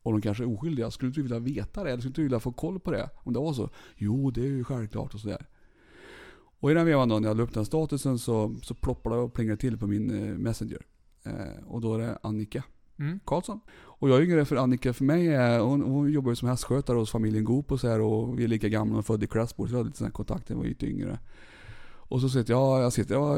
Och 0.03 0.11
de 0.11 0.21
kanske 0.21 0.43
är 0.43 0.53
oskyldiga, 0.53 0.91
skulle 0.91 1.11
du 1.11 1.21
vilja 1.21 1.39
veta 1.39 1.83
det? 1.83 1.89
Eller 1.91 2.01
skulle 2.01 2.13
du 2.13 2.23
vilja 2.23 2.39
få 2.39 2.51
koll 2.51 2.79
på 2.79 2.91
det? 2.91 3.09
Om 3.23 3.33
det 3.33 3.39
var 3.39 3.53
så? 3.53 3.69
Jo, 3.95 4.31
det 4.31 4.41
är 4.41 4.45
ju 4.45 4.63
självklart 4.63 5.13
och 5.13 5.19
sådär. 5.19 5.45
Och 6.59 6.71
i 6.71 6.73
den 6.73 6.85
vevan 6.85 7.09
då, 7.09 7.19
när 7.19 7.27
jag 7.27 7.37
la 7.37 7.43
upp 7.43 7.53
den 7.53 7.65
statusen 7.65 8.19
så, 8.19 8.55
så 8.63 8.73
ploppade 8.75 9.15
det 9.15 9.21
och 9.21 9.33
plingade 9.33 9.57
till 9.57 9.77
på 9.77 9.87
min 9.87 10.11
eh, 10.27 10.37
Messenger. 10.37 10.85
Eh, 11.23 11.63
och 11.67 11.81
då 11.81 11.93
är 11.95 11.99
det 11.99 12.17
Annika 12.23 12.63
Mm. 12.99 13.19
Karlsson. 13.25 13.59
Och 13.99 14.09
jag 14.09 14.17
är 14.17 14.21
yngre 14.21 14.45
för 14.45 14.55
Annika 14.55 14.93
för 14.93 15.03
mig 15.03 15.27
är, 15.27 15.59
hon, 15.59 15.81
hon 15.81 16.11
jobbar 16.11 16.31
ju 16.31 16.35
som 16.35 16.49
hästskötare 16.49 16.97
hos 16.97 17.11
familjen 17.11 17.43
Goop 17.43 17.71
och 17.71 17.79
så 17.79 17.87
här 17.87 18.01
och 18.01 18.39
vi 18.39 18.43
är 18.43 18.47
lika 18.47 18.69
gamla 18.69 18.97
och 18.97 19.05
födda 19.05 19.23
i 19.23 19.27
Crassbo 19.27 19.67
så 19.67 19.71
vi 19.71 19.77
hade 19.77 19.87
lite 19.87 19.97
sån 19.97 20.05
här 20.05 20.11
kontakt 20.11 20.49
när 20.49 20.55
vi 20.55 20.61
var 20.61 20.69
lite 20.69 20.85
yngre. 20.85 21.19
Och 22.09 22.21
så 22.21 22.29
sitter 22.29 22.53
jag, 22.53 22.61
ja 22.61 22.81
jag 22.81 22.93
sitter, 22.93 23.15
ja, 23.15 23.35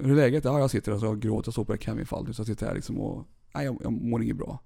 hur 0.00 0.10
är 0.10 0.14
läget? 0.14 0.44
Ja 0.44 0.58
jag 0.58 0.70
sitter 0.70 1.04
och 1.04 1.20
gråter, 1.20 1.48
jag 1.48 1.54
såg 1.54 1.66
på 1.66 1.72
det 1.72 1.82
Kevin-fallet 1.82 2.36
så 2.36 2.40
jag 2.40 2.46
sitter 2.46 2.66
här 2.66 2.74
liksom 2.74 3.00
och, 3.00 3.26
nej 3.54 3.64
jag, 3.64 3.78
jag 3.82 3.92
mår 3.92 4.22
inget 4.22 4.36
bra. 4.36 4.60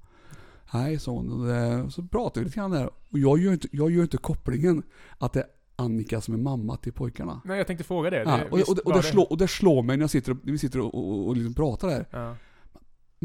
Nej, 0.75 0.99
sa 0.99 1.13
hon. 1.13 1.33
Och 1.33 1.47
det, 1.47 1.91
så 1.91 2.03
pratar 2.03 2.41
vi 2.41 2.45
lite 2.45 2.57
grann 2.57 2.71
där. 2.71 2.87
Och 2.87 3.19
jag 3.19 3.39
gör 3.39 3.53
inte, 3.53 3.69
jag 3.73 3.91
gör 3.91 4.03
inte 4.03 4.17
kopplingen 4.17 4.83
att 5.19 5.33
det 5.33 5.41
är 5.41 5.47
Annika 5.77 6.21
som 6.21 6.35
är 6.35 6.39
mamma 6.39 6.77
till 6.77 6.93
pojkarna. 6.93 7.41
Nej, 7.45 7.59
jag 7.59 7.67
tänkte 7.67 7.85
fråga 7.85 8.11
det. 8.11 8.23
Ja, 8.23 8.37
det 8.37 8.49
och, 8.51 8.59
visst 8.59 8.69
och, 8.69 8.79
och, 8.79 8.93
var 8.93 8.97
det 8.97 9.03
slår, 9.03 9.33
och 9.33 9.39
det 9.39 9.49
slår 9.49 9.83
mig 9.83 9.97
när 9.97 10.03
jag 10.03 10.11
sitter 10.11 10.33
och, 10.33 10.39
när 10.43 10.53
vi 10.53 10.59
sitter 10.59 10.81
och, 10.81 10.95
och, 10.95 11.29
och 11.29 11.37
liksom 11.37 11.55
pratar 11.55 11.89
där. 11.89 12.07
Ja. 12.11 12.37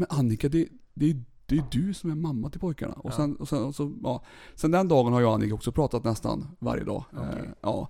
Men 0.02 0.18
Annika, 0.18 0.48
det, 0.48 0.68
det, 0.94 1.10
är- 1.10 1.22
det 1.46 1.56
är 1.56 1.64
du 1.70 1.94
som 1.94 2.10
är 2.10 2.14
mamma 2.14 2.50
till 2.50 2.60
pojkarna. 2.60 2.94
Och 2.94 3.12
sen, 3.14 3.36
och 3.36 3.48
sen, 3.48 3.64
och 3.64 3.74
så, 3.74 3.92
ja. 4.02 4.24
sen 4.54 4.70
den 4.70 4.88
dagen 4.88 5.12
har 5.12 5.20
jag 5.20 5.28
och 5.28 5.34
Annika 5.34 5.54
också 5.54 5.72
pratat 5.72 6.04
nästan 6.04 6.46
varje 6.58 6.84
dag. 6.84 7.04
Okej. 7.12 7.24
Eh, 7.42 7.50
ja. 7.60 7.88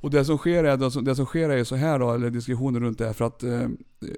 Och 0.00 0.10
det 0.10 0.24
som 0.24 0.38
sker 0.38 0.64
är, 0.64 0.76
det 0.76 0.90
som, 0.90 1.04
det 1.04 1.14
som 1.16 1.26
sker 1.26 1.50
är 1.50 1.64
så 1.64 1.76
här 1.76 1.98
då, 1.98 2.12
eller 2.12 2.30
diskussioner 2.30 2.80
runt 2.80 2.98
det 2.98 3.06
här, 3.06 3.12
för 3.12 3.24
att 3.24 3.42
eh, 3.42 3.68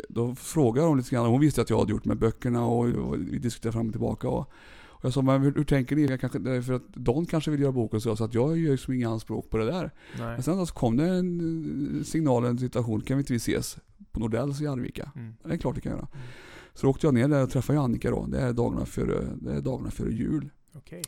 då 0.09 0.35
frågar 0.35 0.87
hon 0.87 0.96
lite 0.96 1.11
grann, 1.11 1.27
hon 1.27 1.40
visste 1.40 1.61
att 1.62 1.70
jag 1.70 1.79
hade 1.79 1.90
gjort 1.92 2.05
med 2.05 2.18
böckerna 2.18 2.64
och, 2.66 2.85
och 2.87 3.16
vi 3.18 3.38
diskuterade 3.38 3.72
fram 3.72 3.87
och 3.87 3.92
tillbaka. 3.92 4.29
Och, 4.29 4.51
och 4.87 5.05
jag 5.05 5.12
sa, 5.12 5.22
men 5.22 5.42
hur, 5.42 5.55
hur 5.55 5.64
tänker 5.64 5.96
ni? 5.96 6.07
Jag 6.07 6.20
kanske, 6.20 6.62
för 6.62 6.72
att 6.72 6.88
Don 6.88 7.27
kanske 7.27 7.51
vill 7.51 7.61
göra 7.61 7.72
boken 7.72 8.01
så, 8.01 8.16
så 8.16 8.24
att 8.24 8.35
jag 8.35 8.59
gör 8.59 8.70
liksom 8.72 8.94
inga 8.94 9.11
anspråk 9.11 9.51
på 9.51 9.57
det 9.59 9.64
där. 9.66 9.90
Nej. 10.18 10.27
Men 10.27 10.42
sen 10.42 10.59
då 10.59 10.66
så 10.66 10.74
kom 10.74 10.96
det 10.96 11.09
en 11.09 11.98
eh, 11.98 12.05
signal, 12.05 12.44
en 12.44 12.59
situation, 12.59 13.01
kan 13.01 13.16
vi 13.16 13.20
inte 13.20 13.33
vi 13.33 13.37
ses 13.37 13.79
på 14.12 14.20
Nordells 14.20 14.61
i 14.61 14.66
Arvika? 14.66 15.11
Mm. 15.16 15.35
Det 15.44 15.53
är 15.53 15.57
klart 15.57 15.74
det 15.74 15.81
kan 15.81 15.90
jag 15.92 15.98
göra. 15.98 16.09
Mm. 16.12 16.27
Så 16.78 16.88
åkte 16.88 17.06
jag 17.06 17.14
ner 17.14 17.28
där 17.28 17.42
och 17.42 17.50
träffade 17.50 17.80
Annika 17.80 18.10
då. 18.10 18.26
Det 18.26 18.40
är 18.40 18.52
dagarna 18.52 18.86
före, 18.86 19.36
det 19.40 19.52
är 19.52 19.60
dagarna 19.60 19.90
före 19.90 20.12
jul. 20.12 20.50
Okej. 20.74 21.02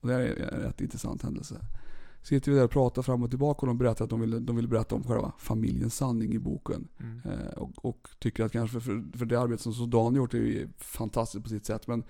Och 0.00 0.08
det 0.08 0.14
är 0.14 0.54
en 0.54 0.60
rätt 0.60 0.80
intressant 0.80 1.22
händelse. 1.22 1.60
Sitter 2.22 2.52
vi 2.52 2.58
där 2.58 2.64
och 2.64 2.70
pratar 2.70 3.02
fram 3.02 3.22
och 3.22 3.30
tillbaka 3.30 3.60
och 3.60 3.66
de 3.66 3.78
berättar 3.78 4.04
att 4.04 4.10
de 4.10 4.20
vill, 4.20 4.46
de 4.46 4.56
vill 4.56 4.68
berätta 4.68 4.94
om 4.94 5.04
själva 5.04 5.32
familjens 5.38 5.96
sanning 5.96 6.34
i 6.34 6.38
boken. 6.38 6.88
Mm. 7.00 7.20
Eh, 7.24 7.52
och, 7.52 7.84
och 7.84 8.08
tycker 8.18 8.44
att 8.44 8.52
kanske 8.52 8.80
för, 8.80 9.18
för 9.18 9.26
det 9.26 9.40
arbete 9.40 9.62
som 9.62 9.72
Sudan 9.72 10.14
gjort 10.14 10.34
är 10.34 10.68
fantastiskt 10.78 11.44
på 11.44 11.50
sitt 11.50 11.66
sätt. 11.66 11.86
Men 11.86 12.04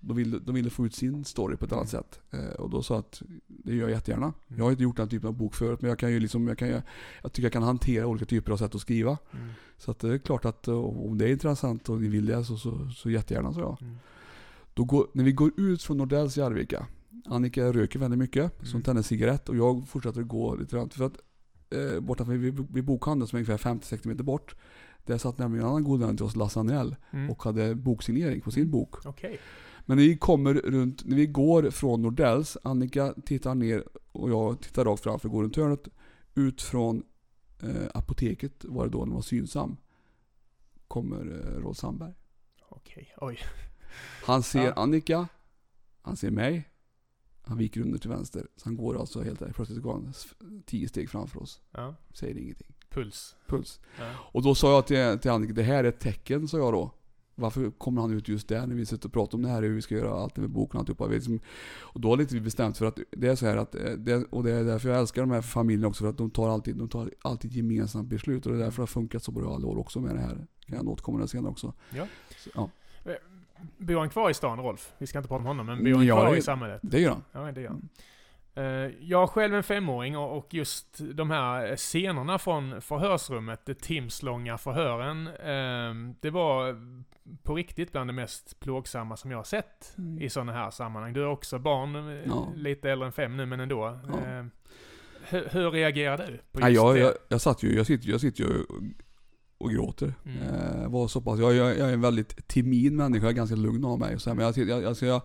de 0.00 0.16
ville, 0.16 0.38
de 0.38 0.54
ville 0.54 0.70
få 0.70 0.86
ut 0.86 0.94
sin 0.94 1.24
story 1.24 1.56
på 1.56 1.64
ett 1.64 1.72
annat 1.72 1.92
Mm. 1.94 2.02
sätt. 2.04 2.20
Eh, 2.30 2.60
och 2.60 2.70
då 2.70 2.82
sa 2.82 2.94
jag 2.94 3.00
att 3.00 3.22
det 3.46 3.74
gör 3.74 3.80
jag 3.82 3.90
jättegärna. 3.90 4.24
Mm. 4.26 4.58
Jag 4.58 4.64
har 4.64 4.70
inte 4.70 4.82
gjort 4.82 4.96
den 4.96 5.08
typen 5.08 5.28
av 5.28 5.34
bok 5.34 5.54
förut 5.54 5.80
men 5.82 5.88
jag 5.88 5.98
kan 5.98 6.12
ju 6.12 6.20
liksom, 6.20 6.48
jag, 6.48 6.58
kan 6.58 6.68
ju, 6.68 6.80
jag 7.22 7.32
tycker 7.32 7.42
jag 7.46 7.52
kan 7.52 7.62
hantera 7.62 8.06
olika 8.06 8.24
typer 8.26 8.52
av 8.52 8.56
sätt 8.56 8.74
att 8.74 8.80
skriva. 8.80 9.18
Mm. 9.32 9.48
Så 9.76 9.90
att 9.90 9.98
det 9.98 10.14
är 10.14 10.18
klart 10.18 10.44
att 10.44 10.68
eh, 10.68 10.74
om 10.84 11.18
det 11.18 11.24
är 11.24 11.32
intressant 11.32 11.88
och 11.88 12.00
ni 12.00 12.08
vill 12.08 12.26
det 12.26 12.44
så, 12.44 12.56
så, 12.56 12.90
så 12.96 13.10
jättegärna 13.10 13.52
så 13.52 13.60
jag. 13.60 13.78
Mm. 13.82 13.96
Då 14.74 14.84
går, 14.84 15.06
när 15.12 15.24
vi 15.24 15.32
går 15.32 15.50
ut 15.56 15.82
från 15.82 15.96
Nordells 15.96 16.38
i 16.38 16.42
Arvika, 16.42 16.86
Annika 17.26 17.72
röker 17.72 17.98
väldigt 17.98 18.18
mycket, 18.18 18.52
Mm. 18.60 18.66
som 18.66 18.82
tänder 18.82 19.02
cigarett 19.02 19.48
och 19.48 19.56
jag 19.56 19.88
fortsätter 19.88 20.22
gå 20.22 20.54
lite 20.54 20.76
grann. 20.76 20.90
För 20.90 21.04
att 21.04 21.16
eh, 21.70 22.00
bortanför 22.00 22.34
vid, 22.34 22.66
vid 22.74 22.84
bokhandeln 22.84 23.28
som 23.28 23.36
är 23.36 23.40
ungefär 23.40 23.70
50-60 23.74 24.08
meter 24.08 24.24
bort, 24.24 24.54
där 25.06 25.18
satt 25.18 25.38
nämligen 25.38 25.64
en 25.64 25.70
annan 25.70 25.84
god 25.84 26.00
vän 26.00 26.16
till 26.16 26.26
oss, 26.26 26.36
Lasse 26.36 26.60
Anell, 26.60 26.96
Mm. 27.10 27.30
och 27.30 27.42
hade 27.42 27.74
boksignering 27.74 28.40
på 28.40 28.50
sin 28.50 28.70
bok. 28.70 29.06
Okej. 29.06 29.40
Men 29.90 29.96
när 29.98 30.04
vi 30.04 30.16
kommer 30.16 30.54
runt, 30.54 31.04
när 31.04 31.16
vi 31.16 31.26
går 31.26 31.70
från 31.70 32.02
Nordells, 32.02 32.56
Annika 32.62 33.14
tittar 33.24 33.54
ner 33.54 33.84
och 34.12 34.30
jag 34.30 34.60
tittar 34.60 34.84
rakt 34.84 35.02
framför, 35.02 35.28
går 35.28 35.42
runt 35.42 35.56
hörnet, 35.56 35.88
ut 36.34 36.62
från 36.62 37.02
eh, 37.62 37.86
apoteket 37.94 38.64
var 38.64 38.84
det 38.84 38.90
då 38.90 38.98
när 38.98 39.06
man 39.06 39.14
var 39.14 39.22
synsam, 39.22 39.76
kommer 40.88 41.20
eh, 41.20 41.60
Rolf 41.62 41.76
Sandberg. 41.76 42.12
Okej. 42.68 43.14
Oj. 43.16 43.38
Han 44.24 44.42
ser 44.42 44.64
Ja. 44.64 44.72
Annika, 44.72 45.28
han 46.02 46.16
ser 46.16 46.30
mig, 46.30 46.68
han 47.42 47.58
viker 47.58 47.80
under 47.80 47.98
till 47.98 48.10
vänster. 48.10 48.46
Så 48.56 48.64
han 48.68 48.76
går 48.76 49.00
alltså 49.00 49.22
helt 49.22 49.38
där, 49.38 49.52
plötsligt 49.52 49.82
går 49.82 49.92
han 49.92 50.12
tio 50.66 50.88
steg 50.88 51.10
framför 51.10 51.42
oss, 51.42 51.60
Ja. 51.70 51.94
säger 52.14 52.38
ingenting. 52.38 52.74
Puls. 52.88 53.36
Puls. 53.46 53.80
Ja. 53.98 54.12
Och 54.18 54.42
då 54.42 54.54
sa 54.54 54.72
jag 54.72 54.86
till, 54.86 55.18
till 55.22 55.30
Annika, 55.30 55.52
det 55.52 55.62
här 55.62 55.84
är 55.84 55.88
ett 55.88 56.00
tecken, 56.00 56.48
sa 56.48 56.58
jag 56.58 56.72
då. 56.72 56.90
Varför 57.40 57.70
kommer 57.70 58.00
han 58.00 58.10
ut 58.12 58.28
just 58.28 58.48
där 58.48 58.66
när 58.66 58.74
vi 58.74 58.86
sitter 58.86 59.06
och 59.08 59.12
pratar 59.12 59.38
om 59.38 59.42
det 59.42 59.48
här, 59.48 59.62
hur 59.62 59.74
vi 59.74 59.82
ska 59.82 59.94
göra 59.94 60.10
allt 60.22 60.36
med 60.36 60.50
boken 60.50 60.76
och 60.76 60.80
alltihopa. 60.80 61.06
Vi 61.06 61.14
liksom, 61.14 61.40
och 61.80 62.00
då 62.00 62.08
har 62.08 62.16
lite 62.16 62.34
vi 62.34 62.40
bestämt 62.40 62.78
för 62.78 62.86
att 62.86 62.98
det 63.10 63.28
är 63.28 63.34
så 63.36 63.46
här 63.46 63.56
att, 63.56 63.74
eh, 63.74 63.90
det, 63.92 64.24
och 64.30 64.44
det 64.44 64.52
är 64.52 64.64
därför 64.64 64.88
jag 64.88 64.98
älskar 64.98 65.22
de 65.22 65.30
här 65.30 65.40
familjerna 65.42 65.88
också, 65.88 66.04
för 66.04 66.10
att 66.10 66.18
de 66.18 66.30
tar 66.30 66.48
alltid, 66.48 66.76
de 66.76 66.88
tar 66.88 67.10
alltid 67.22 67.52
gemensamt 67.52 68.08
beslut. 68.08 68.46
Och 68.46 68.52
det 68.52 68.58
är 68.58 68.62
därför 68.62 68.76
det 68.76 68.82
har 68.82 68.86
funkat 68.86 69.22
så 69.22 69.32
bra 69.32 69.54
alla 69.54 69.66
år 69.66 69.78
också 69.78 70.00
med 70.00 70.14
det 70.14 70.20
här. 70.20 70.46
Kan 70.66 70.76
jag 70.76 70.88
återkomma 70.88 71.18
till 71.18 71.22
det 71.22 71.28
senare 71.28 71.50
också. 71.50 71.72
Ja. 71.96 72.06
Så, 72.38 72.50
ja. 72.54 72.70
Bor 73.78 73.98
han 73.98 74.10
kvar 74.10 74.30
i 74.30 74.34
stan, 74.34 74.58
Rolf? 74.58 74.92
Vi 74.98 75.06
ska 75.06 75.18
inte 75.18 75.28
prata 75.28 75.40
om 75.40 75.46
honom, 75.46 75.66
men 75.66 75.84
bor 75.84 75.92
han 75.94 76.06
Ja, 76.06 76.16
kvar 76.20 76.32
det- 76.32 76.38
i 76.38 76.42
samhället? 76.42 76.80
Det 76.82 77.00
gör 77.00 77.10
han. 77.10 77.22
Ja, 77.32 77.52
det 77.52 77.60
gör 77.60 77.68
han. 77.68 77.88
Eh, 78.54 78.64
Jag 79.00 79.18
har 79.18 79.26
själv 79.26 79.54
en 79.54 79.62
femåring 79.62 80.16
och 80.16 80.54
just 80.54 81.00
de 81.14 81.30
här 81.30 81.76
scenerna 81.76 82.38
från 82.38 82.80
förhörsrummet, 82.80 83.60
de 83.66 83.74
timslånga 83.74 84.58
förhören, 84.58 85.26
eh, 85.26 86.14
det 86.20 86.30
var 86.30 86.76
på 87.42 87.54
riktigt 87.54 87.92
bland 87.92 88.08
det 88.08 88.14
mest 88.14 88.60
plågsamma 88.60 89.16
som 89.16 89.30
jag 89.30 89.38
har 89.38 89.44
sett 89.44 89.94
Mm. 89.98 90.22
i 90.22 90.30
sådana 90.30 90.52
här 90.52 90.70
sammanhang. 90.70 91.12
Du 91.12 91.20
är 91.22 91.26
också 91.28 91.58
barn, 91.58 91.96
eh, 91.96 92.24
Ja. 92.26 92.48
lite 92.56 92.90
äldre 92.90 93.06
än 93.06 93.12
fem 93.12 93.36
nu, 93.36 93.46
men 93.46 93.60
ändå. 93.60 93.98
Ja. 94.08 94.18
Eh, 94.38 94.44
Hur, 95.28 95.48
hur 95.52 95.70
reagerar 95.70 96.16
du 96.18 96.40
på 96.52 96.60
just 96.60 96.74
jag, 96.82 96.94
det? 96.94 97.00
jag, 97.00 97.12
jag 97.28 97.40
satt 97.40 97.62
ju, 97.62 97.76
jag 97.76 97.86
sitter, 97.86 98.08
jag 98.10 98.20
sitter 98.20 98.44
ju 98.44 98.64
och, 99.58 99.70
gråter. 99.70 100.14
Mm. 100.26 100.38
Eh, 100.42 100.88
var 100.90 101.08
så 101.08 101.20
pass, 101.20 101.40
jag, 101.40 101.54
jag, 101.54 101.78
jag 101.78 101.88
är 101.88 101.92
en 101.92 102.00
väldigt 102.00 102.48
timid 102.48 102.92
människa, 102.92 103.24
jag 103.24 103.30
är 103.32 103.36
ganska 103.36 103.56
lugn 103.56 103.84
av 103.84 103.98
mig. 103.98 104.14
och 104.14 104.20
Så 104.22 104.30
här, 104.30 104.34
men 104.36 104.44
jag, 104.46 104.68
jag, 104.68 104.84
alltså 104.84 105.06
jag, 105.06 105.22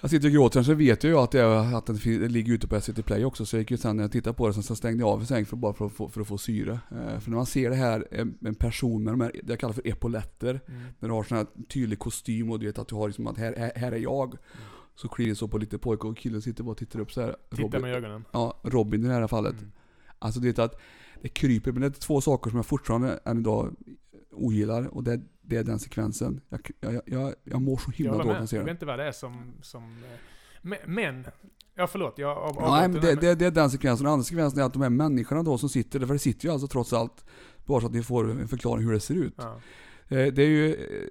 jag 0.00 0.10
sitter 0.10 0.28
och 0.28 0.32
gråter, 0.32 0.62
så 0.62 0.74
vet 0.74 1.04
jag 1.04 1.10
ju 1.10 1.18
att, 1.18 1.34
är- 1.34 1.74
att 1.76 1.86
den 1.86 1.96
ligger 2.32 2.52
ute 2.52 2.68
på 2.68 2.80
SVT 2.80 3.06
Play 3.06 3.24
också. 3.24 3.46
Så 3.46 3.56
jag 3.56 3.60
gick 3.60 3.70
ju 3.70 3.76
sen 3.76 3.96
när 3.96 4.04
jag 4.04 4.12
tittade 4.12 4.36
på 4.36 4.46
det, 4.46 4.54
sen 4.54 4.62
så 4.62 4.76
stängde 4.76 5.02
jag 5.02 5.08
av 5.08 5.24
säng 5.24 5.46
för, 5.46 5.56
bara 5.56 5.72
för 5.72 5.86
att, 5.86 5.92
få, 5.92 6.08
för 6.08 6.20
att 6.20 6.26
få 6.26 6.38
syre. 6.38 6.80
Eh, 6.90 7.18
för 7.18 7.30
när 7.30 7.36
man 7.36 7.46
ser 7.46 7.70
det 7.70 7.76
här, 7.76 8.06
en, 8.10 8.54
person 8.54 9.04
med 9.04 9.12
de 9.12 9.20
här, 9.20 9.32
det 9.44 9.52
jag 9.52 9.60
kallar 9.60 9.74
för 9.74 9.88
epauletter. 9.88 10.60
Mm. 10.68 10.80
När 10.98 11.08
du 11.08 11.14
har 11.14 11.22
sån 11.22 11.36
här 11.36 11.46
tydlig 11.68 11.98
kostym 11.98 12.50
och 12.50 12.60
du 12.60 12.66
vet 12.66 12.78
att 12.78 12.88
du 12.88 12.94
har 12.94 13.08
liksom 13.08 13.26
att 13.26 13.38
här, 13.38 13.72
här, 13.76 13.92
är 13.92 13.96
jag. 13.96 14.36
Så 14.94 15.08
kliar 15.08 15.28
det 15.28 15.34
så 15.34 15.48
på 15.48 15.58
lite 15.58 15.78
pojke 15.78 16.06
och 16.06 16.16
killen 16.16 16.42
sitter 16.42 16.64
bara 16.64 16.70
och 16.70 16.78
tittar 16.78 17.00
upp 17.00 17.12
så 17.12 17.20
här. 17.20 17.36
Titta 17.50 17.62
Robin, 17.62 17.80
med 17.80 17.94
ögonen. 17.94 18.24
ja, 18.32 18.60
Robin 18.64 19.04
i 19.04 19.08
det 19.08 19.14
här 19.14 19.26
fallet. 19.26 19.52
Mm. 19.58 19.72
Alltså 20.18 20.40
det 20.40 20.58
är 20.58 20.62
att 20.62 20.80
det 21.22 21.28
kryper, 21.28 21.72
men 21.72 21.80
det 21.80 21.86
är 21.86 21.90
två 21.90 22.20
saker 22.20 22.50
som 22.50 22.56
jag 22.56 22.66
fortfarande 22.66 23.20
än 23.24 23.38
idag 23.38 23.74
ogillar 24.32 24.86
och 24.86 25.04
det, 25.04 25.20
det 25.46 25.56
är 25.56 25.64
den 25.64 25.78
sekvensen. 25.78 26.40
Jag, 26.48 26.60
jag, 26.80 27.02
jag, 27.06 27.34
jag 27.44 27.62
mår 27.62 27.76
så 27.76 27.90
himla 27.90 28.12
dåligt 28.12 28.26
när 28.26 28.38
jag 28.38 28.48
ser 28.48 28.56
Jag 28.56 28.64
vet 28.64 28.68
den. 28.68 28.76
inte 28.76 28.86
vad 28.86 28.98
det 28.98 29.04
är 29.04 29.12
som... 29.12 29.52
som 29.62 29.82
eh, 29.82 30.78
men, 30.86 31.26
ja 31.74 31.86
förlåt, 31.86 32.14
jag 32.18 32.38
av, 32.38 32.56
Nej, 32.60 32.88
men 32.88 33.00
det, 33.00 33.06
den 33.08 33.18
det, 33.20 33.34
det 33.34 33.46
är 33.46 33.50
den 33.50 33.70
sekvensen. 33.70 34.04
Den 34.04 34.12
andra 34.12 34.24
sekvensen 34.24 34.60
är 34.60 34.64
att 34.64 34.72
de 34.72 34.82
här 34.82 34.90
människorna 34.90 35.42
då 35.42 35.58
som 35.58 35.68
sitter 35.68 35.98
där, 35.98 36.06
för 36.06 36.14
det 36.14 36.18
sitter 36.18 36.46
ju 36.46 36.52
alltså 36.52 36.66
trots 36.68 36.92
allt, 36.92 37.24
bara 37.66 37.80
så 37.80 37.86
att 37.86 37.92
ni 37.92 38.02
får 38.02 38.30
en 38.30 38.48
förklaring 38.48 38.84
hur 38.84 38.92
det 38.92 39.00
ser 39.00 39.14
ut. 39.14 39.34
Ja. 39.36 39.60
Eh, 40.08 40.32
Det 40.32 40.42
är 40.42 40.48
ju, 40.48 40.74
eh, 40.74 41.10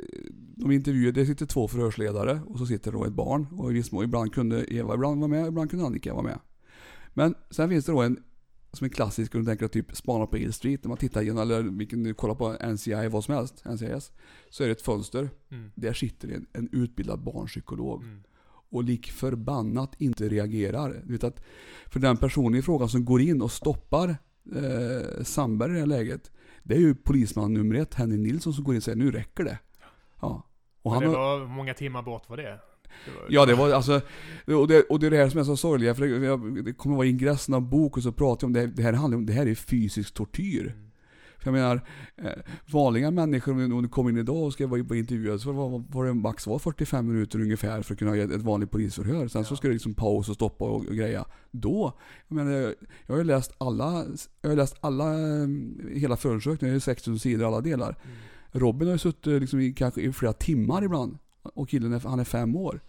de 0.58 0.72
intervjuer, 0.72 1.12
det 1.12 1.26
sitter 1.26 1.46
två 1.46 1.68
förhörsledare 1.68 2.40
och 2.48 2.58
så 2.60 2.66
sitter 2.66 2.92
då 2.92 3.06
ett 3.06 3.14
barn. 3.14 3.48
Och 3.58 3.72
i 3.72 3.74
viss 3.74 3.92
mån, 3.92 4.04
ibland 4.04 4.34
kunde 4.34 4.74
Eva 4.74 4.94
ibland 4.94 5.20
vara 5.20 5.28
med, 5.28 5.48
ibland 5.48 5.70
kunde 5.70 5.86
Annika 5.86 6.14
vara 6.14 6.24
med. 6.24 6.40
Men 7.14 7.36
sen 7.50 7.70
finns 7.70 7.86
det 7.86 7.92
då 7.92 8.02
en, 8.02 8.24
som 8.76 8.86
är 8.86 8.90
klassisk, 8.90 9.36
om 9.36 9.42
du 9.42 9.46
tänker 9.48 9.68
typ 9.68 9.96
spana 9.96 10.26
på 10.28 10.38
Hill 10.38 10.54
Street, 10.54 10.84
när 10.84 10.90
man 10.90 10.98
tittar 10.98 11.22
igenom, 11.22 11.42
eller 11.42 11.62
vilken 11.62 12.04
du 12.04 12.14
kollar 12.14 12.36
på 12.36 12.54
NCI, 12.74 13.08
vad 13.08 13.24
som 13.24 13.34
helst, 13.36 13.66
NCIS, 13.66 14.12
så 14.50 14.64
är 14.64 14.68
det 14.68 14.72
ett 14.72 14.82
fönster. 14.82 15.30
Mm. 15.52 15.72
Där 15.76 15.94
sitter 15.94 16.28
en, 16.30 16.48
en 16.54 16.70
utbildad 16.72 17.20
barnpsykolog 17.24 18.04
Mm. 18.04 18.24
och 18.70 18.84
lik 18.84 19.12
förbannat 19.12 20.02
inte 20.02 20.30
reagerar. 20.30 21.02
Du 21.06 21.14
vet 21.14 21.24
att, 21.24 21.44
för 21.86 22.00
den 22.00 22.18
personen 22.18 22.60
i 22.60 22.62
frågan 22.62 22.90
som 22.90 23.06
går 23.06 23.22
in 23.22 23.42
och 23.42 23.52
stoppar 23.52 24.10
eh, 24.56 25.24
Sandberg 25.24 25.72
i 25.72 25.74
det 25.74 25.80
här 25.80 25.88
läget, 25.88 26.32
det 26.64 26.76
är 26.76 26.80
ju 26.80 26.96
polisman 26.96 27.54
nummer 27.54 27.76
ett, 27.76 27.94
Henry 27.94 28.18
Nilsson, 28.18 28.54
som 28.54 28.64
går 28.64 28.74
in 28.74 28.78
och 28.78 28.84
säger 28.84 28.98
nu 28.98 29.12
räcker 29.12 29.44
det. 29.44 29.60
Ja. 30.22 30.50
Och 30.82 30.86
Och 30.86 30.92
han 30.92 31.04
det 31.04 31.10
var 31.10 31.48
många 31.48 31.74
timmar 31.74 32.02
bort 32.02 32.30
var 32.30 32.38
det? 32.38 32.60
Ja 33.30 33.46
det 33.46 33.54
var 33.56 33.70
alltså, 33.72 34.02
och 34.46 34.68
det, 34.68 34.82
och 34.84 35.00
det 35.00 35.08
är 35.08 35.12
det 35.12 35.18
här 35.18 35.30
som 35.30 35.40
är 35.40 35.44
så 35.44 35.58
sorgligt, 35.58 35.98
för 35.98 36.06
det, 36.08 36.26
jag- 36.26 36.66
det 36.66 36.74
kommer 36.74 36.96
vara 36.96 37.08
ingressen 37.08 37.54
av 37.54 37.62
boken 37.70 38.04
så 38.04 38.12
pratar 38.12 38.44
jag 38.44 38.50
om 38.50 38.54
det, 38.54 38.68
det 38.68 38.84
här 38.84 38.94
handlar 38.94 39.18
om, 39.18 39.26
det 39.26 39.34
här 39.34 39.46
är 39.48 39.56
fysisk 39.56 40.14
tortyr. 40.14 40.62
Mm. 40.62 40.82
För 41.38 41.48
jag 41.52 41.54
menar, 41.54 41.82
eh, 42.18 42.32
vanliga 42.72 43.12
människor, 43.12 43.52
om 43.52 43.58
du- 43.58 43.76
om 43.76 43.84
du 43.84 43.90
kommer 43.90 44.10
in 44.10 44.18
idag 44.18 44.44
och 44.44 44.54
ska 44.54 44.68
vara 44.68 44.80
intervjuad 44.98 45.42
så 45.42 45.52
var, 45.52 45.84
var 45.90 46.06
det 46.06 46.14
max 46.14 46.48
var 46.48 46.60
45 46.60 47.08
minuter 47.08 47.40
ungefär 47.42 47.82
för 47.82 47.94
att 47.94 48.00
kunna 48.00 48.16
göra 48.18 48.36
ett 48.36 48.42
vanligt 48.42 48.72
polisförhör. 48.72 49.28
Sen 49.28 49.46
så 49.46 49.54
Ja. 49.54 49.58
ska 49.58 49.68
det 49.68 49.74
liksom 49.74 49.94
paus 49.94 50.30
och 50.30 50.36
stoppa 50.36 50.66
och, 50.66 50.76
och 50.76 50.96
greja. 50.96 51.26
Då, 51.52 51.94
jag 52.28 52.36
menar, 52.36 52.52
jag 53.06 53.14
har 53.14 53.18
ju 53.18 53.24
läst 53.24 53.54
alla, 53.58 54.06
jag 54.42 54.50
har 54.50 54.56
läst 54.56 54.76
alla, 54.80 55.14
eh, 55.14 55.48
hela 55.94 56.18
förundersökningen, 56.18 56.74
det 56.74 56.78
är 56.78 56.80
6000 56.80 57.20
sidor 57.20 57.48
alla 57.48 57.62
delar. 57.62 57.90
Mm. 58.04 58.16
Robin 58.52 58.88
har 58.88 58.94
ju 58.96 59.00
suttit 59.00 59.42
liksom 59.42 59.60
i, 59.60 59.74
kanske 59.74 60.02
i 60.02 60.12
flera 60.12 60.34
timmar 60.34 60.84
ibland. 60.84 61.18
Och 61.54 61.70
killen 61.70 61.94
är, 61.94 62.00
han 62.00 62.20
är 62.20 62.24
fem 62.24 62.56
år. 62.56 62.80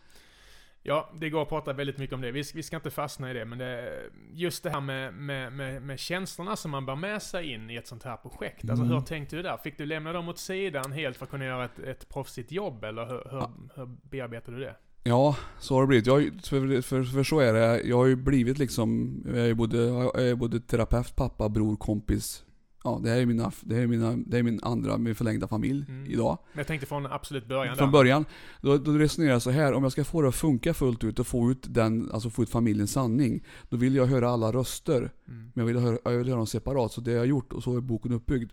Ja, 0.82 1.10
det 1.20 1.30
går 1.30 1.42
att 1.42 1.48
prata 1.48 1.72
väldigt 1.72 1.98
mycket 1.98 2.14
om 2.14 2.20
det. 2.20 2.30
Vi, 2.30 2.42
vi 2.54 2.62
ska 2.62 2.76
inte 2.76 2.90
fastna 2.90 3.30
i 3.30 3.34
det, 3.34 3.44
men 3.44 3.58
det, 3.58 3.92
just 4.32 4.62
det 4.62 4.70
här 4.70 4.80
med, 4.80 5.14
med, 5.14 5.52
med, 5.52 5.82
med 5.82 5.98
känslorna 5.98 6.56
som 6.56 6.70
man 6.70 6.86
bär 6.86 6.96
med 6.96 7.22
sig 7.22 7.52
in 7.52 7.70
i 7.70 7.76
ett 7.76 7.86
sånt 7.86 8.02
här 8.02 8.16
projekt. 8.16 8.70
Alltså 8.70 8.84
Mm. 8.84 8.94
hur 8.96 9.00
tänkte 9.04 9.36
du 9.36 9.42
där? 9.42 9.56
Fick 9.56 9.78
du 9.78 9.86
lämna 9.86 10.12
dem 10.12 10.28
åt 10.28 10.38
sidan 10.38 10.92
helt 10.92 11.16
för 11.16 11.24
att 11.24 11.30
kunna 11.30 11.44
göra 11.44 11.64
ett, 11.64 11.78
ett 11.78 12.08
proffsigt 12.08 12.52
jobb, 12.52 12.84
eller 12.84 13.06
hur, 13.06 13.30
hur, 13.30 13.46
hur 13.74 13.86
bearbetade 14.10 14.56
du 14.56 14.62
det? 14.64 14.76
Ja, 15.04 15.36
så 15.58 15.74
har 15.74 15.80
det 15.82 15.86
blivit. 15.86 16.06
Jag, 16.06 16.22
för, 16.44 16.82
för, 16.82 17.02
för 17.02 17.22
så 17.24 17.40
är 17.40 17.52
det. 17.52 17.82
Jag 17.82 17.96
har 17.96 18.06
ju 18.06 18.16
blivit 18.16 18.58
liksom, 18.58 19.16
jag 19.26 19.48
är 19.48 19.54
både, 19.54 19.78
jag 19.78 20.22
är 20.22 20.34
både 20.34 20.60
terapeut, 20.60 21.16
pappa, 21.16 21.48
bror, 21.48 21.76
kompis. 21.76 22.44
Ja, 22.86 23.00
det 23.02 23.10
här 23.10 23.16
är 23.16 23.26
mina, 23.26 23.52
det 23.60 23.74
här 23.74 23.82
är 23.82 23.86
mina, 23.86 24.16
det 24.16 24.38
är 24.38 24.42
min 24.42 24.60
andra, 24.62 24.98
min 24.98 25.14
förlängda 25.14 25.48
familj 25.48 25.84
Mm. 25.88 26.10
idag. 26.10 26.38
Men 26.52 26.58
jag 26.58 26.66
tänkte 26.66 26.86
från 26.86 27.06
absolut 27.06 27.48
början 27.48 27.76
Från 27.76 27.88
där. 27.88 27.92
början, 27.92 28.24
då, 28.60 28.78
då 28.78 28.92
resonerar 28.92 29.32
jag 29.32 29.42
så 29.42 29.50
här. 29.50 29.72
om 29.72 29.82
jag 29.82 29.92
ska 29.92 30.04
få 30.04 30.22
det 30.22 30.28
att 30.28 30.34
funka 30.34 30.74
fullt 30.74 31.04
ut 31.04 31.18
och 31.18 31.26
få 31.26 31.50
ut 31.50 31.66
den, 31.74 32.10
alltså 32.12 32.30
få 32.30 32.42
ut 32.42 32.50
familjens 32.50 32.92
sanning. 32.92 33.44
Då 33.68 33.76
vill 33.76 33.94
jag 33.94 34.06
höra 34.06 34.28
alla 34.30 34.52
röster. 34.52 34.96
Mm. 34.98 35.12
Men 35.28 35.50
jag 35.54 35.66
vill 35.66 35.76
höra, 35.78 35.98
jag 36.04 36.12
vill 36.18 36.26
höra 36.28 36.36
dem 36.36 36.46
separat. 36.46 36.92
Så 36.92 37.00
det 37.00 37.12
jag 37.12 37.18
har 37.18 37.26
gjort, 37.26 37.52
och 37.52 37.62
så 37.62 37.76
är 37.76 37.80
boken 37.80 38.12
uppbyggd. 38.12 38.52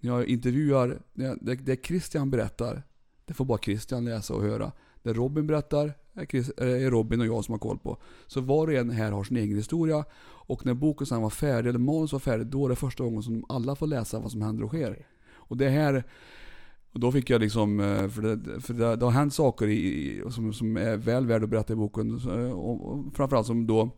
När 0.00 0.10
jag 0.10 0.26
intervjuar, 0.26 1.02
när 1.12 1.24
jag, 1.26 1.38
det, 1.40 1.54
det 1.54 1.86
Christian 1.86 2.30
berättar, 2.30 2.82
det 3.24 3.34
får 3.34 3.44
bara 3.44 3.58
Christian 3.58 4.04
läsa 4.04 4.34
och 4.34 4.42
höra. 4.42 4.72
Det 5.02 5.12
Robin 5.12 5.46
berättar, 5.46 5.94
Chris, 6.30 6.50
är 6.56 6.90
Robin 6.90 7.20
och 7.20 7.26
jag 7.26 7.44
som 7.44 7.52
har 7.52 7.58
koll 7.58 7.78
på. 7.78 7.96
Så 8.26 8.40
var 8.40 8.66
och 8.66 8.72
en 8.74 8.90
här 8.90 9.12
har 9.12 9.24
sin 9.24 9.36
egen 9.36 9.56
historia. 9.56 10.04
Och 10.24 10.66
när 10.66 10.74
boken 10.74 11.06
sen 11.06 11.22
var 11.22 11.30
färdig, 11.30 11.68
eller 11.68 11.78
manus 11.78 12.12
var 12.12 12.18
färdig, 12.20 12.46
då 12.46 12.64
är 12.64 12.68
det 12.68 12.76
första 12.76 13.04
gången 13.04 13.22
som 13.22 13.44
alla 13.48 13.74
får 13.76 13.86
läsa 13.86 14.18
vad 14.18 14.30
som 14.32 14.42
händer 14.42 14.64
och 14.64 14.70
sker. 14.70 15.06
Och 15.34 15.56
det 15.56 15.68
här, 15.68 16.04
och 16.92 17.00
då 17.00 17.12
fick 17.12 17.30
jag 17.30 17.40
liksom, 17.40 17.80
eh, 17.80 18.08
för 18.08 18.22
det, 18.22 18.60
för 18.60 18.74
det, 18.74 18.96
det 18.96 19.04
har 19.04 19.12
hänt 19.12 19.34
saker 19.34 19.66
i, 19.68 20.22
som, 20.30 20.52
som 20.52 20.76
är 20.76 20.96
väl 20.96 21.26
värda 21.26 21.44
att 21.44 21.50
berätta 21.50 21.72
i 21.72 21.76
boken. 21.76 22.20
Eh, 22.30 22.52
Och, 22.52 22.92
och 22.92 23.04
framförallt 23.14 23.46
som 23.46 23.66
då, 23.66 23.90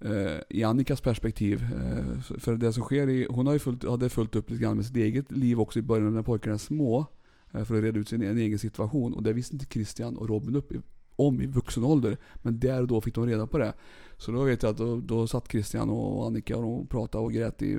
eh, 0.00 0.36
i 0.48 0.62
Annikas 0.64 1.00
perspektiv. 1.00 1.62
Eh, 1.62 2.20
för- 2.20 2.40
för 2.40 2.56
det 2.56 2.72
som 2.72 2.82
sker 2.82 3.08
i, 3.08 3.26
hon 3.30 3.46
har 3.46 3.52
ju 3.52 3.58
fullt, 3.58 3.84
hade 3.88 4.08
fullt 4.08 4.36
upp 4.36 4.50
lite 4.50 4.62
grann 4.62 4.76
med 4.76 4.86
sitt 4.86 4.96
eget 4.96 5.30
liv 5.32 5.60
också 5.60 5.78
i 5.78 5.82
början 5.82 6.14
när 6.14 6.22
pojkarna 6.22 6.54
är 6.54 6.58
små. 6.58 7.06
eh, 7.52 7.64
För 7.64 7.74
att 7.76 7.82
reda 7.82 7.98
ut 7.98 8.08
sin 8.08 8.22
en 8.22 8.38
egen 8.38 8.58
situation. 8.58 9.14
Och 9.14 9.22
det 9.22 9.32
visste 9.32 9.54
inte 9.54 9.66
Christian 9.66 10.16
och 10.16 10.28
Robin 10.28 10.56
upp 10.56 10.72
i, 10.72 10.80
om 11.18 11.40
i 11.40 11.46
vuxen 11.46 11.84
ålder. 11.84 12.16
Men 12.42 12.58
där 12.58 12.82
och 12.82 12.88
då 12.88 13.00
fick 13.00 13.14
de 13.14 13.26
reda 13.26 13.46
på 13.46 13.58
det. 13.58 13.72
Så 14.16 14.32
då 14.32 14.44
vet 14.44 14.62
jag 14.62 14.70
att 14.70 14.76
då, 14.76 14.96
då 14.96 15.26
satt 15.26 15.50
Christian 15.50 15.90
och 15.90 16.26
Annika 16.26 16.56
och 16.56 16.62
de 16.62 16.86
pratade 16.86 17.24
och 17.24 17.32
grät 17.32 17.62
i 17.62 17.74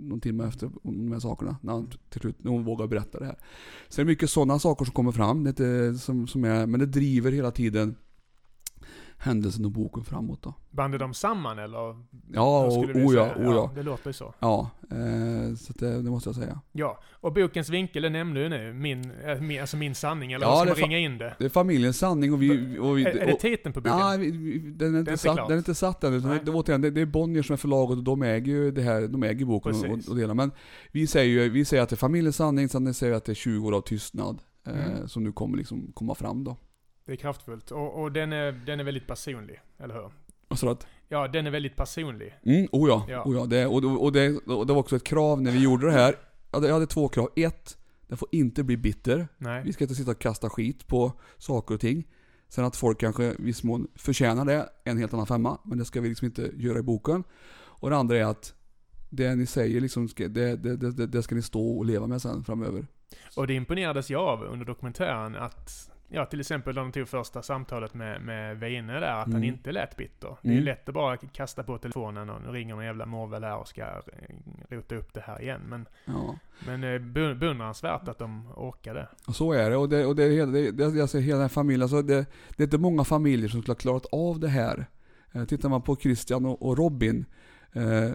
någon 0.00 0.20
timme 0.20 0.44
efter 0.44 0.70
de 0.82 1.12
här 1.12 1.20
sakerna. 1.20 1.56
När, 1.60 1.72
han, 1.72 1.90
till 2.10 2.20
slut, 2.20 2.44
när 2.44 2.50
hon 2.50 2.64
vågade 2.64 2.88
berätta 2.88 3.18
det 3.18 3.26
här. 3.26 3.38
Så 3.88 3.96
det 3.96 4.02
är 4.02 4.06
mycket 4.06 4.30
sådana 4.30 4.58
saker 4.58 4.84
som 4.84 4.94
kommer 4.94 5.12
fram. 5.12 5.44
Det 5.44 5.48
är 5.60 5.88
inte, 5.88 5.98
som, 5.98 6.26
som 6.26 6.44
är, 6.44 6.66
men 6.66 6.80
det 6.80 6.86
driver 6.86 7.32
hela 7.32 7.50
tiden 7.50 7.94
händelsen 9.18 9.64
och 9.64 9.70
boken 9.70 10.04
framåt 10.04 10.42
då. 10.42 10.54
Band 10.70 10.98
de 10.98 11.14
samman 11.14 11.58
eller? 11.58 11.78
Ja, 12.32 12.64
och, 12.64 12.84
oh 12.84 13.14
ja, 13.14 13.34
oh 13.36 13.54
ja. 13.54 13.70
Det 13.74 13.82
låter 13.82 14.06
ju 14.08 14.12
så. 14.12 14.34
Ja, 14.38 14.70
eh, 14.90 15.54
så 15.56 15.72
det, 15.72 16.02
det 16.02 16.10
måste 16.10 16.28
jag 16.28 16.36
säga. 16.36 16.60
Ja, 16.72 17.00
och 17.10 17.32
bokens 17.32 17.68
vinkel, 17.68 18.02
det 18.02 18.08
nämnde 18.10 18.42
du 18.42 18.48
nu. 18.48 18.72
Min, 18.72 19.12
min, 19.40 19.60
alltså 19.60 19.76
min 19.76 19.94
sanning, 19.94 20.32
eller 20.32 20.46
Ja, 20.46 20.50
vad 20.50 20.58
ska 20.58 20.68
man 20.68 20.78
är 20.78 20.82
ringa 20.86 20.98
in 20.98 21.18
det? 21.18 21.34
Det 21.38 21.44
är 21.44 21.48
familjens 21.48 21.98
sanning 21.98 22.32
och 22.32 22.42
vi... 22.42 22.78
Och 22.78 22.98
vi 22.98 23.04
är, 23.04 23.16
är 23.16 23.26
det 23.26 23.32
och, 23.32 23.40
titeln 23.40 23.72
på 23.72 23.80
boken? 23.80 23.98
Nej, 23.98 24.30
den, 24.60 24.94
är 24.94 24.98
inte 24.98 25.10
inte 25.10 25.22
satt, 25.22 25.36
den 25.36 25.52
är 25.52 25.58
inte 25.58 25.74
satt 25.74 26.04
än. 26.04 26.14
Utan 26.14 26.38
det, 26.44 26.50
återigen, 26.50 26.80
det, 26.80 26.90
det 26.90 27.00
är 27.00 27.06
Bonnier 27.06 27.42
som 27.42 27.52
är 27.52 27.56
förlaget 27.56 27.98
och 27.98 28.04
de 28.04 28.22
äger 28.22 28.52
ju 28.52 28.70
det 28.70 28.82
här, 28.82 29.08
de 29.08 29.22
äger 29.22 29.46
boken 29.46 29.72
och, 29.72 29.82
Precis. 29.82 30.06
och, 30.06 30.12
och 30.12 30.18
delar. 30.18 30.34
Men 30.34 30.52
vi 30.92 31.06
säger 31.06 31.42
ju, 31.42 31.48
vi 31.48 31.64
säger 31.64 31.82
att 31.82 31.88
det 31.88 31.94
är 31.94 31.96
familjens 31.96 32.36
sanning, 32.36 32.68
sen 32.68 32.94
säger 32.94 33.10
vi 33.10 33.16
att 33.16 33.24
det 33.24 33.32
är 33.32 33.34
20 33.34 33.68
år 33.68 33.76
av 33.76 33.80
tystnad. 33.80 34.42
Eh, 34.66 34.86
Mm. 34.86 35.08
Som 35.08 35.24
nu 35.24 35.32
kommer 35.32 35.58
liksom 35.58 35.92
komma 35.94 36.14
fram 36.14 36.44
då. 36.44 36.56
Det 37.06 37.12
är 37.12 37.16
kraftfullt. 37.16 37.70
Och, 37.70 38.02
och 38.02 38.12
den, 38.12 38.32
är, 38.32 38.52
den 38.52 38.80
är 38.80 38.84
väldigt 38.84 39.06
personlig, 39.06 39.60
eller 39.78 39.94
hur? 39.94 40.10
Och 40.48 40.58
så 40.58 40.70
att, 40.70 40.86
Ja, 41.08 41.28
den 41.28 41.46
är 41.46 41.50
väldigt 41.50 41.76
personlig. 41.76 42.34
mm, 42.44 42.68
oh 42.72 42.88
ja, 42.88 43.06
Ja. 43.08 43.22
Oh 43.24 43.36
ja 43.36 43.46
det, 43.46 43.66
och, 43.66 44.02
och, 44.04 44.12
det, 44.12 44.36
och 44.46 44.66
det 44.66 44.72
var 44.72 44.80
också 44.80 44.96
ett 44.96 45.04
krav 45.04 45.42
när 45.42 45.50
vi 45.50 45.62
gjorde 45.62 45.86
det 45.86 45.92
här. 45.92 46.14
Jag 46.50 46.56
hade, 46.58 46.66
jag 46.66 46.74
hade 46.74 46.86
två 46.86 47.08
krav. 47.08 47.28
Ett, 47.36 47.78
det 48.06 48.16
får 48.16 48.28
inte 48.32 48.62
bli 48.62 48.76
bitter. 48.76 49.28
Nej. 49.38 49.62
Vi 49.64 49.72
ska 49.72 49.84
inte 49.84 49.94
sitta 49.94 50.10
och 50.10 50.18
kasta 50.18 50.50
skit 50.50 50.86
på 50.86 51.12
saker 51.38 51.74
och 51.74 51.80
ting. 51.80 52.04
Sen 52.48 52.64
att 52.64 52.76
folk 52.76 53.00
kanske 53.00 53.24
i 53.24 53.34
viss 53.38 53.62
mån 53.62 53.88
förtjänar 53.94 54.44
det, 54.44 54.68
en 54.84 54.98
helt 54.98 55.14
annan 55.14 55.26
femma. 55.26 55.58
Men 55.64 55.78
det 55.78 55.84
ska 55.84 56.00
vi 56.00 56.08
liksom 56.08 56.26
inte 56.26 56.50
göra 56.56 56.78
i 56.78 56.82
boken. 56.82 57.24
Och 57.56 57.90
det 57.90 57.96
andra 57.96 58.16
är 58.16 58.24
att 58.24 58.54
det 59.10 59.34
ni 59.34 59.46
säger 59.46 59.80
liksom, 59.80 60.08
det, 60.16 60.28
det, 60.28 60.76
det, 60.76 61.06
det 61.06 61.22
ska 61.22 61.34
ni 61.34 61.42
stå 61.42 61.78
och 61.78 61.84
leva 61.86 62.06
med 62.06 62.22
sen 62.22 62.44
framöver. 62.44 62.86
Och 63.36 63.46
det 63.46 63.54
imponerades 63.54 64.10
jag 64.10 64.22
av 64.22 64.42
under 64.42 64.66
dokumentären 64.66 65.36
att, 65.36 65.90
ja 66.08 66.26
till 66.26 66.40
exempel 66.40 66.74
när 66.74 66.82
de 66.82 66.92
tog 66.92 67.08
första 67.08 67.42
samtalet 67.42 67.94
med, 67.94 68.20
med 68.22 68.58
Weine 68.60 68.92
där, 68.92 69.02
att 69.02 69.24
han 69.24 69.32
Mm. 69.32 69.44
inte 69.44 69.72
lät 69.72 69.96
bitter. 69.96 70.36
Det 70.42 70.48
är 70.48 70.52
Mm. 70.52 70.64
lätt 70.64 70.88
att 70.88 70.94
bara 70.94 71.16
kasta 71.16 71.62
på 71.62 71.78
telefonen 71.78 72.30
och 72.30 72.42
nu 72.42 72.48
ringer 72.48 72.74
någon 72.74 72.84
jävla 72.84 73.06
morvel 73.06 73.44
här 73.44 73.56
och 73.56 73.68
ska 73.68 73.82
eh, 73.82 73.96
rota 74.68 74.94
upp 74.94 75.14
det 75.14 75.20
här 75.20 75.42
igen. 75.42 75.60
Men, 75.68 75.86
Ja. 76.04 76.38
men 76.66 76.84
eh, 76.84 76.98
be- 76.98 77.34
beundransvärt 77.34 78.08
att 78.08 78.18
de 78.18 78.52
orkade. 78.56 79.08
Och 79.26 79.36
så 79.36 79.52
är 79.52 79.70
det. 79.70 79.76
Och 79.76 79.88
det, 79.88 80.06
och 80.06 80.16
det, 80.16 80.46
det, 80.46 80.70
det 80.70 81.08
säger 81.08 81.24
hela 81.24 81.36
den 81.36 81.42
här 81.42 81.48
familjen, 81.48 81.82
alltså 81.82 82.02
det, 82.02 82.26
det 82.56 82.62
är 82.62 82.66
inte 82.66 82.78
många 82.78 83.04
familjer 83.04 83.48
som 83.48 83.60
skulle 83.62 83.72
ha 83.72 83.78
klarat 83.78 84.06
av 84.12 84.40
det 84.40 84.48
här. 84.48 84.86
Eh, 85.32 85.44
tittar 85.44 85.68
man 85.68 85.82
på 85.82 85.96
Christian 85.96 86.46
och, 86.46 86.62
och 86.68 86.78
Robin. 86.78 87.24
Eh, 87.72 88.10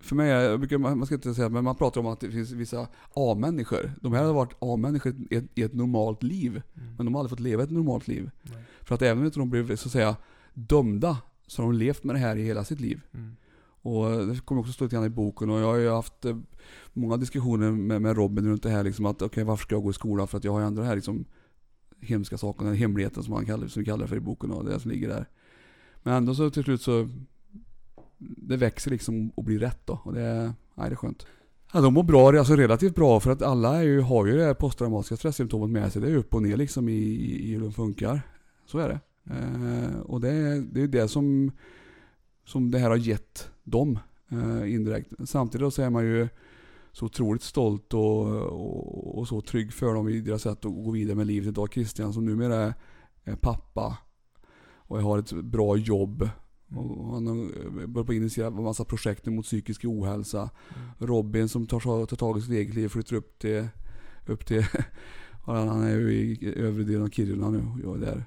för 0.00 0.16
mig, 0.16 0.28
jag 0.28 0.60
brukar, 0.60 0.78
man 0.78 1.06
ska 1.06 1.14
inte 1.14 1.34
säga, 1.34 1.48
men 1.48 1.64
man 1.64 1.76
pratar 1.76 2.00
om 2.00 2.06
att 2.06 2.20
det 2.20 2.30
finns 2.30 2.50
vissa 2.50 2.88
A-människor. 3.14 3.92
De 4.00 4.12
här 4.12 4.24
har 4.24 4.32
varit 4.32 4.56
A-människor 4.58 5.14
i 5.30 5.36
ett, 5.36 5.44
i 5.54 5.62
ett 5.62 5.74
normalt 5.74 6.22
liv. 6.22 6.50
Mm. 6.50 6.96
Men 6.96 7.06
de 7.06 7.14
har 7.14 7.20
aldrig 7.20 7.30
fått 7.30 7.40
leva 7.40 7.62
ett 7.62 7.70
normalt 7.70 8.08
liv. 8.08 8.30
Nej. 8.42 8.64
För 8.80 8.94
att 8.94 9.02
även 9.02 9.24
om 9.24 9.30
de 9.30 9.50
blev 9.50 9.76
så 9.76 9.88
att 9.88 9.92
säga 9.92 10.16
dömda, 10.54 11.18
så 11.46 11.62
har 11.62 11.72
de 11.72 11.78
levt 11.78 12.04
med 12.04 12.14
det 12.14 12.18
här 12.18 12.36
i 12.36 12.42
hela 12.42 12.64
sitt 12.64 12.80
liv. 12.80 13.00
Mm. 13.14 13.36
Och 13.82 14.26
det 14.26 14.40
kommer 14.40 14.60
också 14.60 14.72
stå 14.72 14.84
lite 14.84 14.96
grann 14.96 15.04
i 15.04 15.08
boken 15.08 15.50
och 15.50 15.60
jag 15.60 15.66
har 15.66 15.76
ju 15.76 15.90
haft 15.90 16.24
eh, 16.24 16.36
många 16.92 17.16
diskussioner 17.16 17.70
med, 17.70 18.02
med 18.02 18.16
Robin 18.16 18.46
runt 18.46 18.62
det 18.62 18.70
här 18.70 18.84
liksom 18.84 19.06
att 19.06 19.22
okej 19.22 19.44
varför 19.44 19.62
ska 19.62 19.74
jag 19.74 19.82
gå 19.82 19.90
i 19.90 19.94
skolan? 19.94 20.28
För 20.28 20.38
att 20.38 20.44
jag 20.44 20.52
har 20.52 20.60
ju 20.60 20.66
ändå 20.66 20.82
det 20.82 20.88
här 20.88 20.94
liksom 20.94 21.24
hemska 22.00 22.38
sakerna, 22.38 22.74
hemligheten 22.74 23.22
som, 23.22 23.34
man 23.34 23.46
kallar, 23.46 23.68
som 23.68 23.80
vi 23.80 23.86
kallar 23.86 24.06
för 24.06 24.16
i 24.16 24.20
boken 24.20 24.50
och 24.50 24.64
det 24.64 24.80
som 24.80 24.90
ligger 24.90 25.08
där. 25.08 25.28
Men 26.02 26.14
ändå 26.14 26.34
så 26.34 26.50
till 26.50 26.64
slut 26.64 26.82
så 26.82 27.08
det 28.20 28.56
växer 28.56 28.90
liksom 28.90 29.30
och 29.34 29.44
blir 29.44 29.58
rätt 29.58 29.86
då 29.86 30.00
och 30.04 30.12
det, 30.12 30.20
är- 30.20 30.52
nej, 30.74 30.88
det 30.90 30.94
är 30.94 30.96
skönt. 30.96 31.26
Ja, 31.72 31.80
de 31.80 31.94
mår 31.94 32.02
bra, 32.02 32.38
alltså 32.38 32.56
relativt 32.56 32.94
bra 32.94 33.20
för 33.20 33.30
att 33.30 33.42
alla 33.42 33.76
är 33.78 33.82
ju, 33.82 34.00
har 34.00 34.26
ju 34.26 34.36
det 34.36 34.44
här 34.44 34.54
posttraumatiska 34.54 35.16
stresssymptomet 35.16 35.70
med 35.70 35.92
sig. 35.92 36.02
Det 36.02 36.10
är 36.10 36.16
upp 36.16 36.34
och 36.34 36.42
ner 36.42 36.56
liksom 36.56 36.88
i, 36.88 36.92
i 36.92 37.52
hur 37.54 37.60
de 37.60 37.72
funkar. 37.72 38.22
Så 38.66 38.78
är 38.78 38.88
det. 38.88 39.00
Eh, 39.34 40.00
och 40.00 40.20
det 40.20 40.28
är 40.28 40.60
det 40.72 40.82
är 40.82 40.88
det 40.88 41.08
som, 41.08 41.50
som 42.44 42.70
det 42.70 42.78
här 42.78 42.90
har 42.90 42.96
gett 42.96 43.50
dem 43.64 43.98
eh, 44.30 44.74
indirekt. 44.74 45.12
Samtidigt 45.24 45.74
så 45.74 45.82
är 45.82 45.90
man 45.90 46.04
ju 46.04 46.28
så 46.92 47.04
otroligt 47.06 47.42
stolt 47.42 47.94
och, 47.94 48.26
och, 48.36 49.18
och 49.18 49.28
så 49.28 49.40
trygg 49.40 49.72
för 49.72 49.94
dem 49.94 50.08
i 50.08 50.20
deras 50.20 50.42
sätt 50.42 50.64
att 50.64 50.84
gå 50.84 50.90
vidare 50.90 51.16
med 51.16 51.26
livet 51.26 51.48
idag. 51.48 51.72
Christian 51.72 52.12
som 52.12 52.24
numera 52.24 52.54
är, 52.56 52.74
är 53.24 53.36
pappa 53.36 53.98
och 54.74 54.98
jag 54.98 55.02
har 55.02 55.18
ett 55.18 55.32
bra 55.32 55.76
jobb. 55.76 56.28
Och 56.76 57.14
han 57.14 57.26
har 57.26 57.86
börjat 57.86 58.06
på 58.06 58.14
initiera 58.14 58.46
en 58.46 58.62
massa 58.62 58.84
projekt 58.84 59.26
mot 59.26 59.44
psykisk 59.44 59.84
ohälsa. 59.84 60.50
Mm. 60.76 60.90
Robin 60.98 61.48
som 61.48 61.66
tar, 61.66 62.06
tar 62.06 62.16
tag 62.16 62.38
i 62.38 62.40
sitt 62.40 62.50
eget 62.52 62.74
liv 62.74 62.88
flyttar 62.88 63.16
upp 63.16 63.38
till, 63.38 63.68
upp 64.26 64.46
till 64.46 64.64
han 65.44 65.82
är 65.82 65.96
ju 65.98 66.12
i 66.12 66.54
övre 66.56 66.84
delen 66.84 67.02
av 67.02 67.08
Kiruna 67.08 67.50
nu 67.50 67.58
och 67.58 67.80
jag 67.82 67.96
är 68.02 68.06
där. 68.06 68.24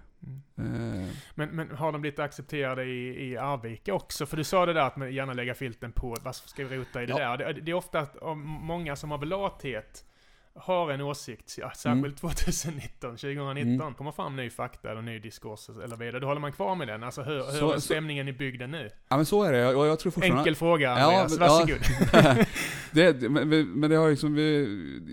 Mm. 0.58 1.02
Eh, 1.04 1.10
Men, 1.36 1.50
men 1.50 1.70
har 1.72 1.92
de 1.92 2.02
blivit 2.02 2.20
accepterade 2.20 2.84
i, 2.84 3.30
i 3.32 3.38
Arvika 3.38 3.94
också? 3.94 4.26
För 4.26 4.38
du 4.38 4.44
sa 4.44 4.66
det 4.66 4.74
där 4.74 4.82
att 4.82 4.98
man 4.98 5.14
gärna 5.14 5.34
lägga 5.34 5.54
filten 5.54 5.92
på, 5.92 6.16
vad 6.24 6.36
ska 6.36 6.66
vi 6.66 6.78
rota 6.78 7.04
i 7.04 7.06
det 7.06 7.12
Ja. 7.20 7.38
där? 7.38 7.54
Det, 7.54 7.62
det 7.62 7.72
är 7.72 7.76
ofta 7.76 8.00
att 8.00 8.16
många 8.46 8.96
som 8.96 9.12
har 9.12 9.26
lathet 9.26 10.06
har 10.56 10.92
en 10.92 11.02
åsikt, 11.02 11.56
ja, 11.60 11.72
särskilt 11.76 12.18
2019, 12.18 13.12
2019, 13.18 13.82
Mm. 13.82 13.94
kommer 13.94 14.12
fram 14.12 14.36
ny 14.36 14.50
fakta 14.50 14.92
eller 14.92 15.02
ny 15.02 15.20
diskurs 15.20 15.70
eller 15.84 15.96
vidare. 15.96 16.20
Då 16.20 16.28
håller 16.28 16.42
man 16.42 16.52
kvar 16.52 16.76
med 16.76 16.88
den. 16.88 17.04
Alltså 17.04 17.22
hur, 17.22 17.36
hur 17.36 17.60
Så- 17.60 17.70
är 17.72 17.76
så- 17.76 17.82
stämningen 17.82 18.28
i 18.28 18.34
bygden 18.34 18.72
nu? 18.72 18.90
ja 19.10 19.16
men 19.16 19.26
så 19.26 19.44
är 19.44 19.52
det 19.54 19.76
och 19.76 19.86
jag 19.88 20.00
tror 20.00 20.12
fortfarande... 20.12 20.40
Enkel 20.40 20.56
fråga 20.56 20.88
Ja, 21.00 21.22
Andreas, 21.24 21.40
men- 21.40 21.48
ja. 21.48 21.54
varsågod. 21.60 22.46
det, 22.92 23.30
men, 23.30 23.50
men 23.50 23.70
men 23.72 23.90
det 23.90 23.96
har 23.96 24.10
liksom, 24.10 24.34
vi, 24.34 24.66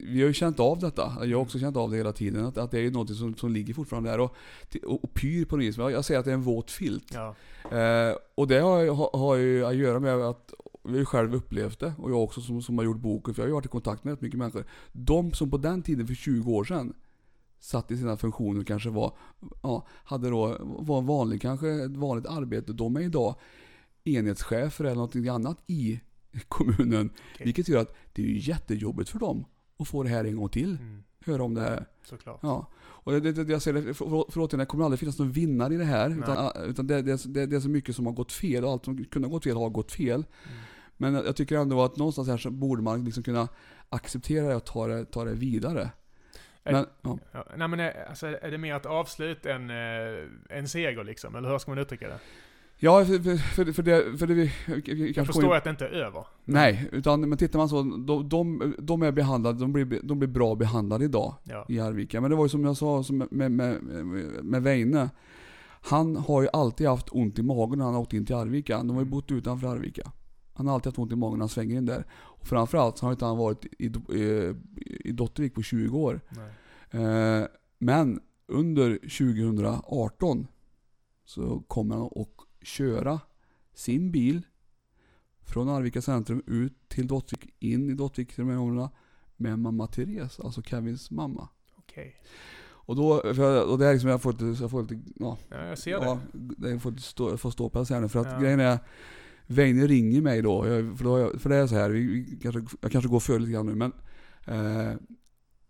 vi 0.07 0.20
har 0.20 0.29
ju 0.29 0.35
känt 0.35 0.61
av 0.61 0.79
detta. 0.79 1.12
Jag 1.22 1.37
har 1.38 1.42
också 1.42 1.59
känt 1.59 1.76
av 1.76 1.91
det 1.91 1.97
hela 1.97 2.12
tiden. 2.12 2.45
Att, 2.47 2.59
att 2.59 2.70
det 2.70 2.78
är 2.78 2.82
ju 2.82 2.91
något 2.91 3.16
som, 3.16 3.34
som 3.34 3.53
ligger 3.53 3.74
fortfarande 3.74 4.11
där 4.11 4.20
och, 4.20 4.36
och, 4.84 5.05
och 5.05 5.14
pyr 5.14 5.45
på 5.45 5.57
något 5.57 5.64
vis. 5.64 5.76
Jag 5.78 5.93
jag 5.93 6.05
säger 6.05 6.18
att 6.18 6.24
det 6.24 6.30
är 6.30 6.34
en 6.34 6.43
våt 6.43 6.70
filt. 6.70 7.14
ja. 7.14 7.34
Eh, 7.78 8.14
och 8.34 8.49
det 8.49 8.59
har, 8.59 8.86
har, 8.95 9.18
har 9.18 9.36
ju 9.36 9.66
att 9.66 9.74
göra 9.76 10.01
med 10.01 10.14
att 10.14 10.53
vi 10.83 10.91
har 10.91 10.99
ju 10.99 11.05
själv 11.05 11.35
upplevt 11.35 11.81
det, 11.81 11.93
och 11.99 12.11
jag 12.11 12.22
också 12.22 12.41
som, 12.41 12.62
som 12.62 12.78
har 12.78 12.85
gjort 12.85 13.01
boken, 13.01 13.35
för 13.35 13.43
jag 13.43 13.45
har 13.45 13.49
ju 13.49 13.55
varit 13.55 13.66
i 13.66 13.68
kontakt 13.68 14.05
med 14.05 14.12
rätt 14.12 14.20
mycket 14.20 14.39
människor. 14.39 14.64
De 14.93 15.33
som 15.33 15.51
på 15.51 15.59
den 15.59 15.83
tiden, 15.83 16.07
för 16.07 16.14
20 16.14 16.53
år 16.53 16.64
sedan, 16.64 16.95
satt 17.61 17.91
i 17.91 17.97
sina 17.97 18.16
funktioner 18.16 18.64
kanske 18.64 18.91
var, 18.91 19.16
ja, 19.62 19.87
hade 20.05 20.31
då, 20.31 20.57
var 20.61 21.03
vanlig, 21.03 21.43
kanske 21.43 21.68
ett 21.68 21.97
vanligt 21.97 22.26
arbete. 22.26 22.72
De 22.72 22.97
är 22.97 23.01
idag 23.01 23.35
enhetschefer 24.05 24.85
eller 24.85 24.95
någonting 24.95 25.28
annat 25.28 25.59
i 25.66 26.01
kommunen. 26.49 27.11
Okej. 27.35 27.45
Vilket 27.45 27.68
gör 27.68 27.81
att 27.81 27.97
det 28.12 28.22
är 28.22 28.26
ju 28.26 28.39
jättejobbigt 28.39 29.11
för 29.11 29.18
dem 29.18 29.45
att 29.78 29.89
få 29.89 30.03
det 30.03 30.09
här 30.09 30.24
en 30.24 30.37
gång 30.37 30.49
till. 30.49 30.76
Mm, 30.81 31.03
Höra 31.24 31.43
om 31.43 31.55
det 31.55 31.61
här. 31.61 31.87
såklart. 32.05 32.39
Ja. 32.43 32.70
Och 32.78 33.12
det, 33.12 33.20
det, 33.20 33.45
det 33.45 33.53
jag 33.53 33.62
säger, 33.62 33.83
för, 33.83 33.93
för, 33.93 34.31
för 34.31 34.41
återigen, 34.41 34.59
det 34.59 34.66
kommer 34.66 34.85
aldrig 34.85 35.01
finnas 35.01 35.18
någon 35.18 35.33
vinnare 35.33 35.74
i 35.74 35.76
det 35.76 35.85
här. 35.85 36.09
Nej. 36.09 36.18
Utan, 36.18 36.51
utan 36.64 36.87
det, 36.87 37.03
det, 37.03 37.35
det, 37.35 37.47
det 37.47 37.57
är 37.57 37.61
så 37.61 37.68
mycket 37.68 37.97
som 37.97 38.07
har 38.07 38.12
gått 38.12 38.33
fel 38.33 38.64
och 38.64 38.70
allt 38.70 38.85
som 38.85 39.05
kunde 39.05 39.28
ha 39.28 39.33
gått 39.33 39.45
fel 39.45 39.57
har 39.57 39.70
gått 39.70 39.93
fel. 39.93 40.24
Mm. 40.45 40.59
Men 41.01 41.14
jag 41.14 41.36
tycker 41.36 41.57
ändå 41.57 41.82
att 41.82 41.96
någonstans 41.96 42.28
här 42.28 42.36
så 42.36 42.51
borde 42.51 42.82
man 42.82 43.05
liksom 43.05 43.22
kunna 43.22 43.48
acceptera 43.88 44.48
det 44.48 44.57
och 44.57 44.64
ta 44.64 44.86
det, 44.86 45.05
ta 45.05 45.24
det 45.24 45.32
vidare. 45.34 45.90
Är- 46.64 46.72
Men, 46.72 46.86
ja. 47.03 47.18
Ja, 47.32 47.46
nej 47.57 47.68
men 47.68 47.80
är, 47.80 48.09
alltså, 48.09 48.26
är 48.26 48.51
det 48.51 48.59
mer 48.59 48.76
ett 48.76 48.86
avslut 48.86 49.46
än 49.46 49.70
eh, 49.70 50.57
en 50.59 50.68
seger 50.68 51.05
liksom? 51.05 51.34
Eller 51.36 51.48
hur 51.51 51.59
ska 51.59 51.70
man 51.70 51.78
uttrycka 51.78 52.09
det? 52.09 52.18
Ja, 52.82 53.05
för, 53.05 53.18
för, 53.38 53.72
för, 53.72 53.82
det, 53.82 54.18
för 54.18 54.26
det 54.26 54.34
vi, 54.34 54.53
vi 54.66 55.12
Jag 55.16 55.26
förstår 55.26 55.44
in- 55.44 55.53
att 55.53 55.64
det 55.64 55.70
inte 55.70 55.84
är 55.86 55.90
över. 55.90 56.24
Nej, 56.44 56.88
utan 56.92 57.28
men 57.28 57.38
tittar 57.38 57.59
man 57.59 57.68
så, 57.68 57.82
de, 57.82 58.28
de, 58.28 58.74
de 58.78 59.03
är 59.03 59.12
behandlade, 59.12 59.59
de 59.59 59.72
blir, 59.72 60.01
de 60.03 60.18
blir 60.18 60.28
bra 60.28 60.55
behandlade 60.55 61.05
idag 61.05 61.34
Ja. 61.44 61.66
i 61.68 61.80
Arvika. 61.80 62.20
Men 62.20 62.30
det 62.30 62.36
var 62.36 62.44
ju 62.44 62.48
som 62.48 62.64
jag 62.64 62.76
sa 62.76 63.03
som 63.03 63.28
med, 63.30 63.51
med, 63.53 63.82
med, 64.42 64.62
Weine. 64.62 65.11
Han 65.82 66.16
har 66.16 66.42
ju 66.42 66.48
alltid 66.53 66.86
haft 66.88 67.09
ont 67.12 67.38
i 67.38 67.42
magen 67.42 67.78
när 67.78 67.84
han 67.84 67.94
har 67.94 68.01
åkt 68.01 68.12
in 68.12 68.26
till 68.26 68.34
Arvika. 68.36 68.76
De 68.78 68.88
har 68.90 68.96
ju 68.96 69.01
Mm. 69.01 69.11
bott 69.11 69.30
utanför 69.30 69.66
Arvika. 69.66 70.12
Han 70.61 70.67
har 70.67 70.75
alltid 70.75 70.87
haft 70.87 70.99
ont 70.99 71.13
i 71.13 71.17
magen 71.17 71.39
när 71.39 71.43
han 71.43 71.49
svänger 71.49 71.77
in 71.77 71.87
där. 71.87 72.05
Och 72.13 72.47
framförallt 72.47 72.99
så 72.99 73.07
har 73.07 73.13
inte 73.13 73.25
han 73.25 73.39
varit 73.39 73.65
i, 73.65 73.87
i, 73.87 74.55
i 75.05 75.13
Dottervik 75.13 75.55
på 75.55 75.63
20 75.63 75.99
år. 75.99 76.21
Eh, 76.91 77.45
men 77.79 78.21
under 78.47 78.95
2018 78.95 80.47
så 81.25 81.61
kommer 81.61 81.95
han 81.97 82.05
att 82.05 82.67
köra 82.67 83.21
sin 83.75 84.13
bil 84.13 84.47
från 85.43 85.69
Arvika 85.69 86.03
centrum 86.03 86.43
ut 86.47 86.89
till 86.89 87.07
Dottvik, 87.07 87.55
in 87.59 87.91
i 87.91 87.95
Dottvik 87.95 88.35
till 88.35 88.47
de 88.47 88.51
här 88.79 88.89
med 89.37 89.59
mamma 89.59 89.87
Therese, 89.87 90.41
alltså 90.41 90.63
Kevins 90.63 91.11
mamma. 91.11 91.49
Okej. 91.77 92.17
Och 92.63 92.97
då, 92.97 93.23
jag, 93.25 93.71
och 93.71 93.79
det 93.79 93.87
är 93.87 93.93
liksom, 93.93 94.11
jag 94.11 94.23
får 94.23 94.33
lite, 94.33 94.63
jag 94.63 94.71
får 94.71 94.83
lite, 94.83 95.01
ja, 95.17 95.39
Ja, 95.49 95.65
jag 95.65 95.79
ser 95.79 95.91
ja 95.91 96.19
det. 96.33 96.71
det 96.71 96.81
får 96.81 96.93
stå, 96.93 97.37
får 97.37 97.51
stå 97.51 97.69
på 97.69 97.79
här 97.85 98.01
nu 98.01 98.09
för 98.09 98.21
att 98.21 98.27
Ja. 98.27 98.39
grejen 98.41 98.61
är 98.61 98.79
Weine 99.51 99.86
ringer 99.86 100.20
mig 100.20 100.42
då, 100.42 100.66
jag, 100.66 100.98
för, 100.98 101.05
då 101.05 101.18
jag, 101.18 101.40
för 101.40 101.51
det 101.51 101.57
är 101.57 101.66
så 101.66 101.74
här, 101.74 101.90
vi, 101.90 102.07
vi 102.07 102.38
kanske, 102.42 102.76
jag 102.80 102.92
kanske 102.92 103.09
går 103.11 103.20
för 103.20 103.38
lite 103.38 103.53
grann 103.53 103.66
nu 103.66 103.74
men 103.74 103.92
eh, 104.46 104.94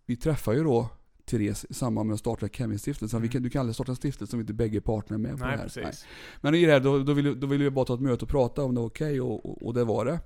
Vi 0.05 0.15
träffar 0.15 0.53
ju 0.53 0.63
då 0.63 0.89
Therese 1.25 1.65
i 1.69 1.73
samband 1.73 2.07
med 2.07 2.13
att 2.13 2.19
starta 2.19 2.47
Kevin-stiftelsen. 2.47 3.17
Mm. 3.17 3.21
Vi 3.21 3.29
kan, 3.29 3.43
du 3.43 3.49
kan 3.49 3.59
aldrig 3.59 3.75
starta 3.75 3.91
en 3.91 3.95
stiftelse 3.95 4.35
om 4.35 4.39
inte 4.39 4.53
bägge 4.53 4.81
parterna 4.81 5.15
är 5.15 5.19
med 5.19 5.39
på 5.39 5.45
Nej, 5.45 5.51
det 5.51 5.57
här. 5.57 5.63
precis. 5.63 6.05
Men 6.41 6.55
i 6.55 6.65
det 6.65 6.71
här, 6.71 6.79
då, 6.79 6.99
då, 6.99 7.13
ville, 7.13 7.33
då 7.33 7.47
ville 7.47 7.63
vi 7.63 7.69
bara 7.69 7.85
ta 7.85 7.93
ett 7.93 8.01
möte 8.01 8.25
och 8.25 8.29
prata 8.29 8.63
om 8.63 8.75
det 8.75 8.81
var 8.81 8.87
okej 8.87 9.21
och, 9.21 9.45
och, 9.45 9.63
och 9.63 9.73
det 9.73 9.83
var 9.83 10.05
det. 10.05 10.19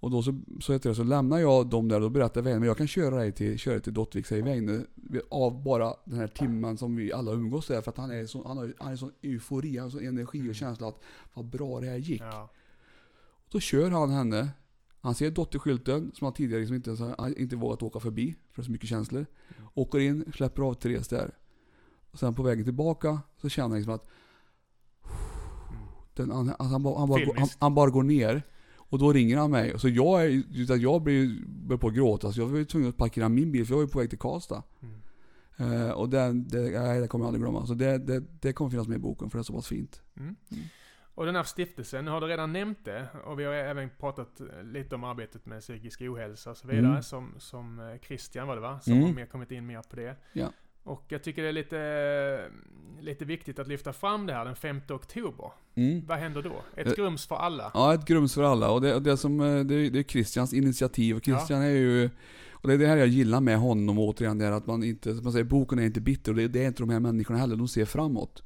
Och 0.00 0.10
då 0.10 0.22
så, 0.22 0.40
så, 0.60 0.72
heter 0.72 0.88
det, 0.88 0.94
så 0.94 1.02
lämnar 1.02 1.38
jag 1.38 1.66
dem 1.66 1.88
där 1.88 1.96
och 1.96 2.02
då 2.02 2.08
berättar 2.08 2.42
Weine, 2.42 2.58
men 2.58 2.68
jag 2.68 2.76
kan 2.76 2.88
köra 2.88 3.16
dig 3.16 3.32
till, 3.32 3.58
köra 3.58 3.80
till 3.80 3.94
Dottvik, 3.94 4.26
säger 4.26 4.42
Weine. 4.42 4.84
Av 5.28 5.62
bara 5.62 5.94
den 6.04 6.18
här 6.18 6.28
timmen 6.28 6.76
som 6.78 6.96
vi 6.96 7.12
alla 7.12 7.32
umgås 7.32 7.66
där. 7.66 7.80
För 7.80 7.90
att 7.90 7.96
han 7.96 8.10
är 8.10 8.26
så, 8.26 8.48
han 8.48 8.58
har, 8.58 8.74
han 8.78 8.92
är 8.92 8.96
sån 8.96 9.12
eufori, 9.22 9.76
han 9.76 9.84
har 9.84 9.90
sån 9.90 10.06
energi 10.06 10.50
och 10.50 10.54
känsla 10.54 10.88
att 10.88 11.00
vad 11.34 11.44
bra 11.44 11.80
det 11.80 11.86
här 11.86 11.96
gick. 11.96 12.22
Ja. 12.22 12.50
Då 13.52 13.60
kör 13.60 13.90
han 13.90 14.10
henne. 14.10 14.48
Han 15.00 15.14
ser 15.14 15.30
dotterskylten 15.30 16.10
som 16.14 16.24
han 16.24 16.34
tidigare 16.34 16.60
liksom 16.60 16.76
inte, 16.76 16.90
har- 16.90 17.38
inte 17.38 17.56
vågat 17.56 17.82
åka 17.82 18.00
förbi 18.00 18.36
för 18.50 18.62
så 18.62 18.70
mycket 18.70 18.88
känslor. 18.88 19.26
Åker 19.74 19.98
in, 19.98 20.32
släpper 20.36 20.62
av 20.62 20.74
Therese 20.74 21.08
där. 21.08 21.34
Och 22.10 22.18
sen 22.18 22.34
på 22.34 22.42
vägen 22.42 22.64
tillbaka 22.64 23.20
så 23.40 23.48
känner 23.48 23.68
han 23.68 23.76
liksom 23.78 23.94
att 23.94 24.08
den, 26.14 26.30
han, 26.30 26.48
alltså 26.48 26.64
han, 26.64 26.82
bara, 26.82 26.98
han, 26.98 27.08
bara, 27.08 27.24
går- 27.24 27.34
han, 27.38 27.48
han 27.58 27.74
bara 27.74 27.90
går 27.90 28.02
ner. 28.02 28.42
Och 28.76 28.98
då 28.98 29.12
ringer 29.12 29.36
han 29.36 29.50
mig. 29.50 29.78
Så 29.78 29.88
jag, 29.88 30.24
är, 30.26 30.76
jag 30.76 31.02
blir, 31.02 31.44
börjar 31.46 31.78
på 31.78 31.88
att 31.88 31.94
gråta. 31.94 32.32
Så 32.32 32.40
jag 32.40 32.46
var 32.46 32.64
tvungen 32.64 32.88
att 32.88 32.96
parkera 32.96 33.28
min 33.28 33.52
bil 33.52 33.66
för 33.66 33.72
jag 33.72 33.76
var 33.78 33.84
ju 33.84 33.88
på 33.90 33.98
väg 33.98 34.10
till 34.10 34.18
Karlstad. 34.18 34.62
Mm. 34.82 35.82
Eh, 35.82 35.90
och 35.90 36.08
det, 36.08 36.32
det, 36.32 36.80
nej, 36.80 37.00
det 37.00 37.08
kommer 37.08 37.24
jag 37.24 37.28
aldrig 37.28 37.42
glömma. 37.42 37.66
Så 37.66 37.74
det, 37.74 37.98
det, 37.98 38.22
det 38.40 38.52
kommer 38.52 38.70
finnas 38.70 38.88
med 38.88 38.96
i 38.96 39.00
boken 39.00 39.30
för 39.30 39.38
det 39.38 39.42
är 39.42 39.44
så 39.44 39.52
pass 39.52 39.66
fint. 39.66 40.00
Mm. 40.16 40.36
Mm. 40.50 40.64
Och 41.14 41.26
den 41.26 41.36
här 41.36 41.42
stiftelsen, 41.42 42.04
nu 42.04 42.10
har 42.10 42.20
du 42.20 42.26
redan 42.26 42.52
nämnt 42.52 42.84
det 42.84 43.06
och 43.24 43.40
vi 43.40 43.44
har 43.44 43.52
även 43.54 43.90
pratat 44.00 44.40
lite 44.64 44.94
om 44.94 45.04
arbetet 45.04 45.46
med 45.46 45.60
psykisk 45.60 46.00
ohälsa 46.02 46.50
och 46.50 46.56
så 46.56 46.68
vidare. 46.68 46.86
Mm. 46.86 47.02
Som, 47.02 47.34
som 47.38 47.78
eh, 47.80 47.98
Christian 48.06 48.46
var 48.48 48.54
det 48.56 48.62
va? 48.62 48.80
Som 48.80 48.92
Mm. 48.92 49.04
har 49.04 49.12
mer 49.14 49.26
kommit 49.26 49.50
in 49.50 49.66
mer 49.66 49.82
på 49.90 49.96
det. 49.96 50.16
Ja. 50.32 50.52
Och 50.82 51.04
jag 51.08 51.22
tycker 51.22 51.42
det 51.42 51.48
är 51.48 51.52
lite, 51.52 52.50
lite 53.00 53.24
viktigt 53.24 53.58
att 53.58 53.68
lyfta 53.68 53.92
fram 53.92 54.26
det 54.26 54.32
här 54.34 54.44
den 54.44 54.56
5 54.56 54.80
oktober. 54.88 55.52
Mm. 55.74 56.06
Vad 56.06 56.18
händer 56.18 56.42
då? 56.42 56.62
Ett 56.76 56.86
Eh, 56.86 56.92
grums 56.94 57.26
för 57.26 57.36
alla. 57.36 57.70
Ja, 57.74 57.94
ett 57.94 58.04
grums 58.04 58.34
för 58.34 58.42
alla. 58.42 58.70
Och 58.70 58.80
det, 58.80 59.00
det, 59.00 59.16
som, 59.16 59.40
eh, 59.40 59.64
det, 59.64 59.74
är- 59.74 59.90
det 59.90 59.98
är 59.98 60.02
Christians 60.02 60.52
initiativ. 60.52 61.16
Och 61.16 61.24
Christian 61.24 61.62
är 61.62 61.68
ju... 61.70 62.10
Och 62.52 62.68
det 62.68 62.74
är 62.74 62.78
det 62.78 62.86
här 62.86 62.96
jag 62.96 63.08
gillar 63.08 63.40
med 63.40 63.58
honom 63.58 63.98
återigen, 63.98 64.38
det 64.38 64.46
är 64.46 64.52
att 64.52 64.66
man 64.66 64.82
inte... 64.84 65.08
Man 65.08 65.32
säger, 65.32 65.44
boken 65.44 65.78
är 65.78 65.82
inte 65.82 66.00
bitter 66.00 66.32
och 66.32 66.36
det, 66.36 66.48
det 66.48 66.62
är 66.62 66.66
inte 66.66 66.82
de 66.82 66.90
här 66.90 67.00
människorna 67.00 67.38
heller. 67.38 67.56
De 67.56 67.68
ser 67.68 67.84
framåt. 67.84 68.42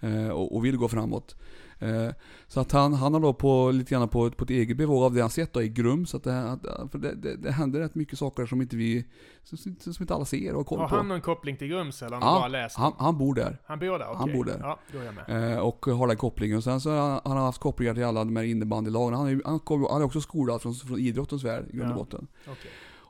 Eh, 0.00 0.28
och, 0.28 0.56
och 0.56 0.64
vill 0.64 0.76
gå 0.76 0.88
framåt. 0.88 1.36
Eh, 1.78 2.08
så 2.46 2.60
att 2.60 2.72
han, 2.72 2.92
han 2.94 3.14
har 3.14 3.20
då 3.20 3.32
på, 3.34 3.70
lite 3.70 3.90
grann 3.94 4.08
på, 4.08 4.30
på 4.30 4.44
ett 4.44 4.50
eget 4.50 4.76
bevåg 4.76 5.02
av 5.02 5.14
det 5.14 5.20
han 5.20 5.30
sett 5.30 5.52
då 5.52 5.62
i 5.62 5.68
Grums. 5.68 6.10
Så 6.10 6.16
att 6.16 6.24
det, 6.24 6.58
för 6.92 6.98
det, 6.98 7.14
det, 7.14 7.36
det 7.36 7.52
händer 7.52 7.80
rätt 7.80 7.94
mycket 7.94 8.18
saker 8.18 8.46
som 8.46 8.60
inte 8.62 8.76
vi... 8.76 9.04
Som, 9.42 9.58
som 9.58 9.94
inte 10.02 10.14
alla 10.14 10.24
ser 10.24 10.50
och 10.52 10.56
har 10.56 10.64
koll 10.64 10.78
Har 10.78 10.88
på. 10.88 10.96
han 10.96 11.08
någon 11.08 11.20
koppling 11.20 11.56
till 11.56 11.68
Grums 11.68 12.02
eller 12.02 12.16
har 12.16 12.22
han 12.22 12.34
Ja, 12.34 12.40
bara 12.40 12.48
läst? 12.48 12.76
Han, 12.76 12.92
han 12.98 13.18
bor 13.18 13.34
där. 13.34 13.58
han 13.66 13.78
bor 13.78 13.98
där? 13.98 14.06
Okej. 14.06 14.16
han 14.18 14.32
bor 14.32 14.44
där. 14.44 14.58
Ja, 14.62 14.78
då 14.92 14.98
är 14.98 15.04
jag 15.04 15.14
med. 15.14 15.52
Eh, 15.52 15.58
och 15.58 15.86
har 15.86 16.08
den 16.08 16.16
kopplingen. 16.16 16.56
Och 16.56 16.64
sen 16.64 16.80
så 16.80 16.90
har 16.90 17.10
han, 17.10 17.20
han 17.24 17.36
har 17.36 17.44
haft 17.44 17.60
kopplingar 17.60 17.94
till 17.94 18.04
alla 18.04 18.24
de 18.24 18.36
här 18.36 18.44
innebandylagen. 18.44 19.18
Han 19.18 19.28
är, 19.28 19.40
han, 19.44 19.58
kom, 19.60 19.86
han 19.90 20.00
är 20.00 20.04
också 20.04 20.20
skolad 20.20 20.62
från, 20.62 20.74
från 20.74 20.98
idrottens 20.98 21.44
värld 21.44 21.64
i 21.72 21.76
grund 21.76 21.92
och 21.92 21.98
Ja. 21.98 22.02
botten. 22.04 22.26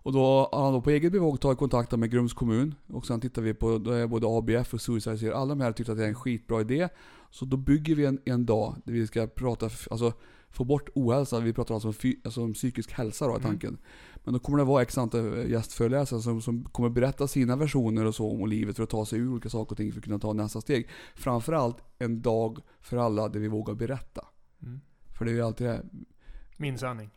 Och 0.04 0.12
då 0.12 0.48
har 0.52 0.64
han 0.64 0.72
då 0.72 0.80
på 0.80 0.90
eget 0.90 1.12
bevåg 1.12 1.40
tagit 1.40 1.58
kontakt 1.58 1.92
med 1.92 2.10
Grums 2.10 2.32
kommun. 2.34 2.74
Och 2.86 3.06
sen 3.06 3.20
tittar 3.20 3.42
vi 3.42 3.54
på, 3.54 3.78
både 4.08 4.26
ABF 4.26 4.74
och 4.74 4.80
Suicide 4.80 5.18
Zero, 5.18 5.34
alla 5.34 5.54
de 5.54 5.60
här 5.60 5.72
tyckte 5.72 5.92
att 5.92 5.98
det 5.98 6.04
är 6.04 6.08
en 6.08 6.14
skitbra 6.14 6.60
idé. 6.60 6.88
Så 7.30 7.44
då 7.44 7.56
bygger 7.56 7.94
vi 7.94 8.04
en, 8.04 8.20
en 8.24 8.46
dag 8.46 8.76
där 8.84 8.92
vi 8.92 9.06
ska 9.06 9.26
prata, 9.26 9.70
alltså 9.90 10.12
få 10.48 10.64
bort 10.64 10.88
ohälsa. 10.94 11.40
Vi 11.40 11.52
pratar 11.52 11.74
alltså 11.74 11.88
om, 11.88 11.94
fy, 11.94 12.16
alltså 12.24 12.42
om 12.42 12.52
psykisk 12.52 12.92
hälsa 12.92 13.26
då 13.26 13.30
är 13.32 13.36
Mm. 13.36 13.48
tanken. 13.50 13.78
Men 14.24 14.34
då 14.34 14.40
kommer 14.40 14.58
det 14.58 14.64
vara 14.64 14.82
x 14.82 14.98
antal 14.98 15.50
gästföreläsare 15.50 16.20
som, 16.20 16.42
som 16.42 16.64
kommer 16.64 16.88
berätta 16.88 17.26
sina 17.26 17.56
versioner 17.56 18.04
och 18.04 18.14
så 18.14 18.30
om 18.30 18.48
livet 18.48 18.76
för 18.76 18.82
att 18.82 18.90
ta 18.90 19.06
sig 19.06 19.18
ur 19.18 19.28
olika 19.30 19.48
saker 19.48 19.72
och 19.72 19.76
ting 19.76 19.92
för 19.92 19.98
att 19.98 20.04
kunna 20.04 20.18
ta 20.18 20.32
nästa 20.32 20.60
steg. 20.60 20.88
Framförallt 21.14 21.76
en 21.98 22.22
dag 22.22 22.58
för 22.80 22.96
alla 22.96 23.28
där 23.28 23.40
vi 23.40 23.48
vågar 23.48 23.74
berätta. 23.74 24.26
Mm. 24.62 24.80
För 25.18 25.24
det 25.24 25.30
är 25.30 25.34
ju 25.34 25.42
alltid 25.42 25.66
det. 25.66 25.82
Min 26.56 26.78
sanning. 26.78 27.10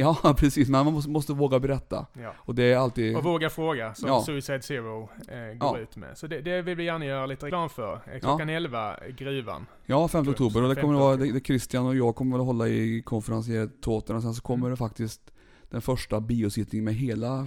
Ja 0.00 0.34
precis, 0.38 0.68
men 0.68 0.84
man 0.84 0.94
måste, 0.94 1.10
måste 1.10 1.32
våga 1.32 1.60
berätta. 1.60 2.06
Ja. 2.22 2.34
Och 2.38 2.54
det 2.54 2.62
är 2.62 2.76
alltid... 2.76 3.16
Och 3.16 3.24
våga 3.24 3.50
fråga, 3.50 3.94
som 3.94 4.08
Ja. 4.08 4.22
Suicide 4.26 4.62
Zero 4.62 5.02
eh, 5.28 5.58
går 5.58 5.76
Ja. 5.76 5.78
ut 5.78 5.96
med. 5.96 6.18
Så 6.18 6.26
det, 6.26 6.40
det 6.40 6.62
vill 6.62 6.76
vi 6.76 6.84
gärna 6.84 7.04
göra 7.04 7.26
lite 7.26 7.46
reklam 7.46 7.68
för. 7.70 8.00
Eh, 8.12 8.20
Klockan 8.20 8.48
11, 8.48 8.96
Gruvan. 9.16 9.66
Ja, 9.86 10.08
5 10.08 10.24
Grums, 10.24 10.34
oktober. 10.40 10.62
Och 10.62 10.68
det 10.68 10.74
5 10.74 10.82
kommer 10.82 10.94
att 10.94 11.00
vara, 11.00 11.16
det, 11.16 11.32
det 11.32 11.46
Christian 11.46 11.86
och 11.86 11.96
jag 11.96 12.16
kommer 12.16 12.38
att 12.38 12.44
hålla 12.46 12.68
i 12.68 13.02
konferencier 13.02 13.70
och 13.86 14.22
sen 14.22 14.34
så 14.34 14.42
kommer 14.42 14.58
Mm. 14.66 14.70
det 14.70 14.76
faktiskt 14.76 15.32
den 15.70 15.82
första 15.82 16.20
biosittningen 16.20 16.84
med 16.84 16.94
hela, 16.94 17.46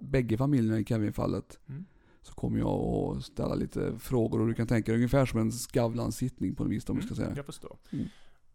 bägge 0.00 0.36
familjerna 0.36 0.78
i 0.78 0.84
Kevin-fallet. 0.84 1.58
Mm. 1.68 1.84
Så 2.22 2.34
kommer 2.34 2.58
jag 2.58 2.68
att 3.16 3.24
ställa 3.24 3.54
lite 3.54 3.92
frågor 3.98 4.40
och 4.40 4.46
du 4.46 4.54
kan 4.54 4.66
tänka 4.66 4.92
dig 4.92 4.96
ungefär 4.96 5.26
som 5.26 5.40
en 5.40 5.52
Skavlan-sittning 5.52 6.54
på 6.54 6.64
något 6.64 6.72
vis 6.72 6.88
om 6.88 6.96
vi 6.96 7.02
ska 7.02 7.14
säga. 7.14 7.32
Jag 7.36 7.46
förstår. 7.46 7.76
Mm. 7.92 8.06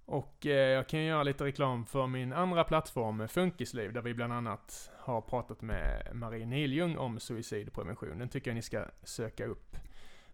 Och 0.06 0.46
eh, 0.46 0.52
jag 0.52 0.88
kan 0.90 1.04
göra 1.04 1.24
lite 1.24 1.44
reklam 1.46 1.86
för 1.86 2.08
min 2.08 2.34
andra 2.34 2.64
plattform, 2.64 3.28
Funkisliv, 3.28 3.94
där 3.94 4.02
vi 4.02 4.14
bland 4.14 4.34
annat 4.34 4.92
har 5.00 5.22
pratat 5.22 5.62
med 5.62 6.08
Marie 6.14 6.46
Niljung 6.46 6.98
om 6.98 7.20
suicidprevention. 7.20 8.20
Den 8.20 8.30
tycker 8.30 8.52
jag 8.52 8.56
ni 8.56 8.62
ska 8.62 8.86
söka 9.04 9.46
upp 9.46 9.78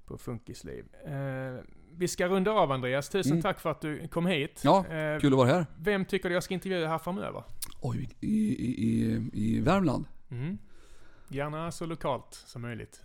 på 0.06 0.18
Funkisliv. 0.18 0.86
Eh, 1.06 1.64
vi 1.92 2.08
ska 2.08 2.28
runda 2.28 2.52
av 2.52 2.72
Andreas. 2.72 3.10
Tusen 3.10 3.32
Mm. 3.32 3.42
tack 3.42 3.60
för 3.60 3.72
att 3.72 3.82
du 3.82 4.08
kom 4.08 4.26
hit. 4.26 4.62
Ja, 4.64 4.86
Eh, 4.88 5.20
Kul 5.20 5.34
att 5.34 5.38
vara 5.38 5.48
här. 5.50 5.66
Vem 5.80 6.06
tycker 6.06 6.30
du 6.30 6.34
jag 6.36 6.44
ska 6.44 6.54
intervjua 6.54 6.88
här 6.88 6.98
framöver? 6.98 7.44
Oj, 7.82 8.10
i, 8.20 8.28
i, 8.28 8.88
i, 8.88 9.30
i 9.34 9.60
Värmland. 9.60 10.06
Mm. 10.32 10.58
Gärna 11.28 11.72
så 11.72 11.86
lokalt 11.86 12.34
som 12.34 12.62
möjligt. 12.62 13.04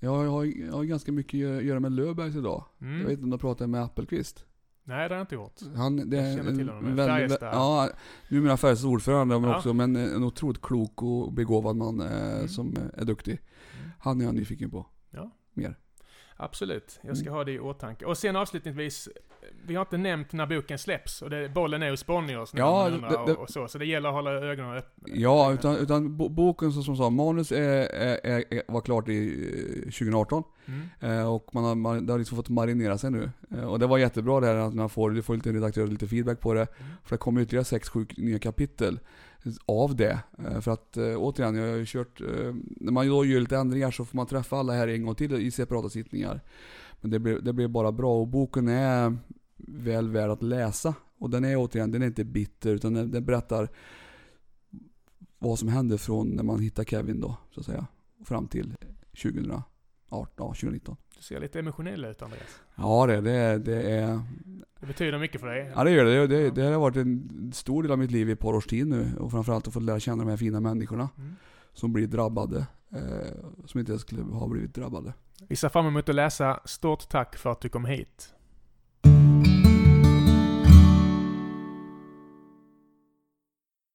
Jag 0.00 0.10
har, 0.10 0.44
jag 0.44 0.72
har 0.72 0.84
ganska 0.84 1.12
mycket 1.12 1.48
att 1.58 1.64
göra 1.64 1.80
med 1.80 1.92
Löfbergs 1.92 2.36
idag. 2.36 2.64
Mm. 2.80 2.98
Jag 3.00 3.04
vet 3.04 3.12
inte 3.12 3.24
om 3.24 3.30
du 3.30 3.34
har 3.34 3.38
pratat 3.38 3.70
med 3.70 3.82
Appelqvist? 3.82 4.46
Nej, 4.84 5.08
det 5.08 5.14
har 5.14 5.18
jag 5.18 5.22
inte 5.22 5.34
gjort. 5.34 5.60
Han, 5.76 6.10
det 6.10 6.16
Jag 6.16 6.36
känner 6.36 6.56
till 6.56 6.68
honom. 6.68 6.84
väldigt, 6.84 7.06
Färjestad. 7.06 7.48
ja, 7.54 7.88
numera 8.28 8.56
Färjestads 8.56 8.84
ordförande 8.84 9.38
men 9.40 9.50
Ja. 9.50 9.56
också 9.56 9.72
men 9.74 9.96
en 9.96 10.24
otroligt 10.24 10.62
klok 10.62 11.02
och 11.02 11.32
begåvad 11.32 11.76
man 11.76 12.00
eh, 12.00 12.34
Mm. 12.34 12.48
som 12.48 12.76
är 12.96 13.04
duktig. 13.04 13.32
Mm. 13.78 13.90
Han 13.98 14.20
är 14.20 14.24
jag 14.24 14.34
nyfiken 14.34 14.70
på. 14.70 14.86
Absolut, 16.36 16.98
jag 17.02 17.16
ska 17.16 17.26
Mm. 17.26 17.34
ha 17.36 17.44
det 17.44 17.52
i 17.52 17.58
åtanke. 17.58 18.04
Och 18.04 18.18
sen 18.18 18.36
avslutningsvis, 18.36 19.08
vi 19.66 19.74
har 19.74 19.82
inte 19.82 19.96
nämnt 19.96 20.32
när 20.32 20.46
boken 20.46 20.78
släpps 20.78 21.22
och 21.22 21.30
det, 21.30 21.48
bollen 21.48 21.82
är 21.82 21.90
hos 21.90 22.06
Bonniers 22.06 22.50
Ja, 22.54 22.90
det- 22.90 23.08
det- 23.08 23.16
och, 23.32 23.38
och 23.38 23.50
så, 23.50 23.68
så 23.68 23.78
det 23.78 23.86
gäller 23.86 24.08
att 24.08 24.14
hålla 24.14 24.30
ögonen 24.30 24.76
öppna. 24.76 25.08
Ja, 25.14 25.52
utan, 25.52 25.76
utan 25.76 26.16
bo- 26.16 26.28
boken 26.28 26.72
som, 26.72 26.82
som 26.82 26.96
sa, 26.96 27.10
manus 27.10 27.52
är, 27.52 27.58
är, 27.94 28.44
är, 28.54 28.62
var 28.72 28.80
klart 28.80 29.08
i 29.08 29.48
eh, 29.76 29.82
2018. 29.90 30.42
Mm. 30.66 30.88
Eh, 31.20 31.34
och 31.34 31.48
man 31.54 31.64
har, 31.64 31.74
man, 31.74 32.06
det 32.06 32.12
har 32.12 32.18
liksom 32.18 32.36
fått 32.36 32.48
marinera 32.48 32.98
sig 32.98 33.10
nu. 33.10 33.30
Eh, 33.50 33.64
och 33.64 33.78
det 33.78 33.86
var 33.86 33.98
jättebra 33.98 34.40
det 34.40 34.46
här 34.46 34.54
att 34.56 34.74
man 34.74 34.88
får, 34.90 35.10
du 35.10 35.22
får 35.22 35.34
lite 35.34 35.52
redaktör 35.52 35.86
lite 35.86 36.06
feedback 36.08 36.40
på 36.40 36.54
det. 36.54 36.60
Mm. 36.60 36.90
För 37.04 37.14
det 37.16 37.18
kommer 37.20 37.40
ytterligare 37.40 37.64
6-7 37.78 38.06
nya 38.16 38.38
kapitel 38.38 38.98
av 39.66 39.96
det. 39.96 40.20
Eh, 40.38 40.60
för 40.60 40.70
att 40.70 40.96
eh, 40.96 41.16
återigen, 41.16 41.54
jag 41.54 41.70
har 41.70 41.76
ju 41.76 41.86
kört, 41.86 42.20
eh, 42.20 42.54
när 42.66 42.92
man 42.92 43.08
då 43.08 43.24
gör 43.24 43.40
lite 43.40 43.56
ändringar 43.56 43.90
så 43.90 44.04
får 44.04 44.16
man 44.16 44.26
träffa 44.26 44.56
alla 44.56 44.72
här 44.72 44.88
en 44.88 45.04
gång 45.04 45.14
till 45.14 45.34
i 45.34 45.50
separata 45.50 45.88
sittningar. 45.88 46.40
Men 47.00 47.10
det 47.10 47.18
blir, 47.18 47.40
det 47.40 47.52
blir 47.52 47.68
bara 47.68 47.92
bra 47.92 48.20
och 48.20 48.28
boken 48.28 48.68
är 48.68 49.16
väl 49.56 50.10
värd 50.10 50.30
att 50.30 50.42
läsa. 50.42 50.94
Och 51.18 51.30
den 51.30 51.44
är 51.44 51.56
återigen, 51.56 51.90
den 51.90 52.02
är 52.02 52.06
inte 52.06 52.24
bitter 52.24 52.74
utan 52.74 52.94
den, 52.94 53.10
den 53.10 53.24
berättar 53.24 53.68
vad 55.38 55.58
som 55.58 55.68
hände 55.68 55.98
från 55.98 56.28
när 56.28 56.42
man 56.42 56.60
hittar 56.60 56.84
Kevin 56.84 57.20
då, 57.20 57.36
så 57.50 57.60
att 57.60 57.66
säga. 57.66 57.86
Fram 58.24 58.48
till 58.48 58.76
2018, 59.22 59.64
ja 60.08 60.26
2019. 60.36 60.96
Ser 61.28 61.40
lite 61.40 61.58
emotionell 61.58 62.04
ut 62.04 62.22
Andreas. 62.22 62.60
Ja 62.74 63.06
det, 63.06 63.20
det, 63.20 63.58
det 63.58 63.90
är... 63.90 64.20
Det 64.80 64.86
betyder 64.86 65.18
mycket 65.18 65.40
för 65.40 65.48
dig. 65.48 65.72
Ja 65.74 65.84
det 65.84 65.90
gör 65.90 66.04
det. 66.04 66.26
Det, 66.26 66.26
det, 66.26 66.50
det 66.50 66.62
har 66.62 66.80
varit 66.80 66.96
en 66.96 67.52
stor 67.54 67.82
del 67.82 67.92
av 67.92 67.98
mitt 67.98 68.10
liv 68.10 68.28
i 68.28 68.32
ett 68.32 68.38
par 68.38 68.52
års 68.54 68.66
tid 68.66 68.86
nu. 68.86 69.10
Och 69.18 69.30
framförallt 69.30 69.66
att 69.68 69.74
få 69.74 69.80
lära 69.80 70.00
känna 70.00 70.24
de 70.24 70.30
här 70.30 70.36
fina 70.36 70.60
människorna 70.60 71.08
Mm. 71.18 71.36
som 71.72 71.92
blir 71.92 72.06
drabbade. 72.06 72.66
Eh, 72.92 73.34
som 73.66 73.80
inte 73.80 73.92
ens 73.92 74.02
skulle 74.02 74.22
ha 74.22 74.48
blivit 74.48 74.74
drabbade. 74.74 75.12
Vi 75.48 75.56
ser 75.56 75.68
fram 75.68 75.86
emot 75.86 76.08
att 76.08 76.14
läsa. 76.14 76.60
Stort 76.64 77.08
tack 77.08 77.36
för 77.36 77.52
att 77.52 77.60
du 77.60 77.68
kom 77.68 77.84
hit. 77.84 78.33